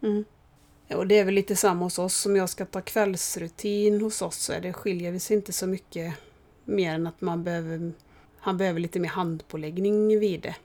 Mm. 0.03 0.24
Och 0.95 1.07
det 1.07 1.18
är 1.18 1.24
väl 1.24 1.34
lite 1.34 1.57
samma 1.57 1.84
hos 1.84 1.99
oss. 1.99 2.26
Om 2.26 2.36
jag 2.36 2.49
ska 2.49 2.64
ta 2.64 2.80
kvällsrutin 2.80 4.01
hos 4.01 4.22
oss 4.22 4.36
så 4.36 4.53
är 4.53 4.61
det, 4.61 4.72
skiljer 4.72 5.12
vi 5.12 5.20
sig 5.20 5.36
inte 5.36 5.53
så 5.53 5.66
mycket 5.66 6.14
mer 6.64 6.95
än 6.95 7.07
att 7.07 7.20
man 7.20 7.45
behöver, 7.45 7.93
han 8.38 8.57
behöver 8.57 8.80
lite 8.80 9.01
mer 9.01 9.09
handpåläggning 9.09 10.18
vid 10.20 10.41
det. 10.41 10.57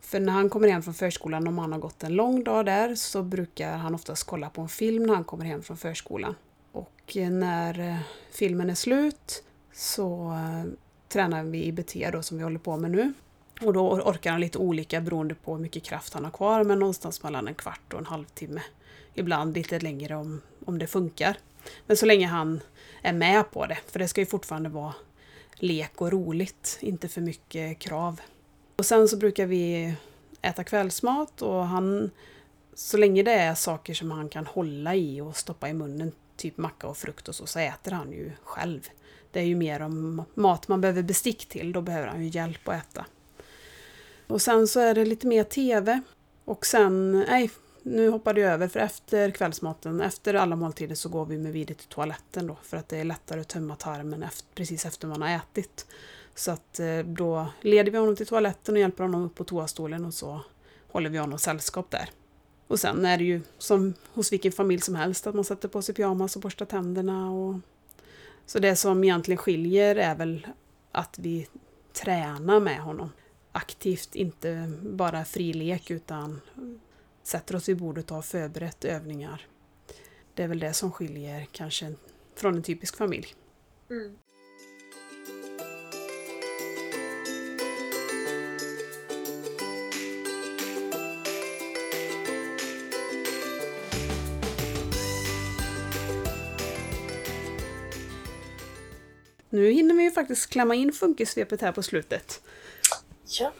För 0.00 0.20
när 0.20 0.32
han 0.32 0.50
kommer 0.50 0.68
hem 0.68 0.82
från 0.82 0.94
förskolan, 0.94 1.48
om 1.48 1.58
han 1.58 1.72
har 1.72 1.78
gått 1.78 2.02
en 2.02 2.14
lång 2.14 2.44
dag 2.44 2.66
där, 2.66 2.94
så 2.94 3.22
brukar 3.22 3.76
han 3.76 3.94
oftast 3.94 4.24
kolla 4.24 4.50
på 4.50 4.60
en 4.60 4.68
film 4.68 5.02
när 5.02 5.14
han 5.14 5.24
kommer 5.24 5.44
hem 5.44 5.62
från 5.62 5.76
förskolan. 5.76 6.34
Och 6.72 7.16
när 7.30 7.80
eh, 7.80 7.96
filmen 8.30 8.70
är 8.70 8.74
slut 8.74 9.44
så 9.72 10.32
eh, 10.32 10.72
tränar 11.08 11.44
vi 11.44 11.64
IBT 11.64 11.94
då 12.12 12.22
som 12.22 12.36
vi 12.36 12.44
håller 12.44 12.58
på 12.58 12.76
med 12.76 12.90
nu. 12.90 13.12
Och 13.60 13.72
då 13.72 13.90
orkar 13.90 14.30
han 14.30 14.40
lite 14.40 14.58
olika 14.58 15.00
beroende 15.00 15.34
på 15.34 15.54
hur 15.54 15.62
mycket 15.62 15.84
kraft 15.84 16.14
han 16.14 16.24
har 16.24 16.30
kvar, 16.30 16.64
men 16.64 16.78
någonstans 16.78 17.22
mellan 17.22 17.48
en 17.48 17.54
kvart 17.54 17.92
och 17.92 17.98
en 17.98 18.06
halvtimme. 18.06 18.62
Ibland 19.14 19.54
lite 19.54 19.80
längre 19.80 20.16
om, 20.16 20.40
om 20.66 20.78
det 20.78 20.86
funkar. 20.86 21.36
Men 21.86 21.96
så 21.96 22.06
länge 22.06 22.26
han 22.26 22.60
är 23.02 23.12
med 23.12 23.50
på 23.50 23.66
det, 23.66 23.78
för 23.86 23.98
det 23.98 24.08
ska 24.08 24.20
ju 24.20 24.26
fortfarande 24.26 24.68
vara 24.68 24.94
lek 25.54 26.00
och 26.00 26.12
roligt, 26.12 26.78
inte 26.80 27.08
för 27.08 27.20
mycket 27.20 27.78
krav. 27.78 28.20
Och 28.76 28.86
sen 28.86 29.08
så 29.08 29.16
brukar 29.16 29.46
vi 29.46 29.94
äta 30.42 30.64
kvällsmat 30.64 31.42
och 31.42 31.66
han, 31.66 32.10
så 32.74 32.96
länge 32.96 33.22
det 33.22 33.32
är 33.32 33.54
saker 33.54 33.94
som 33.94 34.10
han 34.10 34.28
kan 34.28 34.46
hålla 34.46 34.94
i 34.94 35.20
och 35.20 35.36
stoppa 35.36 35.68
i 35.68 35.74
munnen, 35.74 36.12
typ 36.36 36.56
macka 36.56 36.86
och 36.86 36.96
frukt 36.96 37.28
och 37.28 37.34
så, 37.34 37.46
så 37.46 37.58
äter 37.58 37.92
han 37.92 38.12
ju 38.12 38.32
själv. 38.42 38.88
Det 39.32 39.40
är 39.40 39.44
ju 39.44 39.56
mer 39.56 39.82
om 39.82 40.22
mat 40.34 40.68
man 40.68 40.80
behöver 40.80 41.02
bestick 41.02 41.48
till, 41.48 41.72
då 41.72 41.82
behöver 41.82 42.08
han 42.08 42.22
ju 42.24 42.28
hjälp 42.28 42.68
att 42.68 42.74
äta. 42.74 43.06
Och 44.28 44.42
sen 44.42 44.68
så 44.68 44.80
är 44.80 44.94
det 44.94 45.04
lite 45.04 45.26
mer 45.26 45.44
TV. 45.44 46.00
Och 46.44 46.66
sen, 46.66 47.20
nej, 47.28 47.50
nu 47.82 48.08
hoppade 48.08 48.40
jag 48.40 48.52
över 48.52 48.68
för 48.68 48.80
efter 48.80 49.30
kvällsmaten, 49.30 50.00
efter 50.00 50.34
alla 50.34 50.56
måltider 50.56 50.94
så 50.94 51.08
går 51.08 51.26
vi 51.26 51.38
med 51.38 51.52
Vide 51.52 51.74
till 51.74 51.88
toaletten 51.88 52.46
då 52.46 52.56
för 52.62 52.76
att 52.76 52.88
det 52.88 52.96
är 52.96 53.04
lättare 53.04 53.40
att 53.40 53.48
tömma 53.48 53.76
tarmen 53.76 54.22
efter, 54.22 54.48
precis 54.54 54.86
efter 54.86 55.08
man 55.08 55.22
har 55.22 55.28
ätit. 55.28 55.86
Så 56.34 56.50
att 56.50 56.80
eh, 56.80 56.98
då 56.98 57.46
leder 57.60 57.92
vi 57.92 57.98
honom 57.98 58.16
till 58.16 58.26
toaletten 58.26 58.74
och 58.74 58.80
hjälper 58.80 59.04
honom 59.04 59.24
upp 59.24 59.34
på 59.34 59.44
toastolen 59.44 60.04
och 60.04 60.14
så 60.14 60.40
håller 60.88 61.10
vi 61.10 61.18
honom 61.18 61.38
sällskap 61.38 61.90
där. 61.90 62.10
Och 62.66 62.80
sen 62.80 63.04
är 63.04 63.18
det 63.18 63.24
ju 63.24 63.40
som 63.58 63.94
hos 64.14 64.32
vilken 64.32 64.52
familj 64.52 64.80
som 64.80 64.94
helst 64.94 65.26
att 65.26 65.34
man 65.34 65.44
sätter 65.44 65.68
på 65.68 65.82
sig 65.82 65.94
pyjamas 65.94 66.36
och 66.36 66.42
borstar 66.42 66.66
tänderna. 66.66 67.30
Och... 67.30 67.54
Så 68.46 68.58
det 68.58 68.76
som 68.76 69.04
egentligen 69.04 69.38
skiljer 69.38 69.96
är 69.96 70.14
väl 70.14 70.46
att 70.92 71.18
vi 71.18 71.48
tränar 71.92 72.60
med 72.60 72.80
honom 72.80 73.10
aktivt, 73.58 74.14
inte 74.14 74.72
bara 74.82 75.24
frilek 75.24 75.90
utan 75.90 76.40
sätter 77.22 77.56
oss 77.56 77.68
vid 77.68 77.76
bordet 77.76 78.10
och 78.10 78.14
har 78.14 78.22
förberett 78.22 78.84
övningar. 78.84 79.46
Det 80.34 80.42
är 80.42 80.48
väl 80.48 80.58
det 80.58 80.72
som 80.72 80.92
skiljer 80.92 81.46
kanske 81.52 81.94
från 82.34 82.56
en 82.56 82.62
typisk 82.62 82.96
familj. 82.96 83.34
Mm. 83.90 84.16
Nu 99.50 99.70
hinner 99.70 99.94
vi 99.94 100.02
ju 100.02 100.10
faktiskt 100.10 100.50
klämma 100.50 100.74
in 100.74 100.92
funkissvepet 100.92 101.60
här 101.60 101.72
på 101.72 101.82
slutet. 101.82 102.42
Ja. 103.30 103.52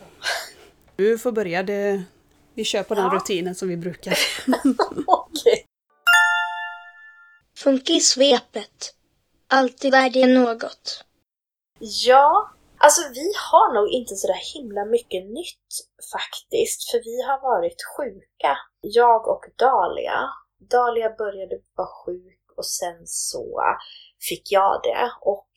Du 0.96 1.18
får 1.18 1.32
börja. 1.32 1.62
Det, 1.62 2.02
vi 2.54 2.64
kör 2.64 2.82
på 2.82 2.94
den 2.94 3.04
ja. 3.04 3.10
rutinen 3.14 3.54
som 3.54 3.68
vi 3.68 3.76
brukar. 3.76 4.18
Okej. 5.06 5.64
Funkissvepet. 7.58 8.94
Alltid 9.48 9.90
värde 9.90 10.26
något. 10.26 11.04
Ja, 11.78 12.52
alltså 12.78 13.00
vi 13.14 13.32
har 13.50 13.74
nog 13.74 13.88
inte 13.88 14.16
sådär 14.16 14.54
himla 14.54 14.84
mycket 14.84 15.24
nytt 15.24 15.70
faktiskt, 16.12 16.90
för 16.90 16.98
vi 17.04 17.22
har 17.22 17.40
varit 17.42 17.82
sjuka. 17.96 18.58
Jag 18.80 19.28
och 19.28 19.44
Dalia. 19.58 20.30
Dalia 20.70 21.10
började 21.10 21.60
vara 21.74 21.88
sjuk 22.04 22.44
och 22.56 22.66
sen 22.66 23.06
så 23.06 23.60
fick 24.28 24.52
jag 24.52 24.80
det. 24.82 25.12
Och 25.20 25.50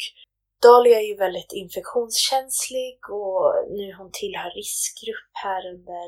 Dalia 0.62 1.00
är 1.00 1.08
ju 1.12 1.16
väldigt 1.16 1.54
infektionskänslig 1.54 3.00
och 3.10 3.44
nu 3.70 3.94
hon 3.98 4.10
tillhör 4.12 4.52
riskgrupp 4.62 5.32
här 5.46 5.62
under, 5.74 6.08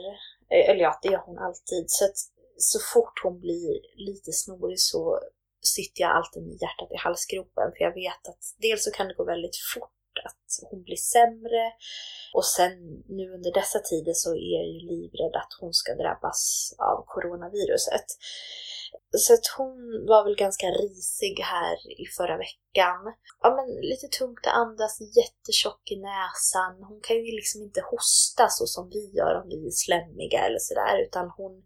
eh, 0.53 0.69
eller 0.69 0.83
ja, 0.87 0.99
det 1.01 1.09
gör 1.09 1.23
hon 1.25 1.37
alltid. 1.37 1.83
Så 1.87 2.05
att 2.05 2.17
så 2.57 2.79
fort 2.93 3.23
hon 3.23 3.39
blir 3.39 3.73
lite 3.95 4.31
snorig 4.31 4.79
så 4.79 5.19
sitter 5.61 6.01
jag 6.01 6.11
alltid 6.11 6.43
med 6.43 6.57
hjärtat 6.61 6.91
i 6.91 6.97
halsgropen 6.97 7.71
för 7.75 7.83
jag 7.87 7.93
vet 7.93 8.27
att 8.31 8.43
dels 8.57 8.83
så 8.83 8.91
kan 8.91 9.07
det 9.07 9.13
gå 9.13 9.23
väldigt 9.23 9.57
fort 9.73 10.15
att 10.25 10.69
hon 10.69 10.83
blir 10.83 10.95
sämre 10.95 11.63
och 12.33 12.45
sen 12.45 13.03
nu 13.17 13.33
under 13.33 13.51
dessa 13.51 13.79
tider 13.79 14.13
så 14.13 14.29
är 14.35 14.51
jag 14.57 14.67
ju 14.73 14.79
livrädd 14.91 15.35
att 15.35 15.53
hon 15.59 15.73
ska 15.73 15.95
drabbas 15.95 16.73
av 16.77 17.05
coronaviruset. 17.07 18.07
Så 19.17 19.33
att 19.33 19.47
hon 19.57 20.05
var 20.07 20.23
väl 20.23 20.35
ganska 20.35 20.67
risig 20.67 21.39
här 21.39 22.01
i 22.01 22.05
förra 22.17 22.37
veckan. 22.37 23.01
Ja 23.41 23.55
men 23.55 23.81
lite 23.81 24.07
tungt 24.07 24.47
att 24.47 24.53
andas, 24.53 25.01
jättetjock 25.01 25.91
i 25.91 25.95
näsan. 25.95 26.83
Hon 26.89 26.99
kan 27.03 27.15
ju 27.17 27.31
liksom 27.31 27.61
inte 27.61 27.81
hosta 27.81 28.49
så 28.49 28.65
som 28.65 28.89
vi 28.89 29.11
gör 29.17 29.41
om 29.41 29.49
vi 29.49 29.67
är 29.67 29.71
slemmiga 29.71 30.39
eller 30.45 30.59
sådär 30.59 31.05
utan 31.07 31.29
hon 31.37 31.63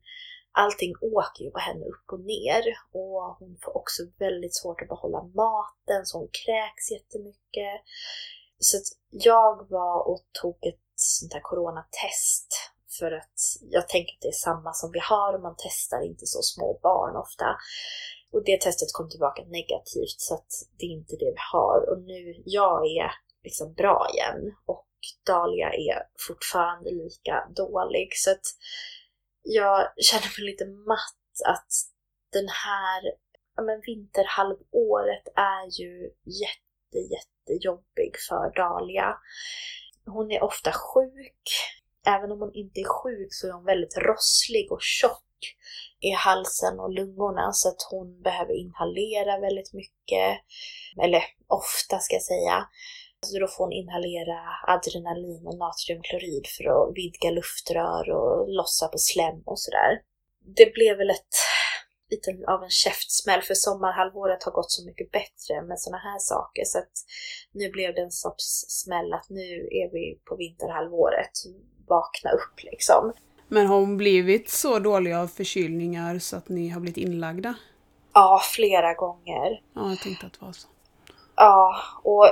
Allting 0.60 0.94
åker 1.02 1.44
ju 1.44 1.52
på 1.52 1.60
henne 1.60 1.86
upp 1.86 2.06
och 2.12 2.20
ner 2.20 2.64
och 2.92 3.38
hon 3.40 3.58
får 3.64 3.78
också 3.78 4.04
väldigt 4.20 4.56
svårt 4.56 4.82
att 4.82 4.88
behålla 4.88 5.24
maten 5.24 6.06
så 6.06 6.18
hon 6.18 6.30
kräks 6.46 6.92
jättemycket. 6.92 7.76
Så 8.60 8.78
att 8.78 8.88
jag 9.10 9.70
var 9.70 10.08
och 10.08 10.24
tog 10.42 10.58
ett 10.62 10.88
sånt 10.96 11.34
här 11.34 11.42
coronatest 11.42 12.50
för 13.00 13.12
att 13.12 13.40
jag 13.62 13.88
tänker 13.88 14.14
att 14.14 14.22
det 14.22 14.28
är 14.28 14.44
samma 14.48 14.74
som 14.74 14.92
vi 14.92 15.00
har 15.00 15.34
och 15.34 15.42
man 15.42 15.56
testar 15.58 16.06
inte 16.06 16.26
så 16.26 16.42
små 16.42 16.80
barn 16.84 17.16
ofta. 17.16 17.58
Och 18.32 18.44
det 18.44 18.62
testet 18.62 18.94
kom 18.94 19.10
tillbaka 19.10 19.42
negativt 19.44 20.18
så 20.18 20.34
att 20.34 20.52
det 20.78 20.86
är 20.86 20.90
inte 20.90 21.16
det 21.16 21.32
vi 21.32 21.44
har. 21.54 21.90
Och 21.90 22.00
nu, 22.02 22.42
jag 22.46 22.86
är 22.86 23.12
liksom 23.44 23.74
bra 23.74 24.08
igen 24.14 24.56
och 24.66 24.88
Dahlia 25.26 25.70
är 25.74 26.04
fortfarande 26.28 26.90
lika 26.92 27.48
dålig. 27.56 28.10
Så 28.16 28.32
att 28.32 28.46
jag 29.42 29.88
känner 29.98 30.40
mig 30.40 30.52
lite 30.52 30.66
matt 30.66 31.32
att 31.46 31.72
den 32.34 32.48
här 32.66 33.02
ja, 33.56 33.64
men 33.64 33.82
vinterhalvåret 33.86 35.28
är 35.36 35.80
ju 35.82 36.12
jätte, 36.44 37.00
jättejobbig 37.16 38.14
för 38.30 38.54
Dahlia. 38.56 39.18
Hon 40.06 40.32
är 40.32 40.44
ofta 40.44 40.72
sjuk 40.72 41.50
även 42.16 42.32
om 42.32 42.40
hon 42.40 42.54
inte 42.54 42.80
är 42.80 42.90
sjuk 43.02 43.32
så 43.34 43.48
är 43.48 43.52
hon 43.52 43.66
väldigt 43.66 43.98
rosslig 43.98 44.72
och 44.72 44.82
tjock 44.82 45.24
i 46.00 46.12
halsen 46.12 46.80
och 46.80 46.94
lungorna 46.94 47.52
så 47.54 47.70
att 47.70 47.82
hon 47.92 48.22
behöver 48.22 48.54
inhalera 48.64 49.40
väldigt 49.40 49.74
mycket. 49.74 50.28
Eller 51.04 51.24
ofta 51.48 52.00
ska 52.00 52.16
jag 52.16 52.30
säga. 52.34 52.56
Så 53.26 53.40
då 53.40 53.48
får 53.48 53.64
hon 53.64 53.74
inhalera 53.82 54.40
adrenalin 54.76 55.44
och 55.48 55.58
natriumklorid 55.58 56.46
för 56.56 56.66
att 56.74 56.96
vidga 57.00 57.30
luftrör 57.40 58.06
och 58.20 58.50
lossa 58.58 58.88
på 58.88 58.98
slem 58.98 59.40
och 59.46 59.60
sådär. 59.60 59.92
Det 60.60 60.74
blev 60.74 60.98
väl 60.98 61.10
ett 61.10 61.36
lite 62.10 62.32
av 62.48 62.64
en 62.64 62.70
käftsmäll 62.70 63.42
för 63.42 63.54
sommarhalvåret 63.54 64.44
har 64.44 64.52
gått 64.52 64.72
så 64.72 64.86
mycket 64.86 65.12
bättre 65.12 65.62
med 65.62 65.80
sådana 65.80 65.98
här 65.98 66.20
saker 66.20 66.64
så 66.66 66.78
att 66.78 66.92
nu 67.52 67.70
blev 67.70 67.96
det 67.96 68.02
en 68.02 68.12
sorts 68.12 68.66
smäll 68.68 69.14
att 69.14 69.30
nu 69.30 69.68
är 69.72 69.92
vi 69.92 70.20
på 70.26 70.36
vinterhalvåret. 70.36 71.32
Vakna 71.88 72.32
upp 72.32 72.64
liksom. 72.64 73.14
Men 73.48 73.68
har 73.68 73.80
hon 73.80 73.98
blivit 73.98 74.50
så 74.50 74.80
dålig 74.80 75.14
av 75.14 75.28
förkylningar 75.28 76.20
så 76.20 76.38
att 76.38 76.50
ni 76.50 76.70
har 76.70 76.82
blivit 76.82 76.98
inlagda? 76.98 77.56
Ja, 78.14 78.42
flera 78.56 78.94
gånger. 78.94 79.62
Ja, 79.76 79.90
jag 79.90 80.00
tänkte 80.00 80.26
att 80.26 80.34
det 80.34 80.46
var 80.46 80.52
så. 80.52 80.68
Ja, 81.36 81.76
och 82.04 82.26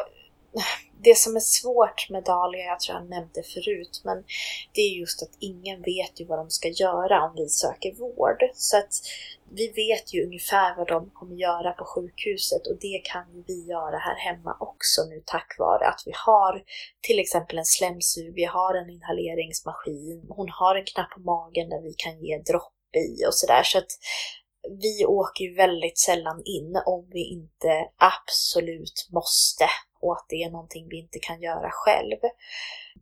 det 1.04 1.18
som 1.18 1.36
är 1.36 1.40
svårt 1.40 2.10
med 2.10 2.24
Dahlia, 2.24 2.64
jag 2.64 2.80
tror 2.80 2.98
jag 2.98 3.10
nämnde 3.10 3.44
förut, 3.44 4.02
men 4.04 4.24
det 4.74 4.82
är 4.82 5.00
just 5.00 5.24
att 5.24 5.38
ingen 5.40 5.82
vet 5.82 6.20
ju 6.20 6.26
vad 6.26 6.40
de 6.40 6.50
ska 6.50 6.70
göra 6.70 7.24
om 7.26 7.34
vi 7.36 7.50
söker 7.50 7.96
vård. 7.96 8.40
Så 8.54 8.78
att 8.78 8.94
vi 9.52 9.68
vet 9.68 10.14
ju 10.14 10.26
ungefär 10.26 10.76
vad 10.78 10.88
de 10.88 11.10
kommer 11.10 11.36
göra 11.36 11.72
på 11.72 11.86
sjukhuset 11.86 12.68
och 12.68 12.78
det 12.80 13.02
kan 13.04 13.26
ju 13.36 13.44
vi 13.48 13.66
göra 13.70 13.98
här 13.98 14.16
hemma 14.16 14.58
också 14.60 15.02
nu 15.10 15.24
tack 15.26 15.56
vare 15.60 15.88
att 15.88 16.02
vi 16.06 16.12
har 16.26 16.64
till 17.02 17.20
exempel 17.20 17.58
en 17.58 17.66
slemsug, 17.66 18.34
vi 18.36 18.46
har 18.46 18.74
en 18.76 18.90
inhaleringsmaskin, 18.90 20.26
hon 20.30 20.50
har 20.50 20.76
en 20.76 20.86
knapp 20.86 21.12
på 21.12 21.20
magen 21.20 21.70
där 21.70 21.82
vi 21.82 21.94
kan 21.98 22.24
ge 22.26 22.38
dropp 22.38 22.96
i 22.96 23.26
och 23.28 23.34
sådär. 23.34 23.64
Så 23.64 23.78
att 23.78 23.92
vi 24.82 25.06
åker 25.06 25.44
ju 25.44 25.56
väldigt 25.56 26.00
sällan 26.00 26.42
in 26.46 26.82
om 26.86 27.10
vi 27.12 27.24
inte 27.30 27.72
absolut 27.98 29.08
måste 29.12 29.66
och 30.06 30.16
att 30.18 30.26
det 30.30 30.44
är 30.44 30.50
någonting 30.50 30.88
vi 30.90 31.00
inte 31.00 31.20
kan 31.20 31.42
göra 31.42 31.70
själv. 31.72 32.20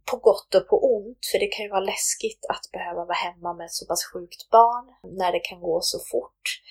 På 0.05 0.17
gott 0.17 0.55
och 0.55 0.67
på 0.67 0.95
ont, 0.95 1.25
för 1.31 1.39
det 1.39 1.47
kan 1.47 1.65
ju 1.65 1.69
vara 1.69 1.89
läskigt 1.93 2.45
att 2.49 2.71
behöva 2.71 3.05
vara 3.05 3.17
hemma 3.27 3.53
med 3.53 3.65
ett 3.65 3.71
så 3.71 3.85
pass 3.85 4.05
sjukt 4.13 4.49
barn 4.49 4.85
när 5.17 5.31
det 5.31 5.39
kan 5.39 5.61
gå 5.61 5.81
så 5.81 5.99
fort. 6.11 6.61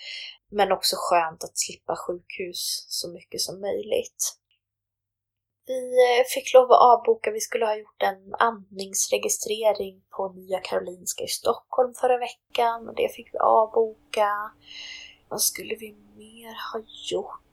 Men 0.50 0.72
också 0.72 0.96
skönt 0.98 1.44
att 1.44 1.58
slippa 1.58 1.96
sjukhus 1.96 2.86
så 2.88 3.08
mycket 3.08 3.40
som 3.40 3.60
möjligt. 3.60 4.38
Vi 5.66 6.18
eh, 6.18 6.24
fick 6.34 6.54
lov 6.54 6.72
att 6.72 6.80
avboka, 6.80 7.30
vi 7.30 7.40
skulle 7.40 7.66
ha 7.66 7.76
gjort 7.76 8.02
en 8.02 8.34
andningsregistrering 8.38 10.02
på 10.10 10.28
Nya 10.28 10.60
Karolinska 10.60 11.24
i 11.24 11.28
Stockholm 11.28 11.94
förra 11.94 12.18
veckan 12.18 12.88
och 12.88 12.94
det 12.94 13.14
fick 13.14 13.34
vi 13.34 13.38
avboka. 13.38 14.52
Vad 15.28 15.40
skulle 15.40 15.74
vi 15.74 15.96
mer 16.16 16.72
ha 16.72 16.80
gjort? 17.10 17.51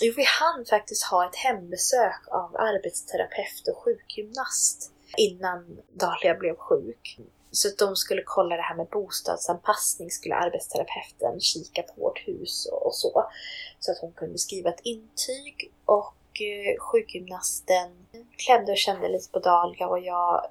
Jo, 0.00 0.12
vi 0.16 0.24
hann 0.24 0.64
faktiskt 0.64 1.02
ha 1.02 1.26
ett 1.28 1.36
hembesök 1.36 2.28
av 2.30 2.56
arbetsterapeut 2.56 3.68
och 3.68 3.82
sjukgymnast 3.84 4.92
innan 5.16 5.78
Dahlia 5.92 6.34
blev 6.34 6.56
sjuk. 6.56 7.18
Så 7.50 7.68
att 7.68 7.78
de 7.78 7.96
skulle 7.96 8.22
kolla 8.24 8.56
det 8.56 8.62
här 8.62 8.76
med 8.76 8.86
bostadsanpassning, 8.86 10.10
skulle 10.10 10.34
arbetsterapeuten 10.34 11.40
kika 11.40 11.82
på 11.82 12.00
vårt 12.00 12.28
hus 12.28 12.68
och, 12.72 12.86
och 12.86 12.94
så. 12.94 13.30
Så 13.78 13.92
att 13.92 13.98
hon 13.98 14.12
kunde 14.12 14.38
skriva 14.38 14.70
ett 14.70 14.80
intyg 14.82 15.72
och 15.84 16.16
eh, 16.40 16.80
sjukgymnasten 16.80 18.06
klämde 18.46 18.72
och 18.72 18.78
kände 18.78 19.08
lite 19.08 19.30
på 19.30 19.38
Dahlia 19.38 19.88
och 19.88 20.00
jag 20.00 20.46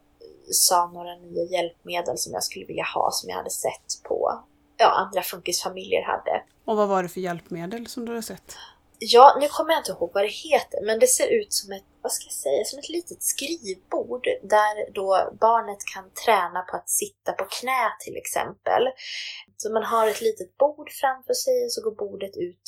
sa 0.51 0.87
några 0.87 1.15
nya 1.15 1.43
hjälpmedel 1.43 2.17
som 2.17 2.33
jag 2.33 2.43
skulle 2.43 2.65
vilja 2.65 2.85
ha 2.95 3.11
som 3.11 3.29
jag 3.29 3.37
hade 3.37 3.49
sett 3.49 4.03
på 4.03 4.43
ja, 4.77 4.89
andra 4.89 5.21
funkisfamiljer 5.21 6.03
hade. 6.03 6.43
Och 6.65 6.77
vad 6.77 6.87
var 6.87 7.03
det 7.03 7.09
för 7.09 7.21
hjälpmedel 7.21 7.87
som 7.87 8.05
du 8.05 8.11
hade 8.11 8.23
sett? 8.23 8.57
Ja, 8.99 9.37
nu 9.41 9.47
kommer 9.47 9.71
jag 9.71 9.79
inte 9.79 9.91
ihåg 9.91 10.11
vad 10.13 10.23
det 10.23 10.39
heter, 10.49 10.79
men 10.85 10.99
det 10.99 11.07
ser 11.07 11.27
ut 11.27 11.53
som 11.53 11.71
ett, 11.73 11.83
vad 12.01 12.11
ska 12.11 12.25
jag 12.25 12.33
säga, 12.33 12.65
som 12.65 12.79
ett 12.79 12.89
litet 12.89 13.23
skrivbord 13.23 14.23
där 14.43 14.93
då 14.93 15.37
barnet 15.39 15.77
kan 15.93 16.11
träna 16.25 16.61
på 16.61 16.77
att 16.77 16.89
sitta 16.89 17.31
på 17.33 17.45
knä 17.45 17.83
till 17.99 18.17
exempel. 18.17 18.83
Så 19.57 19.73
man 19.73 19.83
har 19.83 20.07
ett 20.07 20.21
litet 20.21 20.57
bord 20.57 20.89
framför 21.01 21.33
sig 21.33 21.65
och 21.65 21.71
så 21.71 21.81
går 21.81 21.95
bordet 21.95 22.37
ut 22.37 22.67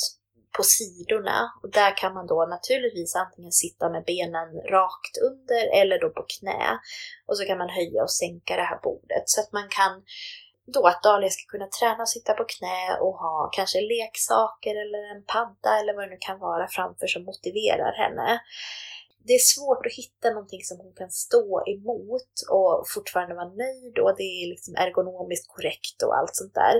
på 0.58 0.64
sidorna 0.64 1.54
och 1.64 1.70
där 1.70 1.98
kan 1.98 2.14
man 2.14 2.28
då 2.28 2.46
naturligtvis 2.46 3.16
antingen 3.16 3.52
sitta 3.52 3.90
med 3.90 4.04
benen 4.04 4.50
rakt 4.78 5.18
under 5.30 5.82
eller 5.82 6.00
då 6.00 6.10
på 6.10 6.26
knä. 6.40 6.80
Och 7.28 7.38
så 7.38 7.46
kan 7.46 7.58
man 7.58 7.70
höja 7.70 8.04
och 8.04 8.12
sänka 8.12 8.56
det 8.56 8.70
här 8.72 8.80
bordet 8.84 9.24
så 9.26 9.42
att 9.42 9.52
man 9.52 9.68
kan 9.70 10.04
då 10.74 10.88
att 10.88 11.04
Dahlia 11.04 11.30
ska 11.30 11.52
kunna 11.52 11.68
träna 11.68 12.02
och 12.02 12.10
sitta 12.10 12.34
på 12.34 12.44
knä 12.44 12.98
och 13.02 13.14
ha 13.14 13.50
kanske 13.52 13.82
leksaker 13.82 14.76
eller 14.84 15.16
en 15.16 15.24
padda 15.24 15.80
eller 15.80 15.94
vad 15.96 16.04
det 16.04 16.10
nu 16.10 16.18
kan 16.20 16.40
vara 16.40 16.68
framför 16.68 17.08
som 17.08 17.24
motiverar 17.24 17.92
henne. 17.92 18.40
Det 19.28 19.34
är 19.34 19.40
svårt 19.40 19.86
att 19.86 20.00
hitta 20.02 20.30
någonting 20.30 20.64
som 20.64 20.78
hon 20.78 20.94
kan 20.94 21.12
stå 21.12 21.64
emot 21.68 22.34
och 22.50 22.86
fortfarande 22.94 23.36
vara 23.36 23.54
nöjd 23.64 23.96
och 24.00 24.14
det 24.18 24.24
är 24.24 24.48
liksom 24.48 24.76
ergonomiskt 24.76 25.48
korrekt 25.48 26.04
och 26.04 26.18
allt 26.18 26.36
sånt 26.36 26.54
där. 26.54 26.76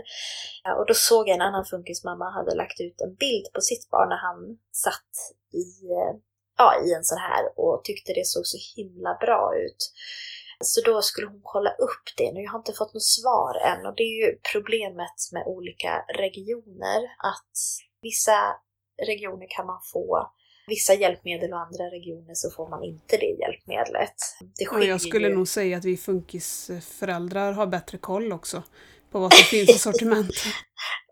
Och 0.78 0.86
då 0.88 0.94
såg 0.94 1.30
jag 1.30 1.36
en 1.36 1.48
annan 1.50 1.66
funkismamma 1.66 2.30
hade 2.30 2.56
lagt 2.56 2.82
ut 2.82 3.02
en 3.02 3.16
bild 3.16 3.46
på 3.54 3.62
sitt 3.62 3.90
barn 3.90 4.10
när 4.10 4.22
han 4.28 4.58
satt 4.72 5.14
i, 5.54 5.68
eh, 5.98 6.14
ja, 6.58 6.68
i 6.86 6.94
en 6.94 7.04
sån 7.04 7.18
här 7.18 7.44
och 7.56 7.84
tyckte 7.84 8.14
det 8.14 8.26
såg 8.26 8.46
så 8.46 8.58
himla 8.76 9.18
bra 9.22 9.54
ut. 9.66 9.82
Så 10.64 10.82
då 10.82 11.02
skulle 11.02 11.28
hon 11.28 11.42
kolla 11.44 11.70
upp 11.70 12.06
det. 12.18 12.32
Nu 12.32 12.42
jag 12.42 12.52
har 12.52 12.60
inte 12.60 12.74
fått 12.74 12.94
något 12.94 13.04
svar 13.04 13.56
än 13.66 13.86
och 13.86 13.96
det 13.96 14.04
är 14.04 14.26
ju 14.26 14.38
problemet 14.54 15.18
med 15.32 15.44
olika 15.46 16.06
regioner 16.18 17.04
att 17.18 17.56
vissa 18.02 18.56
regioner 19.08 19.48
kan 19.50 19.66
man 19.66 19.80
få 19.94 20.32
vissa 20.68 20.94
hjälpmedel 20.94 21.54
och 21.54 21.60
andra 21.60 21.84
regioner 21.84 22.34
så 22.34 22.52
får 22.52 22.70
man 22.70 22.84
inte 22.84 23.18
det 23.18 23.36
hjälpmedlet. 23.40 24.16
Det 24.60 24.68
och 24.68 24.86
jag 24.86 25.02
skulle 25.02 25.28
ju... 25.28 25.36
nog 25.36 25.48
säga 25.48 25.78
att 25.78 25.86
vi 25.86 25.98
funkisföräldrar 25.98 27.52
har 27.52 27.68
bättre 27.68 27.98
koll 27.98 28.32
också 28.32 28.64
på 29.12 29.20
vad 29.20 29.34
som 29.34 29.44
finns 29.44 29.70
i 29.70 29.80
sortimentet. 29.88 30.36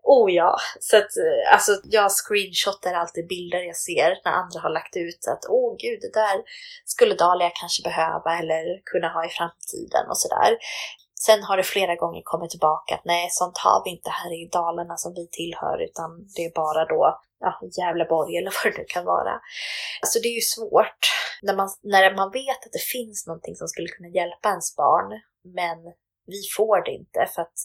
Oh 0.02 0.32
ja, 0.32 0.56
så 0.80 0.96
att 0.96 1.12
alltså 1.52 1.72
jag 1.84 2.12
screenshotar 2.12 2.94
alltid 2.94 3.26
bilder 3.28 3.58
jag 3.58 3.76
ser 3.76 4.10
när 4.24 4.32
andra 4.32 4.60
har 4.60 4.70
lagt 4.70 4.96
ut 4.96 5.22
att 5.32 5.44
åh 5.48 5.72
oh, 5.72 5.76
gud, 5.82 5.98
det 6.00 6.12
där 6.20 6.36
skulle 6.84 7.14
Dahlia 7.14 7.50
kanske 7.60 7.82
behöva 7.82 8.38
eller 8.40 8.64
kunna 8.92 9.08
ha 9.08 9.26
i 9.26 9.28
framtiden 9.28 10.04
och 10.10 10.18
sådär. 10.18 10.58
Sen 11.26 11.42
har 11.42 11.56
det 11.56 11.62
flera 11.62 11.94
gånger 11.96 12.22
kommit 12.24 12.50
tillbaka 12.50 12.94
att 12.94 13.04
nej, 13.04 13.28
sånt 13.30 13.58
har 13.58 13.82
vi 13.84 13.90
inte 13.90 14.10
här 14.10 14.32
i 14.42 14.48
Dalarna 14.52 14.96
som 14.96 15.12
vi 15.14 15.28
tillhör, 15.32 15.78
utan 15.88 16.10
det 16.36 16.44
är 16.44 16.52
bara 16.54 16.84
då 16.84 17.20
ja, 17.40 17.60
Gävleborg 17.78 18.36
eller 18.36 18.52
vad 18.64 18.72
det 18.72 18.78
nu 18.78 18.84
kan 18.88 19.04
vara. 19.04 19.34
Alltså 20.02 20.16
det 20.22 20.28
är 20.28 20.34
ju 20.40 20.46
svårt 20.56 21.02
när 21.42 21.54
man, 21.56 21.68
när 21.82 22.16
man 22.16 22.30
vet 22.30 22.60
att 22.66 22.72
det 22.72 22.86
finns 22.96 23.26
någonting 23.26 23.56
som 23.56 23.68
skulle 23.68 23.88
kunna 23.88 24.08
hjälpa 24.08 24.48
ens 24.48 24.76
barn, 24.76 25.10
men 25.58 25.78
vi 26.28 26.42
får 26.56 26.84
det 26.84 26.90
inte 26.90 27.28
för 27.34 27.42
att 27.42 27.58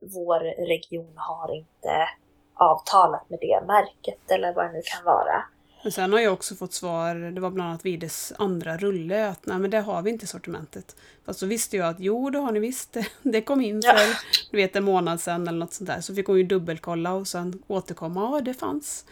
vår 0.00 0.66
region 0.66 1.14
har 1.16 1.56
inte 1.56 2.08
avtalat 2.54 3.30
med 3.30 3.38
det 3.40 3.66
märket 3.66 4.30
eller 4.30 4.54
vad 4.54 4.64
det 4.64 4.72
nu 4.72 4.82
kan 4.84 5.04
vara. 5.04 5.44
Men 5.82 5.92
sen 5.92 6.12
har 6.12 6.20
jag 6.20 6.32
också 6.32 6.54
fått 6.54 6.72
svar, 6.72 7.14
det 7.14 7.40
var 7.40 7.50
bland 7.50 7.68
annat 7.70 7.84
Vides 7.84 8.32
andra 8.38 8.76
rulle, 8.76 9.28
att 9.28 9.46
nej 9.46 9.58
men 9.58 9.70
det 9.70 9.80
har 9.80 10.02
vi 10.02 10.10
inte 10.10 10.24
i 10.24 10.28
sortimentet. 10.28 10.96
Fast 11.24 11.40
så 11.40 11.46
visste 11.46 11.76
jag 11.76 11.88
att 11.88 12.00
jo, 12.00 12.30
det 12.30 12.38
har 12.38 12.52
ni 12.52 12.60
visst. 12.60 12.96
Det 13.22 13.42
kom 13.42 13.60
in 13.60 13.82
för, 13.82 13.88
ja. 13.88 14.14
du 14.50 14.56
vet, 14.56 14.76
en 14.76 14.84
månad 14.84 15.20
sedan 15.20 15.48
eller 15.48 15.58
något 15.58 15.72
sånt 15.72 15.90
där. 15.90 16.00
Så 16.00 16.14
fick 16.14 16.26
hon 16.26 16.38
ju 16.38 16.44
dubbelkolla 16.44 17.12
och 17.12 17.28
sen 17.28 17.62
återkomma, 17.66 18.20
ja 18.20 18.40
det 18.40 18.54
fanns. 18.54 19.04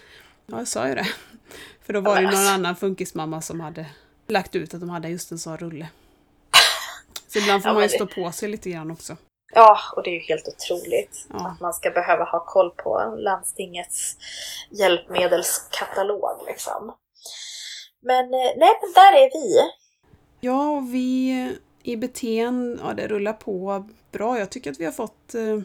Ja, 0.47 0.59
jag 0.59 0.69
sa 0.69 0.89
ju 0.89 0.95
det. 0.95 1.07
För 1.83 1.93
då 1.93 2.01
var 2.01 2.17
det 2.17 2.23
någon 2.23 2.31
alltså. 2.31 2.53
annan 2.53 2.77
funkismamma 2.77 3.41
som 3.41 3.61
hade 3.61 3.87
lagt 4.27 4.55
ut 4.55 4.75
att 4.75 4.81
de 4.81 4.91
hade 4.91 5.09
just 5.09 5.33
en 5.33 5.39
sån 5.39 5.57
rulle. 5.57 5.89
Så 7.29 7.39
ibland 7.39 7.63
får 7.63 7.71
ja, 7.71 7.75
man 7.75 7.83
ju 7.83 7.89
stå 7.89 8.07
på 8.07 8.33
sig 8.33 8.49
lite 8.49 8.71
grann 8.71 8.91
också. 8.91 9.17
Ja, 9.55 9.79
och 9.97 10.03
det 10.03 10.11
är 10.11 10.15
ju 10.15 10.21
helt 10.21 10.49
otroligt 10.49 11.27
ja. 11.31 11.49
att 11.49 11.61
man 11.61 11.75
ska 11.75 11.91
behöva 11.91 12.25
ha 12.25 12.45
koll 12.45 12.71
på 12.71 13.15
landstingets 13.19 14.17
hjälpmedelskatalog 14.71 16.45
liksom. 16.47 16.93
Men 18.03 18.25
eh, 18.25 18.53
nej, 18.57 18.71
men 18.81 18.93
där 18.95 19.13
är 19.13 19.31
vi. 19.33 19.71
Ja, 20.41 20.71
och 20.71 20.95
vi 20.95 21.57
i 21.83 21.97
beten, 21.97 22.81
ja 22.85 22.95
det 22.95 23.09
rullar 23.09 23.33
på 23.33 23.89
bra. 24.13 24.39
Jag 24.39 24.51
tycker 24.51 24.71
att 24.71 24.81
vi 24.81 24.85
har 24.85 24.93
fått 24.93 25.35
eh, 25.35 25.61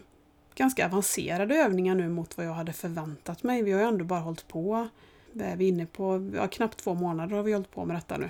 ganska 0.55 0.85
avancerade 0.85 1.55
övningar 1.55 1.95
nu 1.95 2.09
mot 2.09 2.37
vad 2.37 2.45
jag 2.45 2.53
hade 2.53 2.73
förväntat 2.73 3.43
mig. 3.43 3.63
Vi 3.63 3.71
har 3.71 3.79
ju 3.79 3.87
ändå 3.87 4.05
bara 4.05 4.19
hållit 4.19 4.47
på, 4.47 4.87
vi 5.33 5.43
är 5.43 5.61
inne 5.61 5.85
på, 5.85 6.31
ja, 6.35 6.47
knappt 6.47 6.77
två 6.77 6.93
månader 6.93 7.35
har 7.35 7.43
vi 7.43 7.53
hållit 7.53 7.71
på 7.71 7.85
med 7.85 7.95
detta 7.95 8.17
nu. 8.17 8.29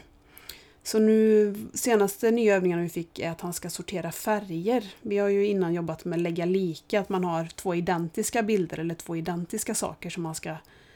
Så 0.84 1.00
nu, 1.00 1.56
senaste 1.74 2.32
nya 2.32 2.56
övningarna 2.56 2.82
vi 2.82 2.90
fick 2.90 3.20
är 3.20 3.32
att 3.32 3.42
han 3.42 3.54
ska 3.54 3.70
sortera 3.70 4.12
färger. 4.12 4.94
Vi 5.02 5.18
har 5.18 5.30
ju 5.30 5.46
innan 5.46 5.74
jobbat 5.74 6.06
med 6.06 6.22
lägga 6.22 6.46
lika, 6.46 7.00
att 7.00 7.10
man 7.10 7.24
har 7.24 7.46
två 7.46 7.76
identiska 7.76 8.44
bilder 8.44 8.80
eller 8.80 8.96
två 8.96 9.16
identiska 9.16 9.76
saker 9.76 10.10
som 10.10 10.24
man 10.24 10.36
ska 10.36 10.56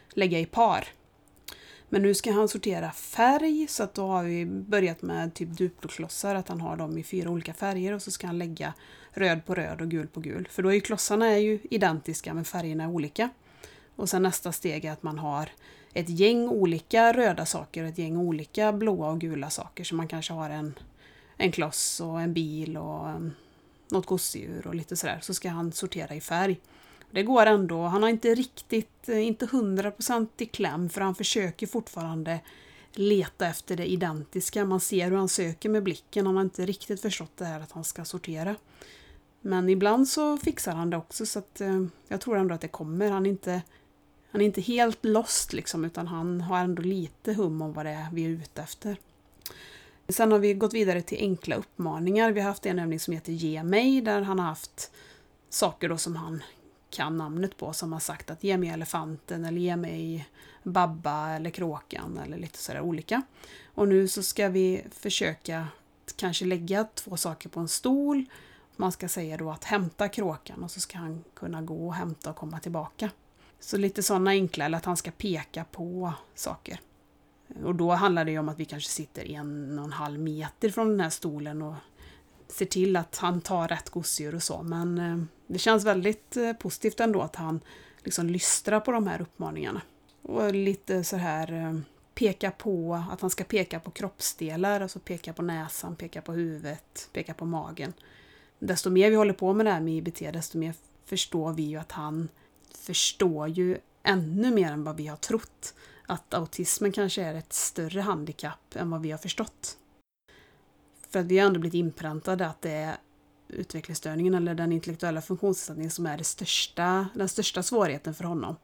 lägga 0.10 0.40
i 0.40 0.46
par. 0.46 0.88
Men 1.90 2.02
nu 2.02 2.14
ska 2.14 2.32
han 2.32 2.48
sortera 2.48 2.92
färg 2.92 3.68
så 3.70 3.84
att 3.84 3.94
då 3.94 4.08
har 4.08 4.24
vi 4.24 4.46
börjat 4.46 5.02
med 5.02 5.34
typ 5.34 5.50
duploklossar, 5.50 6.36
att 6.36 6.48
han 6.48 6.62
har 6.62 6.78
dem 6.78 6.98
i 6.98 7.04
fyra 7.04 7.30
olika 7.30 7.54
färger 7.54 7.94
och 7.94 8.02
så 8.02 8.12
ska 8.12 8.28
han 8.28 8.38
lägga 8.38 8.74
röd 9.12 9.46
på 9.46 9.56
röd 9.56 9.82
och 9.82 9.90
gul 9.90 10.08
på 10.08 10.20
gul. 10.20 10.48
För 10.52 10.64
då 10.64 10.70
är 10.70 10.74
ju 10.74 10.82
klossarna 10.82 11.28
är 11.28 11.38
ju 11.38 11.60
identiska 11.70 12.34
men 12.34 12.46
färgerna 12.46 12.84
är 12.84 12.90
olika. 12.90 13.30
Och 13.96 14.10
sen 14.10 14.24
nästa 14.24 14.52
steg 14.52 14.86
är 14.86 14.92
att 14.92 15.04
man 15.04 15.20
har 15.20 15.50
ett 15.96 16.10
gäng 16.10 16.48
olika 16.50 17.14
röda 17.14 17.46
saker 17.46 17.84
och 17.84 17.90
ett 17.90 17.98
gäng 17.98 18.18
olika 18.18 18.74
blåa 18.74 19.12
och 19.12 19.22
gula 19.22 19.50
saker. 19.50 19.84
Så 19.84 19.96
man 19.96 20.08
kanske 20.08 20.34
har 20.34 20.50
en, 20.50 20.74
en 21.38 21.52
kloss 21.52 22.00
och 22.00 22.22
en 22.22 22.34
bil 22.34 22.78
och 22.78 23.10
en, 23.10 23.36
något 23.92 24.06
gosedjur 24.06 24.68
och 24.68 24.76
lite 24.76 24.96
sådär. 24.96 25.20
Så 25.22 25.34
ska 25.34 25.50
han 25.50 25.72
sortera 25.72 26.16
i 26.16 26.22
färg. 26.22 26.60
Det 27.12 27.24
går 27.24 27.46
ändå. 27.46 27.84
Han 27.84 28.04
har 28.04 28.10
inte 28.10 28.36
riktigt, 28.36 29.10
eh, 29.10 29.28
inte 29.28 29.46
100% 29.46 30.28
i 30.38 30.46
kläm 30.46 30.90
för 30.90 31.02
han 31.02 31.16
försöker 31.16 31.68
fortfarande 31.68 32.40
leta 32.94 33.48
efter 33.48 33.78
det 33.78 33.86
identiska. 33.86 34.66
Man 34.66 34.80
ser 34.80 35.10
hur 35.10 35.18
han 35.18 35.30
söker 35.30 35.70
med 35.70 35.84
blicken. 35.84 36.26
Han 36.26 36.36
har 36.36 36.44
inte 36.44 36.66
riktigt 36.66 37.02
förstått 37.02 37.38
det 37.38 37.46
här 37.46 37.60
att 37.60 37.72
han 37.72 37.84
ska 37.84 38.06
sortera. 38.06 38.56
Men 39.42 39.70
ibland 39.70 40.08
så 40.08 40.38
fixar 40.38 40.76
han 40.76 40.90
det 40.90 40.98
också 40.98 41.26
så 41.26 41.40
att 41.40 41.62
eh, 41.62 41.86
jag 42.08 42.22
tror 42.22 42.38
ändå 42.38 42.56
att 42.56 42.62
det 42.62 42.68
kommer. 42.68 43.12
Han 43.12 43.26
är 43.26 43.30
inte, 43.30 43.62
han 44.36 44.42
är 44.42 44.46
inte 44.46 44.62
helt 44.62 45.06
lost 45.06 45.54
liksom 45.54 45.86
utan 45.86 46.08
han 46.08 46.42
har 46.42 46.60
ändå 46.60 46.82
lite 46.82 47.34
hum 47.34 47.62
om 47.62 47.74
vad 47.74 47.86
det 47.86 47.92
är 47.92 48.08
vi 48.12 48.26
är 48.26 48.30
ute 48.30 48.62
efter. 48.62 48.98
Sen 50.10 50.32
har 50.32 50.40
vi 50.40 50.54
gått 50.54 50.74
vidare 50.74 51.02
till 51.02 51.18
enkla 51.18 51.56
uppmaningar. 51.56 52.32
Vi 52.32 52.40
har 52.42 52.48
haft 52.48 52.66
en 52.66 52.80
övning 52.80 53.00
som 53.00 53.14
heter 53.14 53.32
Ge 53.32 53.64
mig 53.64 54.02
där 54.02 54.22
han 54.22 54.40
har 54.40 54.46
haft 54.46 54.92
saker 55.50 55.90
då 55.90 55.98
som 55.98 56.16
han 56.16 56.44
kan 56.90 57.18
namnet 57.18 57.58
på 57.58 57.74
som 57.74 57.94
har 57.94 58.00
sagt 58.00 58.30
att 58.30 58.44
ge 58.44 58.58
mig 58.58 58.70
elefanten 58.70 59.46
eller 59.46 59.62
ge 59.62 59.76
mig 59.76 60.28
Babba 60.64 61.30
eller 61.30 61.50
kråkan 61.50 62.18
eller 62.18 62.38
lite 62.38 62.58
sådär 62.58 62.82
olika. 62.82 63.22
Och 63.66 63.88
nu 63.88 64.08
så 64.08 64.24
ska 64.24 64.50
vi 64.50 64.84
försöka 64.92 65.68
kanske 66.16 66.46
lägga 66.46 66.84
två 66.84 67.18
saker 67.18 67.50
på 67.50 67.60
en 67.60 67.68
stol. 67.68 68.26
Man 68.76 68.92
ska 68.92 69.08
säga 69.08 69.38
då 69.38 69.52
att 69.52 69.64
hämta 69.64 70.10
kråkan 70.10 70.64
och 70.64 70.72
så 70.72 70.80
ska 70.80 70.98
han 70.98 71.24
kunna 71.34 71.62
gå 71.62 71.88
och 71.88 71.96
hämta 71.96 72.30
och 72.30 72.36
komma 72.36 72.60
tillbaka. 72.60 73.10
Så 73.60 73.78
lite 73.78 74.04
sådana 74.04 74.32
enkla, 74.32 74.66
eller 74.66 74.78
att 74.78 74.86
han 74.86 74.98
ska 74.98 75.12
peka 75.12 75.64
på 75.64 76.14
saker. 76.36 76.80
Och 77.64 77.76
då 77.76 77.92
handlar 77.92 78.26
det 78.26 78.32
ju 78.32 78.40
om 78.40 78.50
att 78.50 78.60
vi 78.60 78.66
kanske 78.66 78.90
sitter 78.90 79.32
en 79.32 79.80
och 79.80 79.86
en 79.86 79.92
halv 79.92 80.20
meter 80.20 80.70
från 80.70 80.90
den 80.90 81.00
här 81.00 81.10
stolen 81.10 81.62
och 81.62 81.76
ser 82.48 82.66
till 82.66 82.96
att 82.96 83.18
han 83.18 83.42
tar 83.42 83.68
rätt 83.68 83.90
gosedjur 83.90 84.36
och 84.36 84.44
så. 84.44 84.64
Men 84.64 84.98
eh, 84.98 85.26
det 85.48 85.60
känns 85.60 85.86
väldigt 85.86 86.38
eh, 86.38 86.54
positivt 86.54 87.00
ändå 87.00 87.22
att 87.22 87.36
han 87.36 87.60
liksom 88.04 88.28
lystrar 88.28 88.80
på 88.80 88.92
de 88.92 89.08
här 89.08 89.22
uppmaningarna. 89.22 89.82
Och 90.22 90.54
lite 90.54 91.04
så 91.04 91.18
här 91.18 91.54
eh, 91.54 91.80
peka 92.16 92.52
på, 92.52 93.04
att 93.12 93.22
han 93.22 93.30
ska 93.30 93.44
peka 93.44 93.80
på 93.80 93.92
kroppsdelar, 93.92 94.82
alltså 94.82 95.00
peka 95.00 95.34
på 95.34 95.42
näsan, 95.42 95.96
peka 95.96 96.22
på 96.22 96.34
huvudet, 96.34 97.10
peka 97.14 97.34
på 97.34 97.46
magen. 97.46 97.94
Desto 98.60 98.90
mer 98.90 99.10
vi 99.10 99.16
håller 99.16 99.34
på 99.34 99.54
med 99.54 99.66
det 99.66 99.72
här 99.72 99.82
med 99.82 99.94
IBT, 99.94 100.20
desto 100.20 100.58
mer 100.58 100.74
förstår 101.06 101.54
vi 101.54 101.64
ju 101.64 101.78
att 101.78 101.92
han 101.92 102.30
förstår 102.86 103.48
ju 103.48 103.78
ännu 104.04 104.52
mer 104.52 104.72
än 104.72 104.84
vad 104.84 104.98
vi 104.98 105.08
har 105.08 105.18
trott. 105.18 105.74
Att 106.08 106.34
autismen 106.34 106.92
kanske 106.92 107.24
är 107.24 107.34
ett 107.34 107.54
större 107.54 108.02
handikapp 108.02 108.76
än 108.76 108.90
vad 108.90 109.02
vi 109.02 109.12
har 109.12 109.18
förstått. 109.18 109.78
För 111.10 111.20
att 111.20 111.26
vi 111.26 111.40
har 111.40 111.48
ändå 111.48 111.60
blivit 111.60 111.80
inpräntade 111.80 112.48
att 112.48 112.62
det 112.62 112.72
är 112.72 112.98
utvecklingsstörningen 113.48 114.34
eller 114.34 114.56
den 114.56 114.72
intellektuella 114.72 115.22
funktionsnedsättningen 115.22 115.92
som 115.92 116.06
är 116.06 116.18
det 116.18 116.24
största, 116.24 117.08
den 117.14 117.30
största 117.30 117.64
svårigheten 117.64 118.14
för 118.14 118.24
honom. 118.24 118.56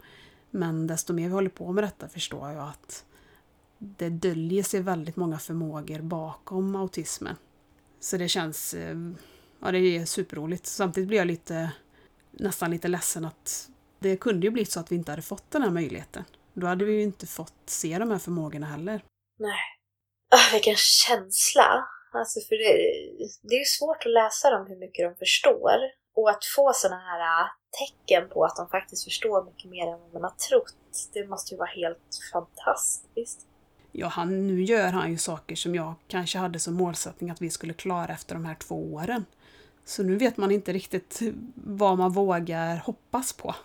Men 0.50 0.88
desto 0.88 1.14
mer 1.14 1.28
vi 1.28 1.34
håller 1.34 1.50
på 1.50 1.72
med 1.72 1.84
detta 1.84 2.10
förstår 2.10 2.52
jag 2.52 2.68
att 2.68 3.06
det 3.78 4.10
döljer 4.10 4.64
sig 4.64 4.82
väldigt 4.82 5.16
många 5.16 5.40
förmågor 5.40 6.02
bakom 6.02 6.76
autismen. 6.76 7.36
Så 8.00 8.18
det 8.18 8.28
känns, 8.28 8.74
eh, 8.74 8.98
ja 9.60 9.72
det 9.72 9.80
är 9.80 10.06
superroligt. 10.06 10.66
Samtidigt 10.66 11.08
blir 11.08 11.18
jag 11.18 11.28
lite, 11.28 11.72
nästan 12.32 12.72
lite 12.72 12.88
ledsen 12.88 13.26
att 13.26 13.71
det 14.02 14.18
kunde 14.18 14.48
ju 14.48 14.52
blivit 14.52 14.72
så 14.72 14.80
att 14.80 14.92
vi 14.92 14.96
inte 14.96 15.12
hade 15.12 15.22
fått 15.22 15.52
den 15.52 15.62
här 15.62 15.70
möjligheten. 15.70 16.24
Då 16.54 16.68
hade 16.68 16.86
vi 16.86 16.94
ju 16.94 17.02
inte 17.02 17.28
fått 17.28 17.54
se 17.66 17.98
de 17.98 18.12
här 18.12 18.18
förmågorna 18.18 18.66
heller. 18.66 19.04
Nej. 19.40 19.60
Ah, 20.30 20.54
vilken 20.54 20.76
känsla! 20.76 21.88
Alltså 22.14 22.40
för 22.40 22.56
det, 22.56 22.74
det 23.42 23.56
är 23.56 23.60
ju 23.60 23.66
svårt 23.66 24.06
att 24.06 24.12
läsa 24.12 24.50
dem 24.50 24.68
hur 24.68 24.80
mycket 24.80 25.10
de 25.10 25.16
förstår. 25.16 25.78
Och 26.16 26.30
att 26.30 26.46
få 26.56 26.72
sådana 26.74 27.02
här 27.02 27.44
äh, 27.44 27.48
tecken 27.80 28.30
på 28.30 28.46
att 28.46 28.56
de 28.56 28.70
faktiskt 28.70 29.04
förstår 29.04 29.46
mycket 29.46 29.70
mer 29.70 29.88
än 29.88 30.00
vad 30.00 30.14
man 30.14 30.24
har 30.24 30.36
trott, 30.50 31.10
det 31.14 31.28
måste 31.28 31.54
ju 31.54 31.58
vara 31.58 31.70
helt 31.70 32.20
fantastiskt. 32.34 33.48
Ja, 33.92 34.08
han, 34.08 34.48
nu 34.48 34.64
gör 34.64 34.88
han 34.88 35.12
ju 35.12 35.18
saker 35.18 35.56
som 35.56 35.76
jag 35.76 35.94
kanske 36.08 36.38
hade 36.38 36.60
som 36.60 36.74
målsättning 36.74 37.30
att 37.30 37.42
vi 37.42 37.50
skulle 37.50 37.74
klara 37.74 38.14
efter 38.14 38.36
de 38.36 38.46
här 38.46 38.56
två 38.56 38.94
åren. 38.94 39.26
Så 39.86 40.04
nu 40.04 40.18
vet 40.18 40.38
man 40.38 40.52
inte 40.52 40.74
riktigt 40.74 41.20
vad 41.56 41.98
man 41.98 42.12
vågar 42.12 42.78
hoppas 42.78 43.34
på. 43.34 43.56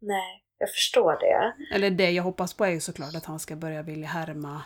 Nej, 0.00 0.42
jag 0.58 0.70
förstår 0.70 1.12
det. 1.20 1.54
Eller 1.74 1.90
det 1.90 2.10
jag 2.10 2.22
hoppas 2.22 2.54
på 2.54 2.64
är 2.64 2.70
ju 2.70 2.80
såklart 2.80 3.14
att 3.14 3.24
han 3.24 3.38
ska 3.38 3.56
börja 3.56 3.82
vilja 3.82 4.08
härma 4.08 4.62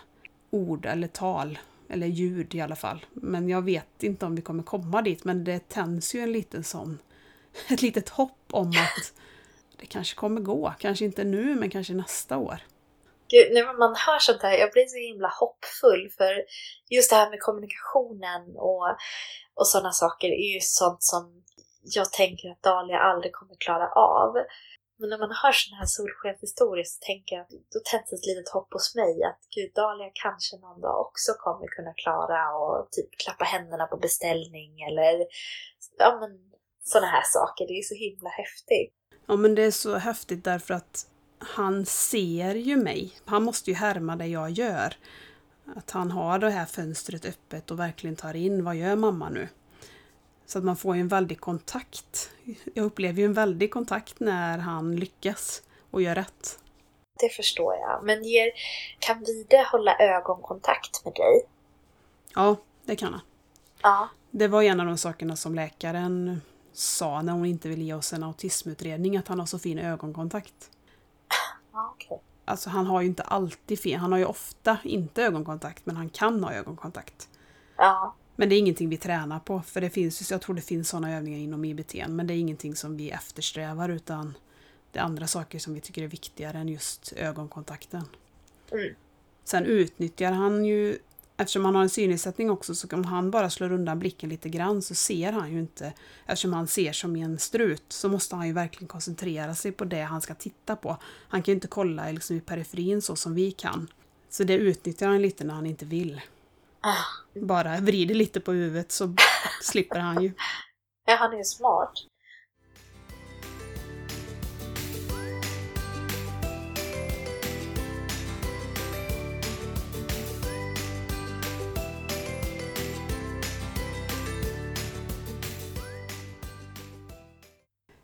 ord 0.50 0.86
eller 0.86 1.08
tal 1.08 1.58
eller 1.88 2.06
ljud 2.06 2.54
i 2.54 2.60
alla 2.60 2.76
fall. 2.76 3.06
Men 3.12 3.48
jag 3.48 3.62
vet 3.62 4.02
inte 4.02 4.26
om 4.26 4.34
vi 4.34 4.42
kommer 4.42 4.62
komma 4.62 5.02
dit, 5.02 5.24
men 5.24 5.44
det 5.44 5.68
tänds 5.68 6.14
ju 6.14 6.20
en 6.20 6.32
liten 6.32 6.64
sån, 6.64 6.98
ett 7.70 7.82
litet 7.82 8.08
hopp 8.08 8.44
om 8.50 8.68
att 8.68 9.12
det 9.76 9.86
kanske 9.86 10.16
kommer 10.16 10.40
gå. 10.40 10.74
Kanske 10.78 11.04
inte 11.04 11.24
nu, 11.24 11.54
men 11.54 11.70
kanske 11.70 11.92
nästa 11.94 12.36
år. 12.36 12.58
Gud, 13.28 13.52
när 13.52 13.78
man 13.78 13.94
hör 14.06 14.18
sånt 14.18 14.42
här, 14.42 14.58
jag 14.58 14.72
blir 14.72 14.86
så 14.86 14.98
himla 14.98 15.28
hoppfull 15.40 16.10
för 16.18 16.44
just 16.90 17.10
det 17.10 17.16
här 17.16 17.30
med 17.30 17.40
kommunikationen 17.40 18.56
och, 18.56 18.96
och 19.54 19.66
sådana 19.66 19.92
saker 19.92 20.28
är 20.28 20.54
ju 20.54 20.60
sånt 20.60 21.02
som 21.02 21.42
jag 21.82 22.12
tänker 22.12 22.50
att 22.50 22.62
Dahlia 22.62 22.98
aldrig 22.98 23.32
kommer 23.32 23.54
klara 23.58 23.88
av. 23.88 24.34
Men 25.00 25.08
när 25.10 25.18
man 25.18 25.32
hör 25.42 25.52
sådana 25.52 25.78
här 25.80 25.90
solskenshistorier 25.98 26.88
så 26.92 26.98
tänker 27.10 27.36
jag 27.36 27.42
att 27.42 27.50
då 27.74 27.78
tänds 27.90 28.12
ett 28.12 28.26
litet 28.30 28.48
hopp 28.54 28.70
hos 28.76 28.94
mig 29.00 29.14
att 29.30 29.42
gud, 29.54 29.70
Dahlia 29.74 30.10
kanske 30.24 30.54
någon 30.64 30.80
dag 30.80 30.96
också 31.06 31.30
kommer 31.44 31.66
kunna 31.76 31.92
klara 32.02 32.40
och 32.60 32.88
typ 32.90 33.10
klappa 33.22 33.44
händerna 33.44 33.86
på 33.86 33.96
beställning 33.96 34.70
eller 34.88 35.14
ja 35.98 36.18
men 36.20 36.30
sådana 36.84 37.06
här 37.06 37.26
saker. 37.36 37.66
Det 37.68 37.78
är 37.78 37.82
så 37.82 37.94
himla 37.94 38.30
häftigt. 38.30 38.94
Ja 39.26 39.36
men 39.36 39.54
det 39.54 39.62
är 39.62 39.70
så 39.70 39.96
häftigt 39.96 40.44
därför 40.44 40.74
att 40.74 41.06
han 41.38 41.86
ser 41.86 42.54
ju 42.54 42.76
mig. 42.76 43.12
Han 43.24 43.42
måste 43.42 43.70
ju 43.70 43.76
härma 43.76 44.16
det 44.16 44.26
jag 44.26 44.50
gör. 44.50 44.96
Att 45.76 45.90
han 45.90 46.10
har 46.10 46.38
det 46.38 46.50
här 46.50 46.66
fönstret 46.66 47.24
öppet 47.24 47.70
och 47.70 47.78
verkligen 47.78 48.16
tar 48.16 48.36
in, 48.36 48.64
vad 48.64 48.76
gör 48.76 48.96
mamma 48.96 49.28
nu? 49.28 49.48
Så 50.50 50.58
att 50.58 50.64
man 50.64 50.76
får 50.76 50.94
en 50.94 51.08
väldig 51.08 51.40
kontakt. 51.40 52.30
Jag 52.74 52.84
upplever 52.84 53.18
ju 53.18 53.24
en 53.24 53.34
väldig 53.34 53.72
kontakt 53.72 54.20
när 54.20 54.58
han 54.58 54.96
lyckas 54.96 55.62
och 55.90 56.02
gör 56.02 56.14
rätt. 56.14 56.58
Det 57.20 57.28
förstår 57.28 57.74
jag. 57.74 58.04
Men 58.04 58.24
ger, 58.24 58.50
kan 58.98 59.24
Vide 59.24 59.66
hålla 59.72 59.96
ögonkontakt 59.98 61.04
med 61.04 61.14
dig? 61.14 61.42
Ja, 62.34 62.56
det 62.84 62.96
kan 62.96 63.12
han. 63.12 63.22
Ja. 63.82 64.08
Det 64.30 64.48
var 64.48 64.62
en 64.62 64.80
av 64.80 64.86
de 64.86 64.98
sakerna 64.98 65.36
som 65.36 65.54
läkaren 65.54 66.40
sa 66.72 67.22
när 67.22 67.32
hon 67.32 67.46
inte 67.46 67.68
ville 67.68 67.84
ge 67.84 67.94
oss 67.94 68.12
en 68.12 68.22
autismutredning, 68.22 69.16
att 69.16 69.28
han 69.28 69.38
har 69.38 69.46
så 69.46 69.58
fin 69.58 69.78
ögonkontakt. 69.78 70.70
Ja, 71.72 71.94
okay. 71.96 72.18
Alltså 72.44 72.70
han 72.70 72.86
har 72.86 73.00
ju 73.00 73.06
inte 73.06 73.22
alltid 73.22 73.80
fin, 73.80 73.98
han 73.98 74.12
har 74.12 74.18
ju 74.18 74.24
ofta 74.24 74.78
inte 74.84 75.22
ögonkontakt, 75.22 75.86
men 75.86 75.96
han 75.96 76.08
kan 76.08 76.44
ha 76.44 76.52
ögonkontakt. 76.52 77.28
Ja. 77.76 78.14
Men 78.40 78.48
det 78.48 78.54
är 78.54 78.58
ingenting 78.58 78.88
vi 78.88 78.96
tränar 78.96 79.38
på, 79.38 79.62
för 79.62 79.80
det 79.80 79.90
finns, 79.90 80.30
jag 80.30 80.40
tror 80.40 80.54
det 80.54 80.62
finns 80.62 80.88
sådana 80.88 81.16
övningar 81.16 81.38
inom 81.38 81.64
IBT, 81.64 81.94
men 82.08 82.26
det 82.26 82.34
är 82.34 82.38
ingenting 82.38 82.76
som 82.76 82.96
vi 82.96 83.10
eftersträvar 83.10 83.88
utan 83.88 84.34
det 84.92 84.98
är 84.98 85.02
andra 85.02 85.26
saker 85.26 85.58
som 85.58 85.74
vi 85.74 85.80
tycker 85.80 86.02
är 86.02 86.08
viktigare 86.08 86.58
än 86.58 86.68
just 86.68 87.12
ögonkontakten. 87.16 88.04
Mm. 88.72 88.94
Sen 89.44 89.64
utnyttjar 89.64 90.32
han 90.32 90.64
ju, 90.64 90.98
eftersom 91.36 91.64
han 91.64 91.74
har 91.74 91.82
en 91.82 91.90
synnedsättning 91.90 92.50
också, 92.50 92.74
så 92.74 92.88
om 92.92 93.04
han 93.04 93.30
bara 93.30 93.50
slår 93.50 93.72
undan 93.72 93.98
blicken 93.98 94.28
lite 94.28 94.48
grann 94.48 94.82
så 94.82 94.94
ser 94.94 95.32
han 95.32 95.52
ju 95.52 95.58
inte, 95.58 95.92
eftersom 96.26 96.52
han 96.52 96.66
ser 96.66 96.92
som 96.92 97.16
i 97.16 97.20
en 97.20 97.38
strut, 97.38 97.84
så 97.88 98.08
måste 98.08 98.36
han 98.36 98.46
ju 98.46 98.52
verkligen 98.52 98.88
koncentrera 98.88 99.54
sig 99.54 99.72
på 99.72 99.84
det 99.84 100.02
han 100.02 100.20
ska 100.20 100.34
titta 100.34 100.76
på. 100.76 100.96
Han 101.28 101.42
kan 101.42 101.52
ju 101.52 101.56
inte 101.56 101.68
kolla 101.68 102.10
liksom 102.10 102.36
i 102.36 102.40
periferin 102.40 103.02
så 103.02 103.16
som 103.16 103.34
vi 103.34 103.50
kan. 103.50 103.88
Så 104.30 104.44
det 104.44 104.54
utnyttjar 104.54 105.08
han 105.08 105.22
lite 105.22 105.44
när 105.44 105.54
han 105.54 105.66
inte 105.66 105.84
vill. 105.84 106.20
Bara 107.34 107.80
vrider 107.80 108.14
lite 108.14 108.40
på 108.40 108.52
huvudet 108.52 108.92
så 108.92 109.14
slipper 109.62 109.98
han 109.98 110.22
ju. 110.22 110.32
Ja, 111.06 111.16
han 111.16 111.32
är 111.32 111.38
ju 111.38 111.44
smart. 111.44 111.92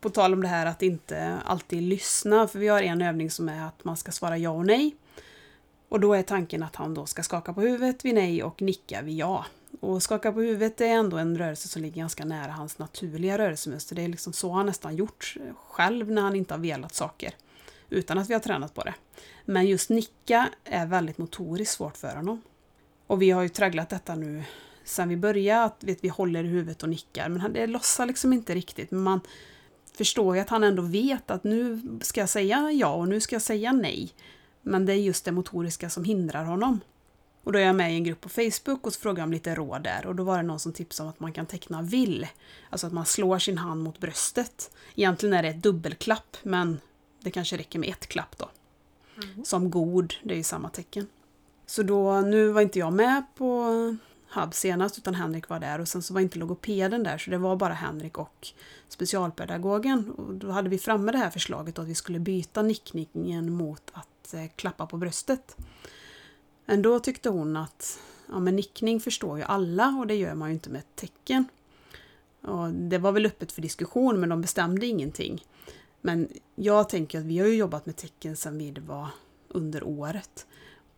På 0.01 0.11
tal 0.11 0.33
om 0.33 0.43
det 0.43 0.49
här 0.49 0.67
att 0.67 0.83
inte 0.83 1.39
alltid 1.45 1.83
lyssna, 1.83 2.49
för 2.49 2.59
vi 2.59 2.69
har 2.69 2.83
en 2.83 3.03
övning 3.03 3.31
som 3.31 3.49
är 3.49 3.67
att 3.67 3.85
man 3.85 3.97
ska 3.97 4.13
svara 4.13 4.39
ja 4.39 4.51
och 4.51 4.67
nej. 4.67 4.97
Och 5.89 6.01
då 6.01 6.15
är 6.15 6.23
tanken 6.23 6.63
att 6.63 6.77
han 6.77 6.95
då 6.95 7.07
ska 7.07 7.23
skaka 7.23 7.53
på 7.53 7.61
huvudet 7.61 8.05
vid 8.05 8.15
nej 8.15 8.43
och 8.43 8.63
nicka 8.63 9.03
vid 9.03 9.17
ja. 9.17 9.47
Och 9.81 10.03
skaka 10.03 10.33
på 10.33 10.41
huvudet 10.41 10.81
är 10.81 10.87
ändå 10.87 11.19
en 11.19 11.39
rörelse 11.39 11.69
som 11.69 11.83
ligger 11.83 11.97
ganska 11.97 12.25
nära 12.25 12.53
hans 12.53 12.79
naturliga 12.79 13.39
rörelsemönster. 13.39 13.97
Det 13.97 14.03
är 14.03 14.09
liksom 14.09 14.33
så 14.33 14.53
han 14.53 14.67
nästan 14.67 14.97
gjort 14.97 15.37
själv 15.57 16.11
när 16.11 16.23
han 16.23 16.37
inte 16.37 16.55
har 16.55 16.59
velat 16.59 16.95
saker. 16.95 17.35
Utan 17.91 18.19
att 18.19 18.31
vi 18.31 18.35
har 18.35 18.41
tränat 18.41 18.75
på 18.75 18.83
det. 18.83 18.95
Men 19.45 19.67
just 19.67 19.91
nicka 19.91 20.49
är 20.65 20.87
väldigt 20.87 21.19
motoriskt 21.19 21.75
svårt 21.75 21.97
för 21.97 22.17
honom. 22.17 22.43
Och 23.07 23.23
vi 23.23 23.31
har 23.31 23.43
ju 23.43 23.49
tragglat 23.49 23.89
detta 23.89 24.15
nu 24.15 24.45
sen 24.85 25.09
vi 25.09 25.17
började, 25.17 25.65
att 25.65 25.85
vet, 25.85 26.05
vi 26.05 26.09
håller 26.09 26.45
i 26.45 26.49
huvudet 26.49 26.83
och 26.83 26.89
nickar. 26.89 27.29
Men 27.29 27.53
det 27.53 27.67
lossar 27.67 28.07
liksom 28.07 28.33
inte 28.33 28.55
riktigt. 28.55 28.91
Men 28.91 29.03
man 29.03 29.21
förstår 29.97 30.37
ju 30.37 30.43
att 30.43 30.49
han 30.49 30.65
ändå 30.65 30.83
vet 30.83 31.31
att 31.31 31.45
nu 31.45 31.83
ska 32.03 32.21
jag 32.21 32.29
säga 32.29 32.71
ja 32.73 32.95
och 32.95 33.09
nu 33.09 33.21
ska 33.21 33.35
jag 33.35 33.43
säga 33.43 33.73
nej. 33.73 34.13
Men 34.69 34.87
det 34.87 34.93
är 34.93 34.97
just 34.97 35.25
det 35.25 35.33
motoriska 35.33 35.91
som 35.91 36.05
hindrar 36.05 36.45
honom. 36.45 36.81
Och 37.45 37.53
då 37.53 37.59
är 37.59 37.63
jag 37.63 37.77
med 37.77 37.93
i 37.93 37.95
en 37.95 38.05
grupp 38.05 38.21
på 38.21 38.29
Facebook 38.29 38.87
och 38.87 38.93
så 38.93 39.01
frågar 39.01 39.21
jag 39.21 39.27
om 39.27 39.33
lite 39.33 39.55
råd 39.55 39.83
där. 39.83 40.07
Och 40.07 40.15
då 40.15 40.25
var 40.25 40.37
det 40.37 40.43
någon 40.43 40.61
som 40.61 40.73
tipsade 40.73 41.07
om 41.07 41.11
att 41.11 41.21
man 41.21 41.33
kan 41.33 41.47
teckna 41.47 41.83
vill. 41.83 42.27
Alltså 42.71 42.87
att 42.87 42.93
man 42.93 43.07
slår 43.07 43.39
sin 43.39 43.59
hand 43.59 43.83
mot 43.83 43.99
bröstet. 43.99 44.71
Egentligen 44.95 45.35
är 45.35 45.43
det 45.43 45.49
ett 45.49 45.63
dubbelklapp, 45.63 46.37
men 46.43 46.81
det 47.21 47.31
kanske 47.31 47.57
räcker 47.57 47.79
med 47.79 47.89
ett 47.89 48.07
klapp 48.07 48.39
då. 48.39 48.49
Mm. 49.23 49.45
Som 49.45 49.71
god, 49.71 50.15
det 50.23 50.35
är 50.35 50.39
ju 50.39 50.43
samma 50.43 50.69
tecken. 50.69 51.07
Så 51.67 51.83
då, 51.83 52.21
nu 52.21 52.49
var 52.49 52.61
inte 52.61 52.79
jag 52.79 52.93
med 52.93 53.23
på 53.37 53.73
Hub 54.35 54.55
senast, 54.55 54.99
utan 54.99 55.15
Henrik 55.15 55.49
var 55.49 55.61
där 55.61 55.81
och 55.81 55.89
sen 55.89 56.03
så 56.03 56.15
var 56.15 56.21
inte 56.21 56.39
logopeden 56.39 57.03
där, 57.03 57.19
så 57.19 57.31
det 57.31 57.39
var 57.39 57.57
bara 57.57 57.75
Henrik 57.75 58.19
och 58.19 58.49
specialpedagogen. 58.89 60.11
Och 60.11 60.35
då 60.35 60.51
hade 60.51 60.69
vi 60.69 60.79
framme 60.79 61.13
det 61.13 61.19
här 61.19 61.31
förslaget 61.31 61.79
att 61.79 61.87
vi 61.87 61.95
skulle 61.95 62.19
byta 62.19 62.63
nickningen 62.63 63.53
mot 63.53 63.91
att 63.93 64.09
Eh, 64.35 64.49
klappa 64.57 64.87
på 64.87 64.97
bröstet. 64.97 65.57
Ändå 66.67 67.01
tyckte 67.01 67.29
hon 67.29 67.57
att 67.57 67.99
ja, 68.29 68.39
men 68.39 68.57
nickning 68.57 69.01
förstår 69.01 69.39
ju 69.39 69.45
alla 69.45 69.97
och 70.01 70.07
det 70.07 70.15
gör 70.15 70.35
man 70.35 70.49
ju 70.49 70.55
inte 70.55 70.71
med 70.71 70.79
ett 70.79 70.97
tecken. 70.97 71.45
Och 72.43 72.71
det 72.71 72.99
var 72.99 73.13
väl 73.13 73.27
öppet 73.27 73.53
för 73.53 73.63
diskussion 73.63 74.21
men 74.21 74.29
de 74.29 74.41
bestämde 74.41 74.87
ingenting. 74.87 75.45
Men 76.01 76.29
jag 76.55 76.89
tänker 76.89 77.19
att 77.19 77.25
vi 77.25 77.39
har 77.39 77.47
ju 77.47 77.57
jobbat 77.57 77.87
med 77.87 77.97
tecken 77.97 78.37
sedan 78.37 78.59
vi 78.59 78.71
var 78.71 79.09
under 79.49 79.85
året. 79.85 80.47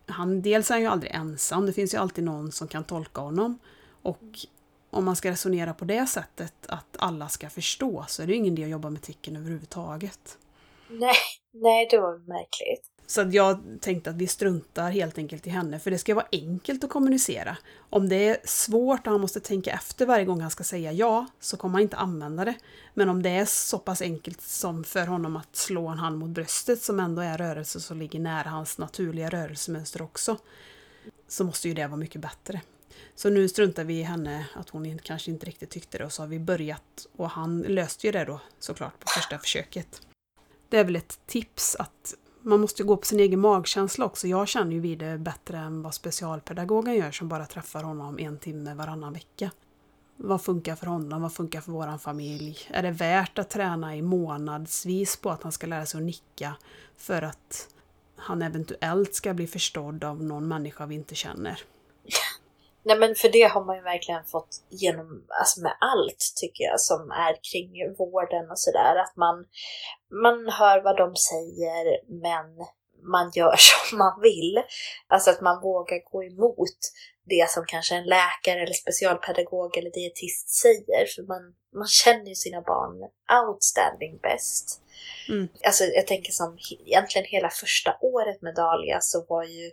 Han, 0.05 0.41
dels 0.41 0.69
är 0.69 0.75
han 0.75 0.81
ju 0.81 0.87
aldrig 0.87 1.11
ensam, 1.11 1.65
det 1.65 1.73
finns 1.73 1.93
ju 1.93 1.97
alltid 1.97 2.23
någon 2.23 2.51
som 2.51 2.67
kan 2.67 2.83
tolka 2.83 3.21
honom. 3.21 3.59
Och 4.01 4.39
om 4.89 5.05
man 5.05 5.15
ska 5.15 5.31
resonera 5.31 5.73
på 5.73 5.85
det 5.85 6.05
sättet, 6.05 6.53
att 6.67 6.95
alla 6.99 7.29
ska 7.29 7.49
förstå, 7.49 8.05
så 8.07 8.21
är 8.23 8.27
det 8.27 8.33
ju 8.33 8.37
ingen 8.37 8.53
idé 8.53 8.63
att 8.63 8.69
jobba 8.69 8.89
med 8.89 9.01
tecken 9.01 9.35
överhuvudtaget. 9.35 10.37
Nej, 10.89 11.15
nej 11.51 11.87
det 11.91 11.99
var 11.99 12.17
märkligt. 12.17 12.98
Så 13.09 13.21
att 13.21 13.33
jag 13.33 13.59
tänkte 13.81 14.09
att 14.09 14.15
vi 14.15 14.27
struntar 14.27 14.91
helt 14.91 15.17
enkelt 15.17 15.47
i 15.47 15.49
henne, 15.49 15.79
för 15.79 15.91
det 15.91 15.97
ska 15.97 16.15
vara 16.15 16.27
enkelt 16.31 16.83
att 16.83 16.89
kommunicera. 16.89 17.57
Om 17.89 18.09
det 18.09 18.15
är 18.15 18.37
svårt 18.43 19.07
och 19.07 19.11
han 19.11 19.21
måste 19.21 19.39
tänka 19.39 19.71
efter 19.71 20.05
varje 20.05 20.25
gång 20.25 20.41
han 20.41 20.51
ska 20.51 20.63
säga 20.63 20.91
ja, 20.91 21.25
så 21.39 21.57
kommer 21.57 21.73
han 21.73 21.81
inte 21.81 21.97
använda 21.97 22.45
det. 22.45 22.55
Men 22.93 23.09
om 23.09 23.21
det 23.21 23.29
är 23.29 23.45
så 23.45 23.79
pass 23.79 24.01
enkelt 24.01 24.41
som 24.41 24.83
för 24.83 25.07
honom 25.07 25.35
att 25.35 25.55
slå 25.55 25.87
en 25.87 25.97
hand 25.97 26.17
mot 26.17 26.29
bröstet, 26.29 26.81
som 26.81 26.99
ändå 26.99 27.21
är 27.21 27.37
rörelse 27.37 27.79
som 27.79 27.99
ligger 27.99 28.19
nära 28.19 28.49
hans 28.49 28.77
naturliga 28.77 29.29
rörelsemönster 29.29 30.01
också, 30.01 30.37
så 31.27 31.43
måste 31.43 31.67
ju 31.67 31.73
det 31.73 31.87
vara 31.87 31.99
mycket 31.99 32.21
bättre. 32.21 32.61
Så 33.15 33.29
nu 33.29 33.49
struntar 33.49 33.83
vi 33.83 33.99
i 33.99 34.03
henne, 34.03 34.45
att 34.55 34.69
hon 34.69 34.99
kanske 34.99 35.31
inte 35.31 35.45
riktigt 35.45 35.69
tyckte 35.69 35.97
det, 35.97 36.05
och 36.05 36.13
så 36.13 36.21
har 36.21 36.27
vi 36.27 36.39
börjat. 36.39 37.07
Och 37.15 37.29
han 37.29 37.61
löste 37.61 38.07
ju 38.07 38.11
det 38.11 38.25
då 38.25 38.39
såklart 38.59 38.99
på 38.99 39.07
första 39.07 39.39
försöket. 39.39 40.01
Det 40.69 40.77
är 40.77 40.83
väl 40.83 40.95
ett 40.95 41.19
tips 41.25 41.75
att 41.75 42.15
man 42.41 42.59
måste 42.59 42.83
gå 42.83 42.97
på 42.97 43.05
sin 43.05 43.19
egen 43.19 43.39
magkänsla 43.39 44.05
också. 44.05 44.27
Jag 44.27 44.47
känner 44.47 44.71
ju 44.71 44.79
vid 44.79 44.99
det 44.99 45.17
bättre 45.17 45.57
än 45.57 45.81
vad 45.81 45.93
specialpedagogen 45.93 46.95
gör 46.95 47.11
som 47.11 47.27
bara 47.27 47.45
träffar 47.45 47.83
honom 47.83 48.19
en 48.19 48.37
timme 48.37 48.73
varannan 48.73 49.13
vecka. 49.13 49.51
Vad 50.15 50.41
funkar 50.41 50.75
för 50.75 50.85
honom? 50.85 51.21
Vad 51.21 51.33
funkar 51.33 51.61
för 51.61 51.71
våran 51.71 51.99
familj? 51.99 52.57
Är 52.69 52.83
det 52.83 52.91
värt 52.91 53.39
att 53.39 53.49
träna 53.49 53.95
i 53.95 54.01
månadsvis 54.01 55.17
på 55.17 55.29
att 55.29 55.43
han 55.43 55.51
ska 55.51 55.67
lära 55.67 55.85
sig 55.85 55.97
att 55.97 56.03
nicka 56.03 56.55
för 56.97 57.21
att 57.21 57.69
han 58.15 58.41
eventuellt 58.41 59.15
ska 59.15 59.33
bli 59.33 59.47
förstådd 59.47 60.03
av 60.03 60.23
någon 60.23 60.47
människa 60.47 60.85
vi 60.85 60.95
inte 60.95 61.15
känner? 61.15 61.63
Nej 62.83 62.99
men 62.99 63.15
för 63.15 63.29
det 63.29 63.43
har 63.43 63.65
man 63.65 63.75
ju 63.75 63.81
verkligen 63.81 64.25
fått 64.25 64.63
genom, 64.69 65.25
alltså 65.39 65.61
med 65.61 65.73
allt 65.79 66.33
tycker 66.35 66.63
jag 66.63 66.79
som 66.79 67.11
är 67.11 67.35
kring 67.51 67.95
vården 67.97 68.51
och 68.51 68.59
sådär. 68.59 68.95
Att 68.95 69.15
man, 69.15 69.45
man 70.23 70.49
hör 70.49 70.81
vad 70.83 70.97
de 70.97 71.15
säger 71.15 71.83
men 72.21 72.65
man 73.03 73.31
gör 73.35 73.55
som 73.89 73.97
man 73.97 74.21
vill. 74.21 74.61
Alltså 75.07 75.29
att 75.29 75.41
man 75.41 75.61
vågar 75.61 76.11
gå 76.11 76.23
emot 76.23 76.79
det 77.25 77.49
som 77.49 77.65
kanske 77.67 77.95
en 77.95 78.05
läkare 78.05 78.63
eller 78.63 78.73
specialpedagog 78.73 79.77
eller 79.77 79.91
dietist 79.91 80.49
säger. 80.49 81.05
För 81.15 81.23
man, 81.23 81.53
man 81.75 81.87
känner 81.87 82.25
ju 82.25 82.35
sina 82.35 82.61
barn 82.61 83.09
outstanding 83.47 84.17
bäst. 84.17 84.81
Mm. 85.29 85.47
Alltså 85.65 85.83
jag 85.83 86.07
tänker 86.07 86.31
som 86.31 86.57
egentligen 86.85 87.27
hela 87.27 87.49
första 87.49 87.97
året 88.01 88.41
med 88.41 88.55
Dahlia 88.55 89.01
så 89.01 89.25
var 89.29 89.43
ju 89.43 89.71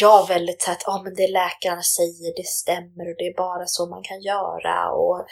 jag 0.00 0.28
väldigt 0.28 0.62
så 0.62 0.70
att 0.70 0.88
ah, 0.88 1.02
men 1.02 1.14
det 1.14 1.28
läkarna 1.28 1.82
säger, 1.82 2.36
det 2.36 2.46
stämmer 2.46 3.04
och 3.10 3.16
det 3.18 3.26
är 3.26 3.36
bara 3.36 3.66
så 3.66 3.86
man 3.86 4.02
kan 4.02 4.20
göra 4.22 4.90
och 4.90 5.26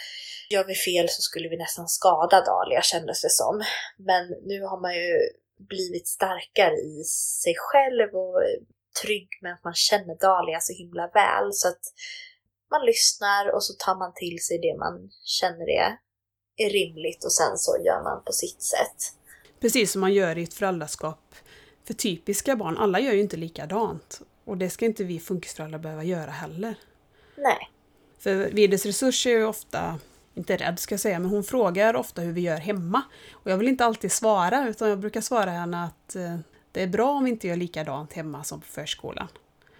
gör 0.50 0.64
vi 0.64 0.74
fel 0.74 1.08
så 1.08 1.22
skulle 1.22 1.48
vi 1.48 1.56
nästan 1.56 1.88
skada 1.88 2.40
Dahlia 2.40 2.82
kändes 2.82 3.22
det 3.22 3.30
som. 3.30 3.64
Men 3.98 4.22
nu 4.42 4.62
har 4.62 4.80
man 4.80 4.94
ju 4.94 5.10
blivit 5.68 6.08
starkare 6.08 6.74
i 6.74 7.04
sig 7.42 7.54
själv 7.56 8.14
och 8.14 8.42
trygg 9.02 9.28
med 9.42 9.52
att 9.52 9.64
man 9.64 9.74
känner 9.74 10.14
Dahlia 10.20 10.60
så 10.60 10.72
himla 10.72 11.06
väl 11.14 11.48
så 11.52 11.68
att 11.68 11.84
man 12.70 12.86
lyssnar 12.86 13.54
och 13.54 13.64
så 13.64 13.72
tar 13.78 13.96
man 13.98 14.12
till 14.14 14.38
sig 14.46 14.58
det 14.58 14.76
man 14.78 15.10
känner 15.24 15.68
är, 15.82 15.90
är 16.56 16.70
rimligt 16.70 17.24
och 17.24 17.32
sen 17.32 17.58
så 17.58 17.76
gör 17.86 18.02
man 18.02 18.24
på 18.24 18.32
sitt 18.32 18.62
sätt. 18.62 18.98
Precis 19.60 19.92
som 19.92 20.00
man 20.00 20.14
gör 20.14 20.38
i 20.38 20.42
ett 20.42 20.54
föräldraskap 20.54 21.34
för 21.86 21.94
typiska 21.94 22.56
barn. 22.56 22.78
Alla 22.78 23.00
gör 23.00 23.12
ju 23.12 23.20
inte 23.20 23.36
likadant. 23.36 24.20
Och 24.45 24.59
det 24.59 24.70
ska 24.70 24.86
inte 24.86 25.05
vi 25.05 25.20
funkisföräldrar 25.20 25.78
behöva 25.78 26.05
göra 26.05 26.30
heller. 26.30 26.74
Nej. 27.36 27.70
För 28.18 28.51
Vides 28.51 28.86
Resurs 28.86 29.26
är 29.26 29.30
ju 29.30 29.45
ofta, 29.45 29.99
inte 30.34 30.57
rädd 30.57 30.78
ska 30.78 30.92
jag 30.92 31.01
säga, 31.01 31.18
men 31.18 31.30
hon 31.30 31.45
frågar 31.45 31.97
ofta 31.97 32.22
hur 32.22 32.32
vi 32.32 32.40
gör 32.40 32.57
hemma. 32.57 33.03
Och 33.32 33.51
jag 33.51 33.59
vill 33.59 33.68
inte 33.68 33.84
alltid 33.84 34.12
svara, 34.12 34.68
utan 34.68 34.88
jag 34.88 34.99
brukar 34.99 35.20
svara 35.20 35.51
henne 35.51 35.84
att 35.84 36.16
eh, 36.16 36.36
det 36.72 36.82
är 36.82 36.86
bra 36.86 37.11
om 37.11 37.24
vi 37.24 37.30
inte 37.30 37.49
gör 37.49 37.57
likadant 37.57 38.12
hemma 38.12 38.45
som 38.45 38.61
på 38.61 38.66
förskolan. 38.66 39.28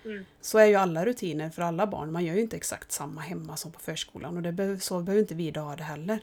Mm. 0.05 0.25
Så 0.41 0.59
är 0.59 0.67
ju 0.67 0.75
alla 0.75 1.05
rutiner 1.05 1.51
för 1.51 1.63
alla 1.63 1.87
barn. 1.87 2.13
Man 2.13 2.25
gör 2.25 2.35
ju 2.35 2.41
inte 2.41 2.57
exakt 2.57 2.93
samma 2.93 3.21
hemma 3.21 3.57
som 3.57 3.73
på 3.73 3.81
förskolan 3.81 4.37
och 4.37 4.43
det 4.43 4.53
behöver, 4.53 4.79
så 4.79 5.01
behöver 5.01 5.23
inte 5.23 5.35
vi 5.35 5.51
ha 5.51 5.77
det 5.77 5.83
heller. 5.83 6.21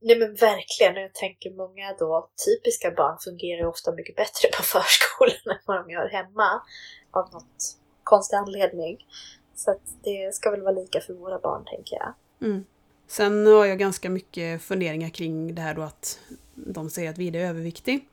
Nej 0.00 0.18
men 0.18 0.34
verkligen, 0.34 1.02
jag 1.02 1.14
tänker 1.14 1.50
många 1.50 1.92
då 1.98 2.30
typiska 2.46 2.90
barn 2.90 3.18
fungerar 3.24 3.66
ofta 3.66 3.92
mycket 3.92 4.16
bättre 4.16 4.48
på 4.56 4.62
förskolan 4.62 5.36
än 5.56 5.62
vad 5.66 5.76
de 5.76 5.90
gör 5.90 6.08
hemma. 6.08 6.62
Av 7.10 7.32
något 7.32 7.78
konstig 8.04 8.36
anledning. 8.36 9.06
Så 9.54 9.70
att 9.70 9.82
det 10.02 10.34
ska 10.34 10.50
väl 10.50 10.62
vara 10.62 10.74
lika 10.74 11.00
för 11.00 11.14
våra 11.14 11.38
barn, 11.38 11.64
tänker 11.64 11.96
jag. 11.96 12.14
Mm. 12.48 12.64
Sen 13.06 13.46
har 13.46 13.64
jag 13.64 13.78
ganska 13.78 14.10
mycket 14.10 14.62
funderingar 14.62 15.08
kring 15.08 15.54
det 15.54 15.62
här 15.62 15.74
då 15.74 15.82
att 15.82 16.20
de 16.54 16.90
säger 16.90 17.10
att 17.10 17.18
Vida 17.18 17.38
är 17.38 17.48
överviktig. 17.48 18.08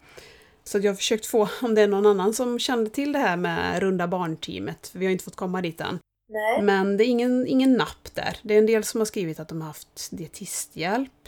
Så 0.63 0.77
jag 0.77 0.91
har 0.91 0.95
försökt 0.95 1.25
få, 1.25 1.49
om 1.61 1.75
det 1.75 1.81
är 1.81 1.87
någon 1.87 2.05
annan 2.05 2.33
som 2.33 2.59
kände 2.59 2.89
till 2.89 3.11
det 3.11 3.19
här 3.19 3.37
med 3.37 3.79
runda 3.79 4.07
barnteamet, 4.07 4.87
för 4.87 4.99
vi 4.99 5.05
har 5.05 5.11
inte 5.11 5.23
fått 5.23 5.35
komma 5.35 5.61
dit 5.61 5.81
än. 5.81 5.99
Nej. 6.29 6.61
Men 6.61 6.97
det 6.97 7.05
är 7.05 7.07
ingen, 7.07 7.47
ingen 7.47 7.73
napp 7.73 8.15
där. 8.15 8.37
Det 8.41 8.53
är 8.53 8.57
en 8.57 8.65
del 8.65 8.83
som 8.83 9.01
har 9.01 9.05
skrivit 9.05 9.39
att 9.39 9.47
de 9.47 9.61
har 9.61 9.67
haft 9.67 10.09
dietisthjälp. 10.11 11.27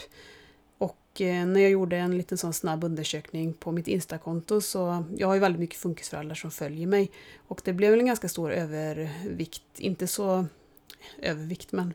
Eh, 1.20 1.46
när 1.46 1.60
jag 1.60 1.70
gjorde 1.70 1.96
en 1.96 2.18
liten 2.18 2.38
sån 2.38 2.52
snabb 2.52 2.84
undersökning 2.84 3.52
på 3.52 3.72
mitt 3.72 3.88
Instakonto 3.88 4.60
så 4.60 5.04
jag 5.16 5.26
har 5.26 5.34
ju 5.34 5.40
väldigt 5.40 5.60
mycket 5.60 5.78
funkisföräldrar 5.78 6.34
som 6.34 6.50
följer 6.50 6.86
mig. 6.86 7.10
Och 7.48 7.60
det 7.64 7.72
blev 7.72 7.90
väl 7.90 8.00
en 8.00 8.06
ganska 8.06 8.28
stor 8.28 8.52
övervikt, 8.52 9.62
inte 9.76 10.06
så 10.06 10.46
övervikt 11.18 11.72
men 11.72 11.94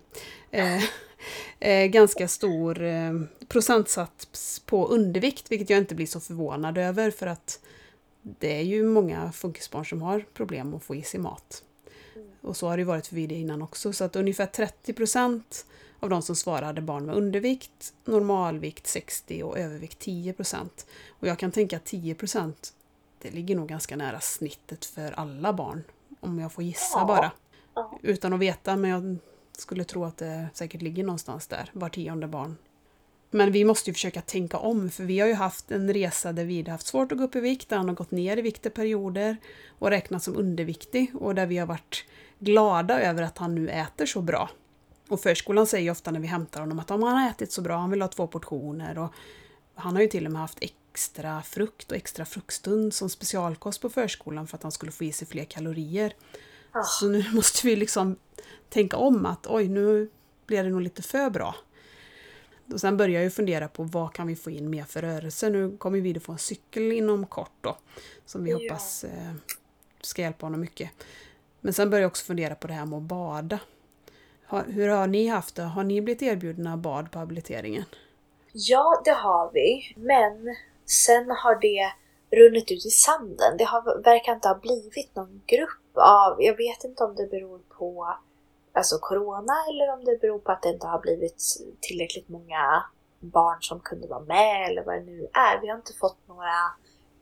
eh, 0.52 0.84
eh, 1.60 1.86
ganska 1.86 2.28
stor 2.28 2.82
eh, 2.84 3.14
procentsats 3.48 4.60
på 4.60 4.88
undervikt 4.88 5.52
vilket 5.52 5.70
jag 5.70 5.80
inte 5.80 5.96
blir 5.96 6.08
så 6.08 6.20
förvånad 6.20 6.78
över 6.78 7.12
för 7.12 7.28
att 7.28 7.60
det 8.22 8.58
är 8.58 8.64
ju 8.64 8.84
många 8.84 9.32
funkisbarn 9.32 9.86
som 9.86 10.02
har 10.02 10.26
problem 10.34 10.74
att 10.74 10.84
få 10.84 10.96
i 10.96 11.04
sig 11.04 11.20
mat. 11.20 11.64
Och 12.42 12.58
så 12.58 12.68
har 12.68 12.78
det 12.78 12.84
varit 12.84 13.08
för 13.08 13.16
det 13.16 13.36
innan 13.36 13.62
också 13.62 13.94
så 13.94 14.04
att 14.04 14.16
ungefär 14.16 14.46
30 14.46 14.94
procent 14.94 15.66
av 16.00 16.10
de 16.10 16.22
som 16.22 16.36
svarade 16.36 16.82
barn 16.82 17.06
med 17.06 17.16
undervikt, 17.16 17.94
normalvikt 18.06 18.88
60 18.88 19.44
och 19.44 19.58
övervikt 19.58 20.06
10% 20.06 20.70
Och 21.20 21.28
jag 21.28 21.40
kan 21.40 21.52
tänka 21.52 21.78
att 21.78 21.86
10 21.86 22.16
det 23.22 23.32
ligger 23.32 23.56
nog 23.56 23.68
ganska 23.68 23.96
nära 23.96 24.20
snittet 24.20 24.86
för 24.86 25.12
alla 25.12 25.54
barn. 25.54 25.84
Om 26.20 26.40
jag 26.40 26.52
får 26.52 26.64
gissa 26.64 27.06
bara. 27.06 27.32
Utan 28.02 28.34
att 28.34 28.40
veta, 28.40 28.76
men 28.76 28.92
jag 28.92 29.18
skulle 29.58 29.84
tro 29.84 30.06
att 30.06 30.18
det 30.18 30.50
säkert 30.54 30.82
ligger 30.82 31.04
någonstans 31.04 31.48
där, 31.48 31.70
var 31.74 31.90
tionde 31.90 32.28
barn. 32.28 32.58
Men 33.32 33.52
vi 33.52 33.66
måste 33.66 33.90
ju 33.90 33.94
försöka 33.94 34.22
tänka 34.22 34.58
om, 34.58 34.90
för 34.90 35.04
vi 35.04 35.20
har 35.20 35.28
ju 35.28 35.34
haft 35.34 35.72
en 35.72 35.94
resa 35.94 36.32
där 36.32 36.46
vi 36.46 36.62
har 36.62 36.70
haft 36.70 36.88
svårt 36.88 37.12
att 37.12 37.18
gå 37.18 37.24
upp 37.24 37.36
i 37.36 37.40
vikt, 37.40 37.70
där 37.70 37.78
han 37.78 37.88
har 37.88 37.96
gått 37.96 38.12
ner 38.12 38.38
i 38.38 38.42
vikt 38.42 38.66
i 38.66 38.70
perioder 38.70 39.38
och 39.80 39.90
räknats 39.90 40.26
som 40.26 40.38
underviktig 40.38 41.12
och 41.16 41.36
där 41.36 41.46
vi 41.46 41.58
har 41.58 41.66
varit 41.66 42.06
glada 42.40 43.02
över 43.02 43.24
att 43.24 43.38
han 43.38 43.56
nu 43.56 43.70
äter 43.70 44.06
så 44.06 44.22
bra. 44.22 44.50
Och 45.10 45.22
förskolan 45.22 45.68
säger 45.68 45.92
ofta 45.92 46.12
när 46.12 46.20
vi 46.20 46.28
hämtar 46.28 46.60
honom 46.60 46.80
att 46.80 46.92
om 46.92 47.04
han 47.04 47.18
har 47.18 47.30
ätit 47.30 47.52
så 47.52 47.62
bra, 47.62 47.78
han 47.78 47.90
vill 47.92 48.02
ha 48.02 48.10
två 48.10 48.28
portioner 48.28 48.98
och 48.98 49.14
han 49.76 49.96
har 49.96 50.02
ju 50.02 50.08
till 50.08 50.26
och 50.26 50.32
med 50.32 50.42
haft 50.42 50.58
extra 50.62 51.42
frukt 51.42 51.92
och 51.92 51.98
extra 51.98 52.26
fruktstund 52.26 52.94
som 52.94 53.10
specialkost 53.10 53.82
på 53.82 53.90
förskolan 53.90 54.48
för 54.48 54.58
att 54.58 54.64
han 54.64 54.72
skulle 54.72 54.92
få 54.92 55.04
i 55.04 55.12
sig 55.12 55.28
fler 55.28 55.44
kalorier. 55.44 56.14
Ah. 56.72 56.84
Så 56.84 57.10
nu 57.10 57.26
måste 57.34 57.68
vi 57.68 57.76
liksom 57.76 58.16
tänka 58.70 58.98
om 58.98 59.26
att 59.26 59.48
oj, 59.48 59.68
nu 59.68 60.10
blir 60.46 60.64
det 60.64 60.70
nog 60.70 60.82
lite 60.82 61.02
för 61.02 61.30
bra. 61.30 61.56
Och 62.74 62.80
sen 62.80 62.98
börjar 62.98 63.14
jag 63.16 63.24
ju 63.24 63.30
fundera 63.30 63.68
på 63.68 63.84
vad 63.84 64.14
kan 64.14 64.28
vi 64.28 64.36
få 64.36 64.50
in 64.50 64.70
mer 64.70 64.84
för 64.84 65.02
rörelse. 65.02 65.50
Nu 65.50 65.78
kommer 65.78 66.00
vi 66.02 66.18
att 66.18 66.24
få 66.24 66.32
en 66.32 66.38
cykel 66.38 66.92
inom 66.92 67.26
kort 67.26 67.52
då. 67.62 67.78
Som 68.26 68.44
vi 68.44 68.52
Ja. 68.52 68.58
hoppas 68.58 69.04
eh, 69.04 69.34
ska 70.02 70.22
hjälpa 70.22 70.46
honom 70.46 70.60
mycket. 70.60 70.92
Men 71.62 71.74
sen 71.74 71.90
börjar 71.90 72.02
jag 72.02 72.10
också 72.10 72.26
fundera 72.26 72.56
på 72.56 72.68
det 72.68 72.74
här 72.74 72.86
med 72.86 72.98
att 72.98 73.04
bada. 73.04 73.60
Har, 74.50 74.64
hur 74.64 74.90
har 74.90 75.08
ni 75.08 75.28
haft 75.28 75.56
det? 75.56 75.62
Har 75.62 75.84
ni 75.84 76.02
blivit 76.02 76.22
erbjudna 76.22 76.78
bad 76.78 77.12
på 77.12 77.20
habiliteringen? 77.20 77.84
Ja, 78.54 79.02
det 79.06 79.12
har 79.12 79.52
vi. 79.54 79.94
Men 79.98 80.56
sen 80.86 81.32
har 81.32 81.56
det 81.56 81.92
runnit 82.38 82.72
ut 82.72 82.86
i 82.86 82.90
sanden. 82.90 83.58
Det 83.58 83.64
har, 83.64 84.04
verkar 84.04 84.34
inte 84.34 84.48
ha 84.48 84.56
blivit 84.56 85.16
någon 85.16 85.42
grupp 85.46 85.98
av, 85.98 86.44
jag 86.44 86.58
vet 86.58 86.84
inte 86.84 87.04
om 87.04 87.16
det 87.16 87.28
beror 87.28 87.60
på 87.78 88.18
alltså 88.74 88.98
corona 89.00 89.54
eller 89.70 89.94
om 89.94 90.06
det 90.06 90.22
beror 90.22 90.40
på 90.40 90.52
att 90.52 90.62
det 90.62 90.70
inte 90.70 90.88
har 90.88 91.00
blivit 91.00 91.44
tillräckligt 91.80 92.30
många 92.30 92.84
barn 93.20 93.62
som 93.62 93.80
kunde 93.80 94.08
vara 94.08 94.20
med 94.20 94.70
eller 94.70 94.84
vad 94.84 94.96
det 94.96 95.04
nu 95.04 95.28
är. 95.34 95.62
Vi 95.62 95.68
har 95.68 95.76
inte 95.76 95.94
fått 95.94 96.28
några 96.28 96.54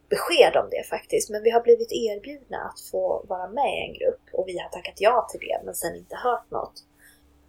besked 0.10 0.56
om 0.56 0.70
det 0.70 0.84
faktiskt, 0.90 1.30
men 1.30 1.44
vi 1.44 1.50
har 1.50 1.62
blivit 1.62 1.92
erbjudna 1.92 2.58
att 2.58 2.82
få 2.82 3.26
vara 3.28 3.48
med 3.48 3.74
i 3.78 3.88
en 3.88 3.94
grupp 3.94 4.22
och 4.34 4.48
vi 4.48 4.58
har 4.60 4.70
tackat 4.70 4.96
ja 4.98 5.28
till 5.32 5.40
det 5.40 5.62
men 5.66 5.76
sen 5.76 5.96
inte 5.96 6.16
hört 6.16 6.52
något. 6.52 6.84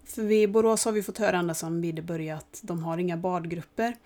För 0.08 0.22
vi 0.22 0.42
i 0.42 0.46
Borås 0.46 0.84
har 0.84 0.92
vi 0.92 1.02
fått 1.02 1.18
höra 1.18 1.38
ända 1.38 1.54
sedan 1.54 1.80
vi 1.80 1.92
började 1.92 2.38
att 2.38 2.60
de 2.62 2.82
har 2.82 2.98
inga 2.98 3.16
badgrupper. 3.16 3.96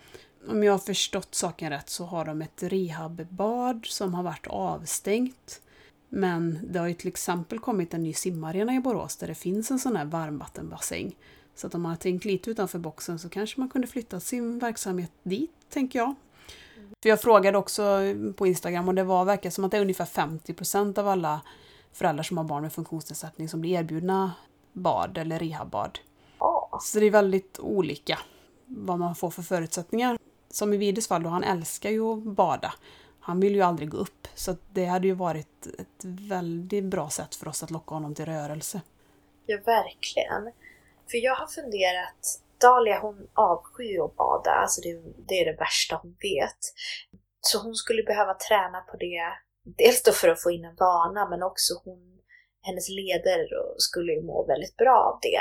Om 0.49 0.63
jag 0.63 0.73
har 0.73 0.79
förstått 0.79 1.35
saken 1.35 1.71
rätt 1.71 1.91
så 1.91 2.05
har 2.05 2.25
de 2.25 2.43
ett 2.43 2.63
rehabbad 2.63 3.87
som 3.87 4.15
har 4.15 4.23
varit 4.23 4.47
avstängt. 4.47 5.61
Men 6.09 6.59
det 6.63 6.79
har 6.79 6.87
ju 6.87 6.95
till 6.95 7.09
exempel 7.09 7.59
kommit 7.59 7.95
en 7.95 8.03
ny 8.03 8.13
simmarena 8.13 8.75
i 8.75 8.81
Borås 8.81 9.17
där 9.17 9.27
det 9.27 9.35
finns 9.35 9.71
en 9.71 9.79
sån 9.79 9.97
här 9.97 10.05
varmvattenbassäng. 10.05 11.17
Så 11.55 11.67
att 11.67 11.75
om 11.75 11.83
man 11.83 11.91
har 11.91 11.97
tänkt 11.97 12.25
lite 12.25 12.51
utanför 12.51 12.79
boxen 12.79 13.19
så 13.19 13.29
kanske 13.29 13.61
man 13.61 13.69
kunde 13.69 13.87
flytta 13.87 14.21
sin 14.21 14.59
verksamhet 14.59 15.13
dit, 15.23 15.51
tänker 15.69 15.99
jag. 15.99 16.15
För 17.03 17.09
jag 17.09 17.21
frågade 17.21 17.59
också 17.59 18.01
på 18.37 18.47
Instagram 18.47 18.89
och 18.89 18.95
det 18.95 19.05
var, 19.05 19.25
verkar 19.25 19.51
som 19.51 19.65
att 19.65 19.71
det 19.71 19.77
är 19.77 19.81
ungefär 19.83 20.05
50 20.05 20.53
procent 20.53 20.99
av 20.99 21.09
alla 21.09 21.41
föräldrar 21.93 22.23
som 22.23 22.37
har 22.37 22.45
barn 22.45 22.63
med 22.63 22.73
funktionsnedsättning 22.73 23.49
som 23.49 23.61
blir 23.61 23.79
erbjudna 23.79 24.33
bad 24.73 25.19
eller 25.19 25.39
rehabbad. 25.39 25.99
Så 26.81 27.01
det 27.01 27.07
är 27.07 27.11
väldigt 27.11 27.59
olika 27.59 28.19
vad 28.67 28.99
man 28.99 29.15
får 29.15 29.31
för 29.31 29.43
förutsättningar. 29.43 30.19
Som 30.51 30.73
i 30.73 30.77
Vides 30.77 31.09
fall 31.09 31.23
då, 31.23 31.29
han 31.29 31.45
älskar 31.45 31.91
ju 31.91 32.13
att 32.13 32.23
bada. 32.23 32.75
Han 33.21 33.41
vill 33.41 33.55
ju 33.55 33.63
aldrig 33.63 33.91
gå 33.91 33.97
upp. 33.97 34.29
Så 34.35 34.57
det 34.73 34.85
hade 34.85 35.07
ju 35.07 35.15
varit 35.15 35.67
ett 35.79 36.05
väldigt 36.05 36.85
bra 36.85 37.11
sätt 37.11 37.35
för 37.35 37.49
oss 37.49 37.63
att 37.63 37.71
locka 37.71 37.95
honom 37.95 38.15
till 38.15 38.27
rörelse. 38.27 38.81
Ja, 39.47 39.59
verkligen. 39.67 40.53
För 41.11 41.19
jag 41.19 41.35
har 41.35 41.47
funderat, 41.47 42.41
Dahlia 42.61 43.01
hon 43.01 43.29
avskyr 43.35 44.05
att 44.05 44.17
bada, 44.17 44.51
alltså 44.51 44.81
det, 44.81 45.03
det 45.29 45.35
är 45.35 45.45
det 45.45 45.59
värsta 45.59 45.97
hon 46.03 46.17
vet. 46.21 46.59
Så 47.41 47.59
hon 47.59 47.75
skulle 47.75 48.03
behöva 48.03 48.35
träna 48.35 48.81
på 48.81 48.97
det, 48.97 49.23
dels 49.65 50.03
då 50.03 50.13
för 50.13 50.29
att 50.29 50.43
få 50.43 50.51
in 50.51 50.65
en 50.65 50.77
vana, 50.77 51.29
men 51.29 51.43
också 51.43 51.75
hon, 51.85 52.22
hennes 52.63 52.89
leder 52.89 53.49
skulle 53.77 54.13
ju 54.13 54.23
må 54.23 54.47
väldigt 54.47 54.77
bra 54.77 54.97
av 55.13 55.19
det. 55.23 55.41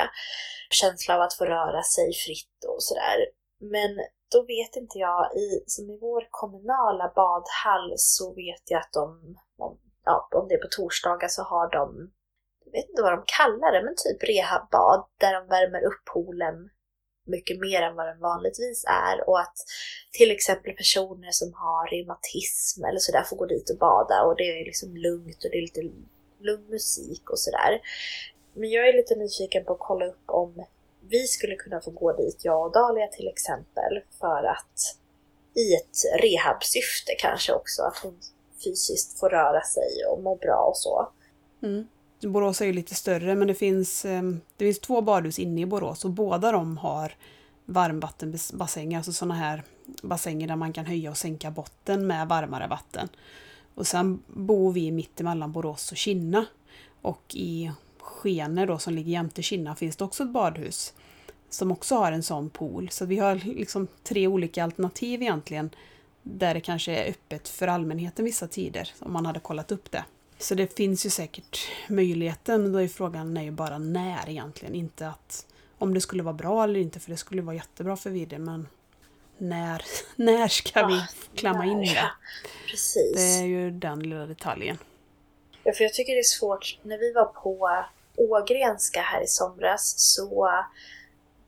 Känsla 0.70 1.14
av 1.14 1.20
att 1.20 1.34
få 1.34 1.44
röra 1.44 1.82
sig 1.82 2.12
fritt 2.14 2.64
och 2.68 2.82
sådär. 2.82 3.18
Men 3.60 3.90
då 4.32 4.42
vet 4.42 4.76
inte 4.76 4.98
jag, 4.98 5.36
i, 5.36 5.64
som 5.66 5.90
i 5.90 5.98
vår 6.00 6.28
kommunala 6.30 7.12
badhall 7.14 7.94
så 7.96 8.34
vet 8.34 8.64
jag 8.70 8.80
att 8.80 8.92
de, 8.92 9.36
om, 9.58 9.78
ja, 10.04 10.28
om 10.32 10.48
det 10.48 10.54
är 10.54 10.58
på 10.58 10.68
torsdagar 10.70 11.28
så 11.28 11.42
har 11.42 11.70
de 11.70 12.12
jag 12.64 12.72
vet 12.72 12.88
inte 12.88 13.02
vad 13.02 13.12
de 13.12 13.24
kallar 13.38 13.72
det, 13.72 13.82
men 13.84 13.94
typ 13.96 14.28
rehabbad 14.28 15.04
där 15.20 15.32
de 15.34 15.46
värmer 15.46 15.82
upp 15.84 16.04
poolen 16.14 16.70
mycket 17.26 17.60
mer 17.60 17.82
än 17.82 17.96
vad 17.96 18.06
den 18.06 18.20
vanligtvis 18.20 18.84
är 19.08 19.28
och 19.28 19.40
att 19.40 19.56
till 20.12 20.30
exempel 20.30 20.72
personer 20.72 21.30
som 21.30 21.52
har 21.54 21.86
reumatism 21.86 22.84
eller 22.84 22.98
sådär 22.98 23.22
får 23.22 23.36
gå 23.36 23.46
dit 23.46 23.70
och 23.70 23.78
bada 23.78 24.22
och 24.22 24.36
det 24.36 24.44
är 24.44 24.64
liksom 24.64 24.96
lugnt 24.96 25.44
och 25.44 25.50
det 25.50 25.58
är 25.58 25.68
lite 25.68 25.82
lugn 26.42 26.70
musik 26.70 27.30
och 27.30 27.38
sådär. 27.38 27.80
Men 28.54 28.70
jag 28.70 28.88
är 28.88 28.92
lite 28.92 29.14
nyfiken 29.14 29.64
på 29.64 29.72
att 29.72 29.78
kolla 29.78 30.06
upp 30.06 30.22
om 30.26 30.64
vi 31.08 31.26
skulle 31.26 31.56
kunna 31.56 31.80
få 31.80 31.90
gå 31.90 32.16
dit, 32.16 32.40
jag 32.44 32.66
och 32.66 32.72
Dahlia 32.72 33.06
till 33.06 33.28
exempel, 33.28 34.00
för 34.20 34.44
att 34.44 34.96
i 35.54 35.74
ett 35.74 36.22
rehabsyfte 36.22 37.12
kanske 37.18 37.52
också, 37.52 37.82
att 37.82 37.98
hon 38.02 38.18
fysiskt 38.64 39.18
får 39.18 39.30
röra 39.30 39.62
sig 39.62 40.04
och 40.10 40.22
må 40.22 40.36
bra 40.36 40.64
och 40.68 40.76
så. 40.76 41.08
Mm. 41.62 41.86
Borås 42.20 42.60
är 42.60 42.66
ju 42.66 42.72
lite 42.72 42.94
större 42.94 43.34
men 43.34 43.48
det 43.48 43.54
finns, 43.54 44.04
ehm, 44.04 44.40
det 44.56 44.64
finns 44.64 44.80
två 44.80 45.00
badhus 45.00 45.38
inne 45.38 45.60
i 45.60 45.66
Borås 45.66 46.04
och 46.04 46.10
båda 46.10 46.52
de 46.52 46.78
har 46.78 47.16
varmvattenbassänger, 47.64 48.96
alltså 48.96 49.12
sådana 49.12 49.34
här 49.34 49.62
bassänger 50.02 50.48
där 50.48 50.56
man 50.56 50.72
kan 50.72 50.86
höja 50.86 51.10
och 51.10 51.16
sänka 51.16 51.50
botten 51.50 52.06
med 52.06 52.28
varmare 52.28 52.66
vatten. 52.66 53.08
Och 53.74 53.86
sen 53.86 54.22
bor 54.26 54.72
vi 54.72 54.92
mittemellan 54.92 55.52
Borås 55.52 55.92
och 55.92 55.96
Kinna. 55.96 56.46
Och 57.02 57.22
i 57.34 57.70
Skene 57.98 58.66
då 58.66 58.78
som 58.78 58.94
ligger 58.94 59.12
jämte 59.12 59.42
Kinna 59.42 59.74
finns 59.74 59.96
det 59.96 60.04
också 60.04 60.22
ett 60.22 60.32
badhus 60.32 60.94
som 61.50 61.70
också 61.70 61.94
har 61.94 62.12
en 62.12 62.22
sån 62.22 62.50
pool. 62.50 62.88
Så 62.90 63.06
vi 63.06 63.18
har 63.18 63.34
liksom 63.34 63.88
tre 64.02 64.26
olika 64.26 64.64
alternativ 64.64 65.22
egentligen 65.22 65.70
där 66.22 66.54
det 66.54 66.60
kanske 66.60 66.96
är 66.96 67.10
öppet 67.10 67.48
för 67.48 67.68
allmänheten 67.68 68.24
vissa 68.24 68.48
tider 68.48 68.90
om 68.98 69.12
man 69.12 69.26
hade 69.26 69.40
kollat 69.40 69.72
upp 69.72 69.90
det. 69.90 70.04
Så 70.38 70.54
det 70.54 70.76
finns 70.76 71.06
ju 71.06 71.10
säkert 71.10 71.58
möjligheten. 71.88 72.72
Då 72.72 72.78
är 72.78 72.88
frågan 72.88 73.36
är 73.36 73.42
ju 73.42 73.50
bara 73.50 73.78
när 73.78 74.30
egentligen. 74.30 74.74
Inte 74.74 75.08
att 75.08 75.46
om 75.78 75.94
det 75.94 76.00
skulle 76.00 76.22
vara 76.22 76.34
bra 76.34 76.64
eller 76.64 76.80
inte, 76.80 77.00
för 77.00 77.10
det 77.10 77.16
skulle 77.16 77.42
vara 77.42 77.56
jättebra 77.56 77.96
för 77.96 78.10
Vide, 78.10 78.38
men 78.38 78.68
när, 79.38 79.82
när 80.16 80.48
ska 80.48 80.86
vi 80.86 80.94
Ah, 80.94 81.06
klämma 81.34 81.66
in 81.66 81.80
det? 81.80 82.10
Precis. 82.70 83.16
Det 83.16 83.40
är 83.40 83.44
ju 83.44 83.70
den 83.70 84.00
lilla 84.00 84.26
detaljen. 84.26 84.78
Ja, 85.64 85.72
för 85.72 85.84
jag 85.84 85.94
tycker 85.94 86.12
det 86.12 86.18
är 86.18 86.22
svårt. 86.22 86.78
När 86.82 86.98
vi 86.98 87.12
var 87.12 87.24
på 87.24 87.84
Ågrenska 88.16 89.00
här 89.00 89.22
i 89.22 89.26
somras 89.26 89.94
så 89.96 90.48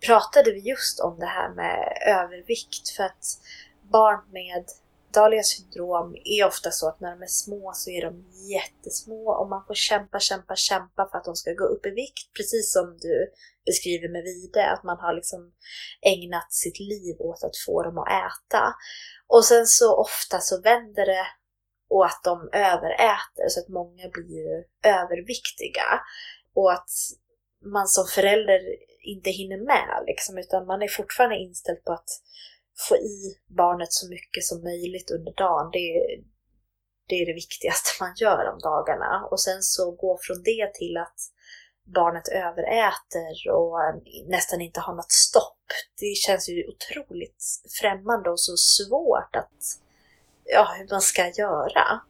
pratade 0.07 0.53
vi 0.53 0.59
just 0.59 1.01
om 1.01 1.19
det 1.19 1.27
här 1.27 1.49
med 1.49 1.99
övervikt. 2.07 2.89
För 2.89 3.05
att 3.05 3.39
barn 3.83 4.21
med 4.33 4.65
Dahlias 5.11 5.49
syndrom 5.49 6.17
är 6.25 6.47
ofta 6.47 6.71
så 6.71 6.89
att 6.89 7.01
när 7.01 7.11
de 7.11 7.23
är 7.23 7.27
små 7.27 7.73
så 7.75 7.91
är 7.91 8.03
de 8.03 8.25
jättesmå 8.51 9.31
och 9.31 9.49
man 9.49 9.65
får 9.67 9.75
kämpa, 9.75 10.21
kämpa, 10.21 10.57
kämpa 10.57 11.09
för 11.11 11.19
att 11.19 11.25
de 11.25 11.37
ska 11.37 11.53
gå 11.53 11.65
upp 11.65 11.87
i 11.87 11.91
vikt. 11.91 12.33
Precis 12.37 12.73
som 12.73 12.99
du 13.01 13.31
beskriver 13.67 14.09
med 14.09 14.23
Vide, 14.23 14.71
att 14.71 14.85
man 14.85 14.99
har 14.99 15.15
liksom 15.15 15.53
ägnat 16.03 16.53
sitt 16.53 16.79
liv 16.79 17.17
åt 17.19 17.45
att 17.45 17.57
få 17.67 17.83
dem 17.83 17.99
att 17.99 18.09
äta. 18.09 18.75
Och 19.27 19.45
sen 19.45 19.67
så 19.67 19.97
ofta 19.97 20.41
så 20.41 20.61
vänder 20.61 21.07
det 21.07 21.27
och 21.91 22.07
att 22.07 22.21
de 22.25 22.49
överäter 22.53 23.49
så 23.49 23.61
att 23.61 23.69
många 23.69 24.09
blir 24.09 24.31
ju 24.39 24.65
överviktiga. 24.83 25.89
Och 26.55 26.73
att 26.73 26.91
man 27.65 27.89
som 27.89 28.07
förälder 28.07 28.61
inte 29.01 29.31
hinner 29.31 29.61
med 29.73 30.05
liksom, 30.07 30.39
utan 30.39 30.67
man 30.67 30.83
är 30.83 30.89
fortfarande 30.89 31.37
inställd 31.37 31.85
på 31.85 31.93
att 31.93 32.11
få 32.89 32.97
i 32.97 33.19
barnet 33.47 33.93
så 33.93 34.09
mycket 34.09 34.45
som 34.45 34.63
möjligt 34.63 35.11
under 35.11 35.33
dagen. 35.33 35.71
Det 35.73 35.87
är, 35.97 36.25
det 37.09 37.15
är 37.15 37.27
det 37.27 37.41
viktigaste 37.45 37.91
man 38.01 38.15
gör 38.17 38.53
om 38.53 38.59
dagarna. 38.59 39.29
Och 39.31 39.41
sen 39.41 39.63
så 39.63 39.91
gå 39.91 40.19
från 40.23 40.43
det 40.43 40.75
till 40.75 40.97
att 40.97 41.19
barnet 41.85 42.29
överäter 42.29 43.51
och 43.51 43.79
nästan 44.27 44.61
inte 44.61 44.81
har 44.81 44.95
något 44.95 45.13
stopp. 45.13 45.59
Det 46.01 46.17
känns 46.17 46.49
ju 46.49 46.65
otroligt 46.69 47.45
främmande 47.81 48.31
och 48.31 48.41
så 48.41 48.57
svårt 48.57 49.37
att, 49.37 49.81
ja, 50.45 50.75
hur 50.79 50.89
man 50.91 51.01
ska 51.01 51.29
göra. 51.29 52.01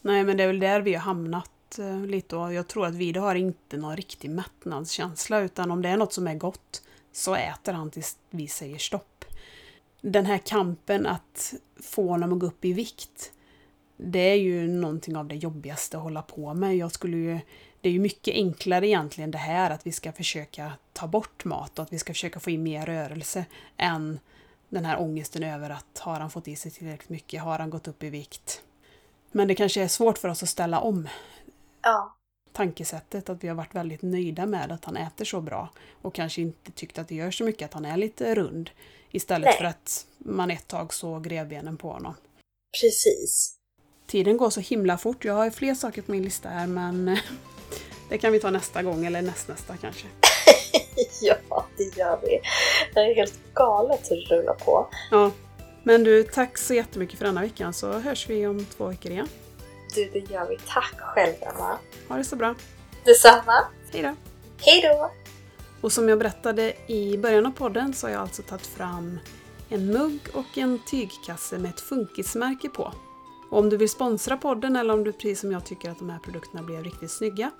Nej, 0.00 0.24
men 0.24 0.36
det 0.36 0.42
är 0.42 0.46
väl 0.46 0.60
där 0.60 0.80
vi 0.80 0.94
har 0.94 1.00
hamnat 1.00 1.78
eh, 1.78 2.00
lite 2.00 2.36
och 2.36 2.54
jag 2.54 2.68
tror 2.68 2.86
att 2.86 2.94
Vide 2.94 3.20
har 3.20 3.34
inte 3.34 3.76
någon 3.76 3.96
riktig 3.96 4.30
mättnadskänsla 4.30 5.40
utan 5.40 5.70
om 5.70 5.82
det 5.82 5.88
är 5.88 5.96
något 5.96 6.12
som 6.12 6.26
är 6.26 6.34
gott 6.34 6.82
så 7.12 7.34
äter 7.34 7.72
han 7.72 7.90
tills 7.90 8.18
vi 8.30 8.48
säger 8.48 8.78
stopp. 8.78 9.24
Den 10.00 10.26
här 10.26 10.38
kampen 10.38 11.06
att 11.06 11.54
få 11.82 12.08
honom 12.08 12.32
att 12.32 12.38
gå 12.38 12.46
upp 12.46 12.64
i 12.64 12.72
vikt, 12.72 13.32
det 14.02 14.18
är 14.18 14.36
ju 14.36 14.68
någonting 14.68 15.16
av 15.16 15.26
det 15.28 15.34
jobbigaste 15.34 15.96
att 15.96 16.02
hålla 16.02 16.22
på 16.22 16.54
med. 16.54 16.76
Jag 16.76 16.92
skulle 16.92 17.16
ju, 17.16 17.38
det 17.80 17.88
är 17.88 17.92
ju 17.92 18.00
mycket 18.00 18.34
enklare 18.34 18.88
egentligen 18.88 19.30
det 19.30 19.38
här 19.38 19.70
att 19.70 19.86
vi 19.86 19.92
ska 19.92 20.12
försöka 20.12 20.72
ta 20.92 21.06
bort 21.06 21.44
mat 21.44 21.78
och 21.78 21.82
att 21.82 21.92
vi 21.92 21.98
ska 21.98 22.12
försöka 22.12 22.40
få 22.40 22.50
in 22.50 22.62
mer 22.62 22.86
rörelse 22.86 23.44
än 23.76 24.18
den 24.68 24.84
här 24.84 25.00
ångesten 25.00 25.42
över 25.42 25.70
att 25.70 25.98
har 25.98 26.20
han 26.20 26.30
fått 26.30 26.48
i 26.48 26.56
sig 26.56 26.70
tillräckligt 26.70 27.08
mycket? 27.08 27.42
Har 27.42 27.58
han 27.58 27.70
gått 27.70 27.88
upp 27.88 28.02
i 28.02 28.10
vikt? 28.10 28.62
Men 29.32 29.48
det 29.48 29.54
kanske 29.54 29.82
är 29.82 29.88
svårt 29.88 30.18
för 30.18 30.28
oss 30.28 30.42
att 30.42 30.48
ställa 30.48 30.80
om 30.80 31.08
Ja, 31.82 32.16
tankesättet, 32.52 33.28
att 33.28 33.44
vi 33.44 33.48
har 33.48 33.54
varit 33.54 33.74
väldigt 33.74 34.02
nöjda 34.02 34.46
med 34.46 34.72
att 34.72 34.84
han 34.84 34.96
äter 34.96 35.24
så 35.24 35.40
bra 35.40 35.68
och 36.02 36.14
kanske 36.14 36.40
inte 36.40 36.72
tyckt 36.72 36.98
att 36.98 37.08
det 37.08 37.14
gör 37.14 37.30
så 37.30 37.44
mycket 37.44 37.66
att 37.66 37.74
han 37.74 37.84
är 37.84 37.96
lite 37.96 38.34
rund 38.34 38.70
istället 39.10 39.46
Nej. 39.46 39.56
för 39.58 39.64
att 39.64 40.06
man 40.18 40.50
ett 40.50 40.68
tag 40.68 40.94
såg 40.94 41.30
revbenen 41.30 41.76
på 41.76 41.92
honom. 41.92 42.14
precis. 42.82 43.59
Tiden 44.10 44.36
går 44.36 44.50
så 44.50 44.60
himla 44.60 44.98
fort. 44.98 45.24
Jag 45.24 45.34
har 45.34 45.50
fler 45.50 45.74
saker 45.74 46.02
på 46.02 46.12
min 46.12 46.22
lista 46.22 46.48
här 46.48 46.66
men 46.66 47.08
eh, 47.08 47.18
det 48.08 48.18
kan 48.18 48.32
vi 48.32 48.40
ta 48.40 48.50
nästa 48.50 48.82
gång 48.82 49.06
eller 49.06 49.22
nästnästa 49.22 49.76
kanske. 49.76 50.06
Ja, 51.22 51.66
det 51.76 51.96
gör 51.96 52.18
vi. 52.22 52.40
Det 52.94 53.00
är 53.00 53.14
helt 53.14 53.54
galet 53.54 54.10
hur 54.10 54.16
det 54.16 54.36
rullar 54.36 54.54
på. 54.54 54.88
Ja. 55.10 55.30
Men 55.82 56.04
du, 56.04 56.22
tack 56.22 56.58
så 56.58 56.74
jättemycket 56.74 57.18
för 57.18 57.26
denna 57.26 57.40
veckan 57.40 57.72
så 57.72 57.92
hörs 57.92 58.28
vi 58.28 58.46
om 58.46 58.64
två 58.64 58.86
veckor 58.86 59.12
igen. 59.12 59.28
Du, 59.94 60.10
det 60.12 60.18
gör 60.18 60.48
vi. 60.48 60.58
Tack 60.68 61.00
själv, 61.00 61.34
Emma. 61.40 61.78
Ha 62.08 62.16
det 62.16 62.24
så 62.24 62.36
bra. 62.36 62.54
Detsamma. 63.04 63.64
Hej 63.92 64.02
då! 64.02 64.14
Hej 64.60 64.82
då! 64.82 65.10
Och 65.80 65.92
som 65.92 66.08
jag 66.08 66.18
berättade 66.18 66.72
i 66.86 67.18
början 67.18 67.46
av 67.46 67.50
podden 67.50 67.94
så 67.94 68.06
har 68.06 68.12
jag 68.12 68.22
alltså 68.22 68.42
tagit 68.42 68.66
fram 68.66 69.18
en 69.68 69.86
mugg 69.86 70.20
och 70.32 70.58
en 70.58 70.78
tygkasse 70.90 71.58
med 71.58 71.70
ett 71.70 71.80
funkismärke 71.80 72.68
på. 72.68 72.92
Och 73.50 73.58
om 73.58 73.68
du 73.68 73.76
vill 73.76 73.90
sponsra 73.90 74.36
podden 74.36 74.76
eller 74.76 74.94
om 74.94 75.04
du 75.04 75.12
precis 75.12 75.40
som 75.40 75.52
jag 75.52 75.64
tycker 75.64 75.90
att 75.90 75.98
de 75.98 76.10
här 76.10 76.18
produkterna 76.18 76.62
blev 76.62 76.84
riktigt 76.84 77.10
snygga 77.10 77.50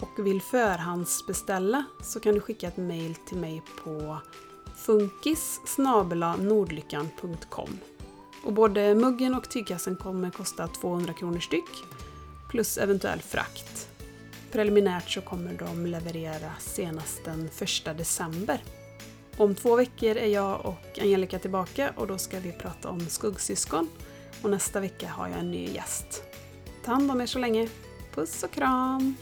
och 0.00 0.26
vill 0.26 0.42
förhandsbeställa 0.42 1.84
så 2.02 2.20
kan 2.20 2.34
du 2.34 2.40
skicka 2.40 2.68
ett 2.68 2.76
mail 2.76 3.14
till 3.14 3.38
mig 3.38 3.62
på 3.84 4.18
funkis 4.76 5.60
nordlyckan.com 6.38 7.78
Och 8.44 8.52
både 8.52 8.94
muggen 8.94 9.34
och 9.34 9.50
tygkassen 9.50 9.96
kommer 9.96 10.30
kosta 10.30 10.68
200 10.68 11.12
kronor 11.12 11.40
styck 11.40 11.84
plus 12.50 12.78
eventuell 12.78 13.20
frakt. 13.20 13.88
Preliminärt 14.52 15.10
så 15.10 15.20
kommer 15.20 15.54
de 15.58 15.86
leverera 15.86 16.50
senast 16.58 17.24
den 17.24 17.48
1 17.86 17.98
december. 17.98 18.62
Om 19.36 19.54
två 19.54 19.76
veckor 19.76 20.16
är 20.16 20.26
jag 20.26 20.66
och 20.66 20.98
Angelica 21.00 21.38
tillbaka 21.38 21.92
och 21.96 22.06
då 22.06 22.18
ska 22.18 22.40
vi 22.40 22.52
prata 22.52 22.88
om 22.88 23.00
skuggsyskon. 23.00 23.88
Och 24.44 24.50
nästa 24.50 24.80
vecka 24.80 25.08
har 25.08 25.28
jag 25.28 25.38
en 25.38 25.50
ny 25.50 25.68
gäst. 25.68 26.22
Ta 26.84 26.92
hand 26.92 27.10
om 27.10 27.20
er 27.20 27.26
så 27.26 27.38
länge. 27.38 27.68
Puss 28.14 28.42
och 28.42 28.50
kram! 28.50 29.16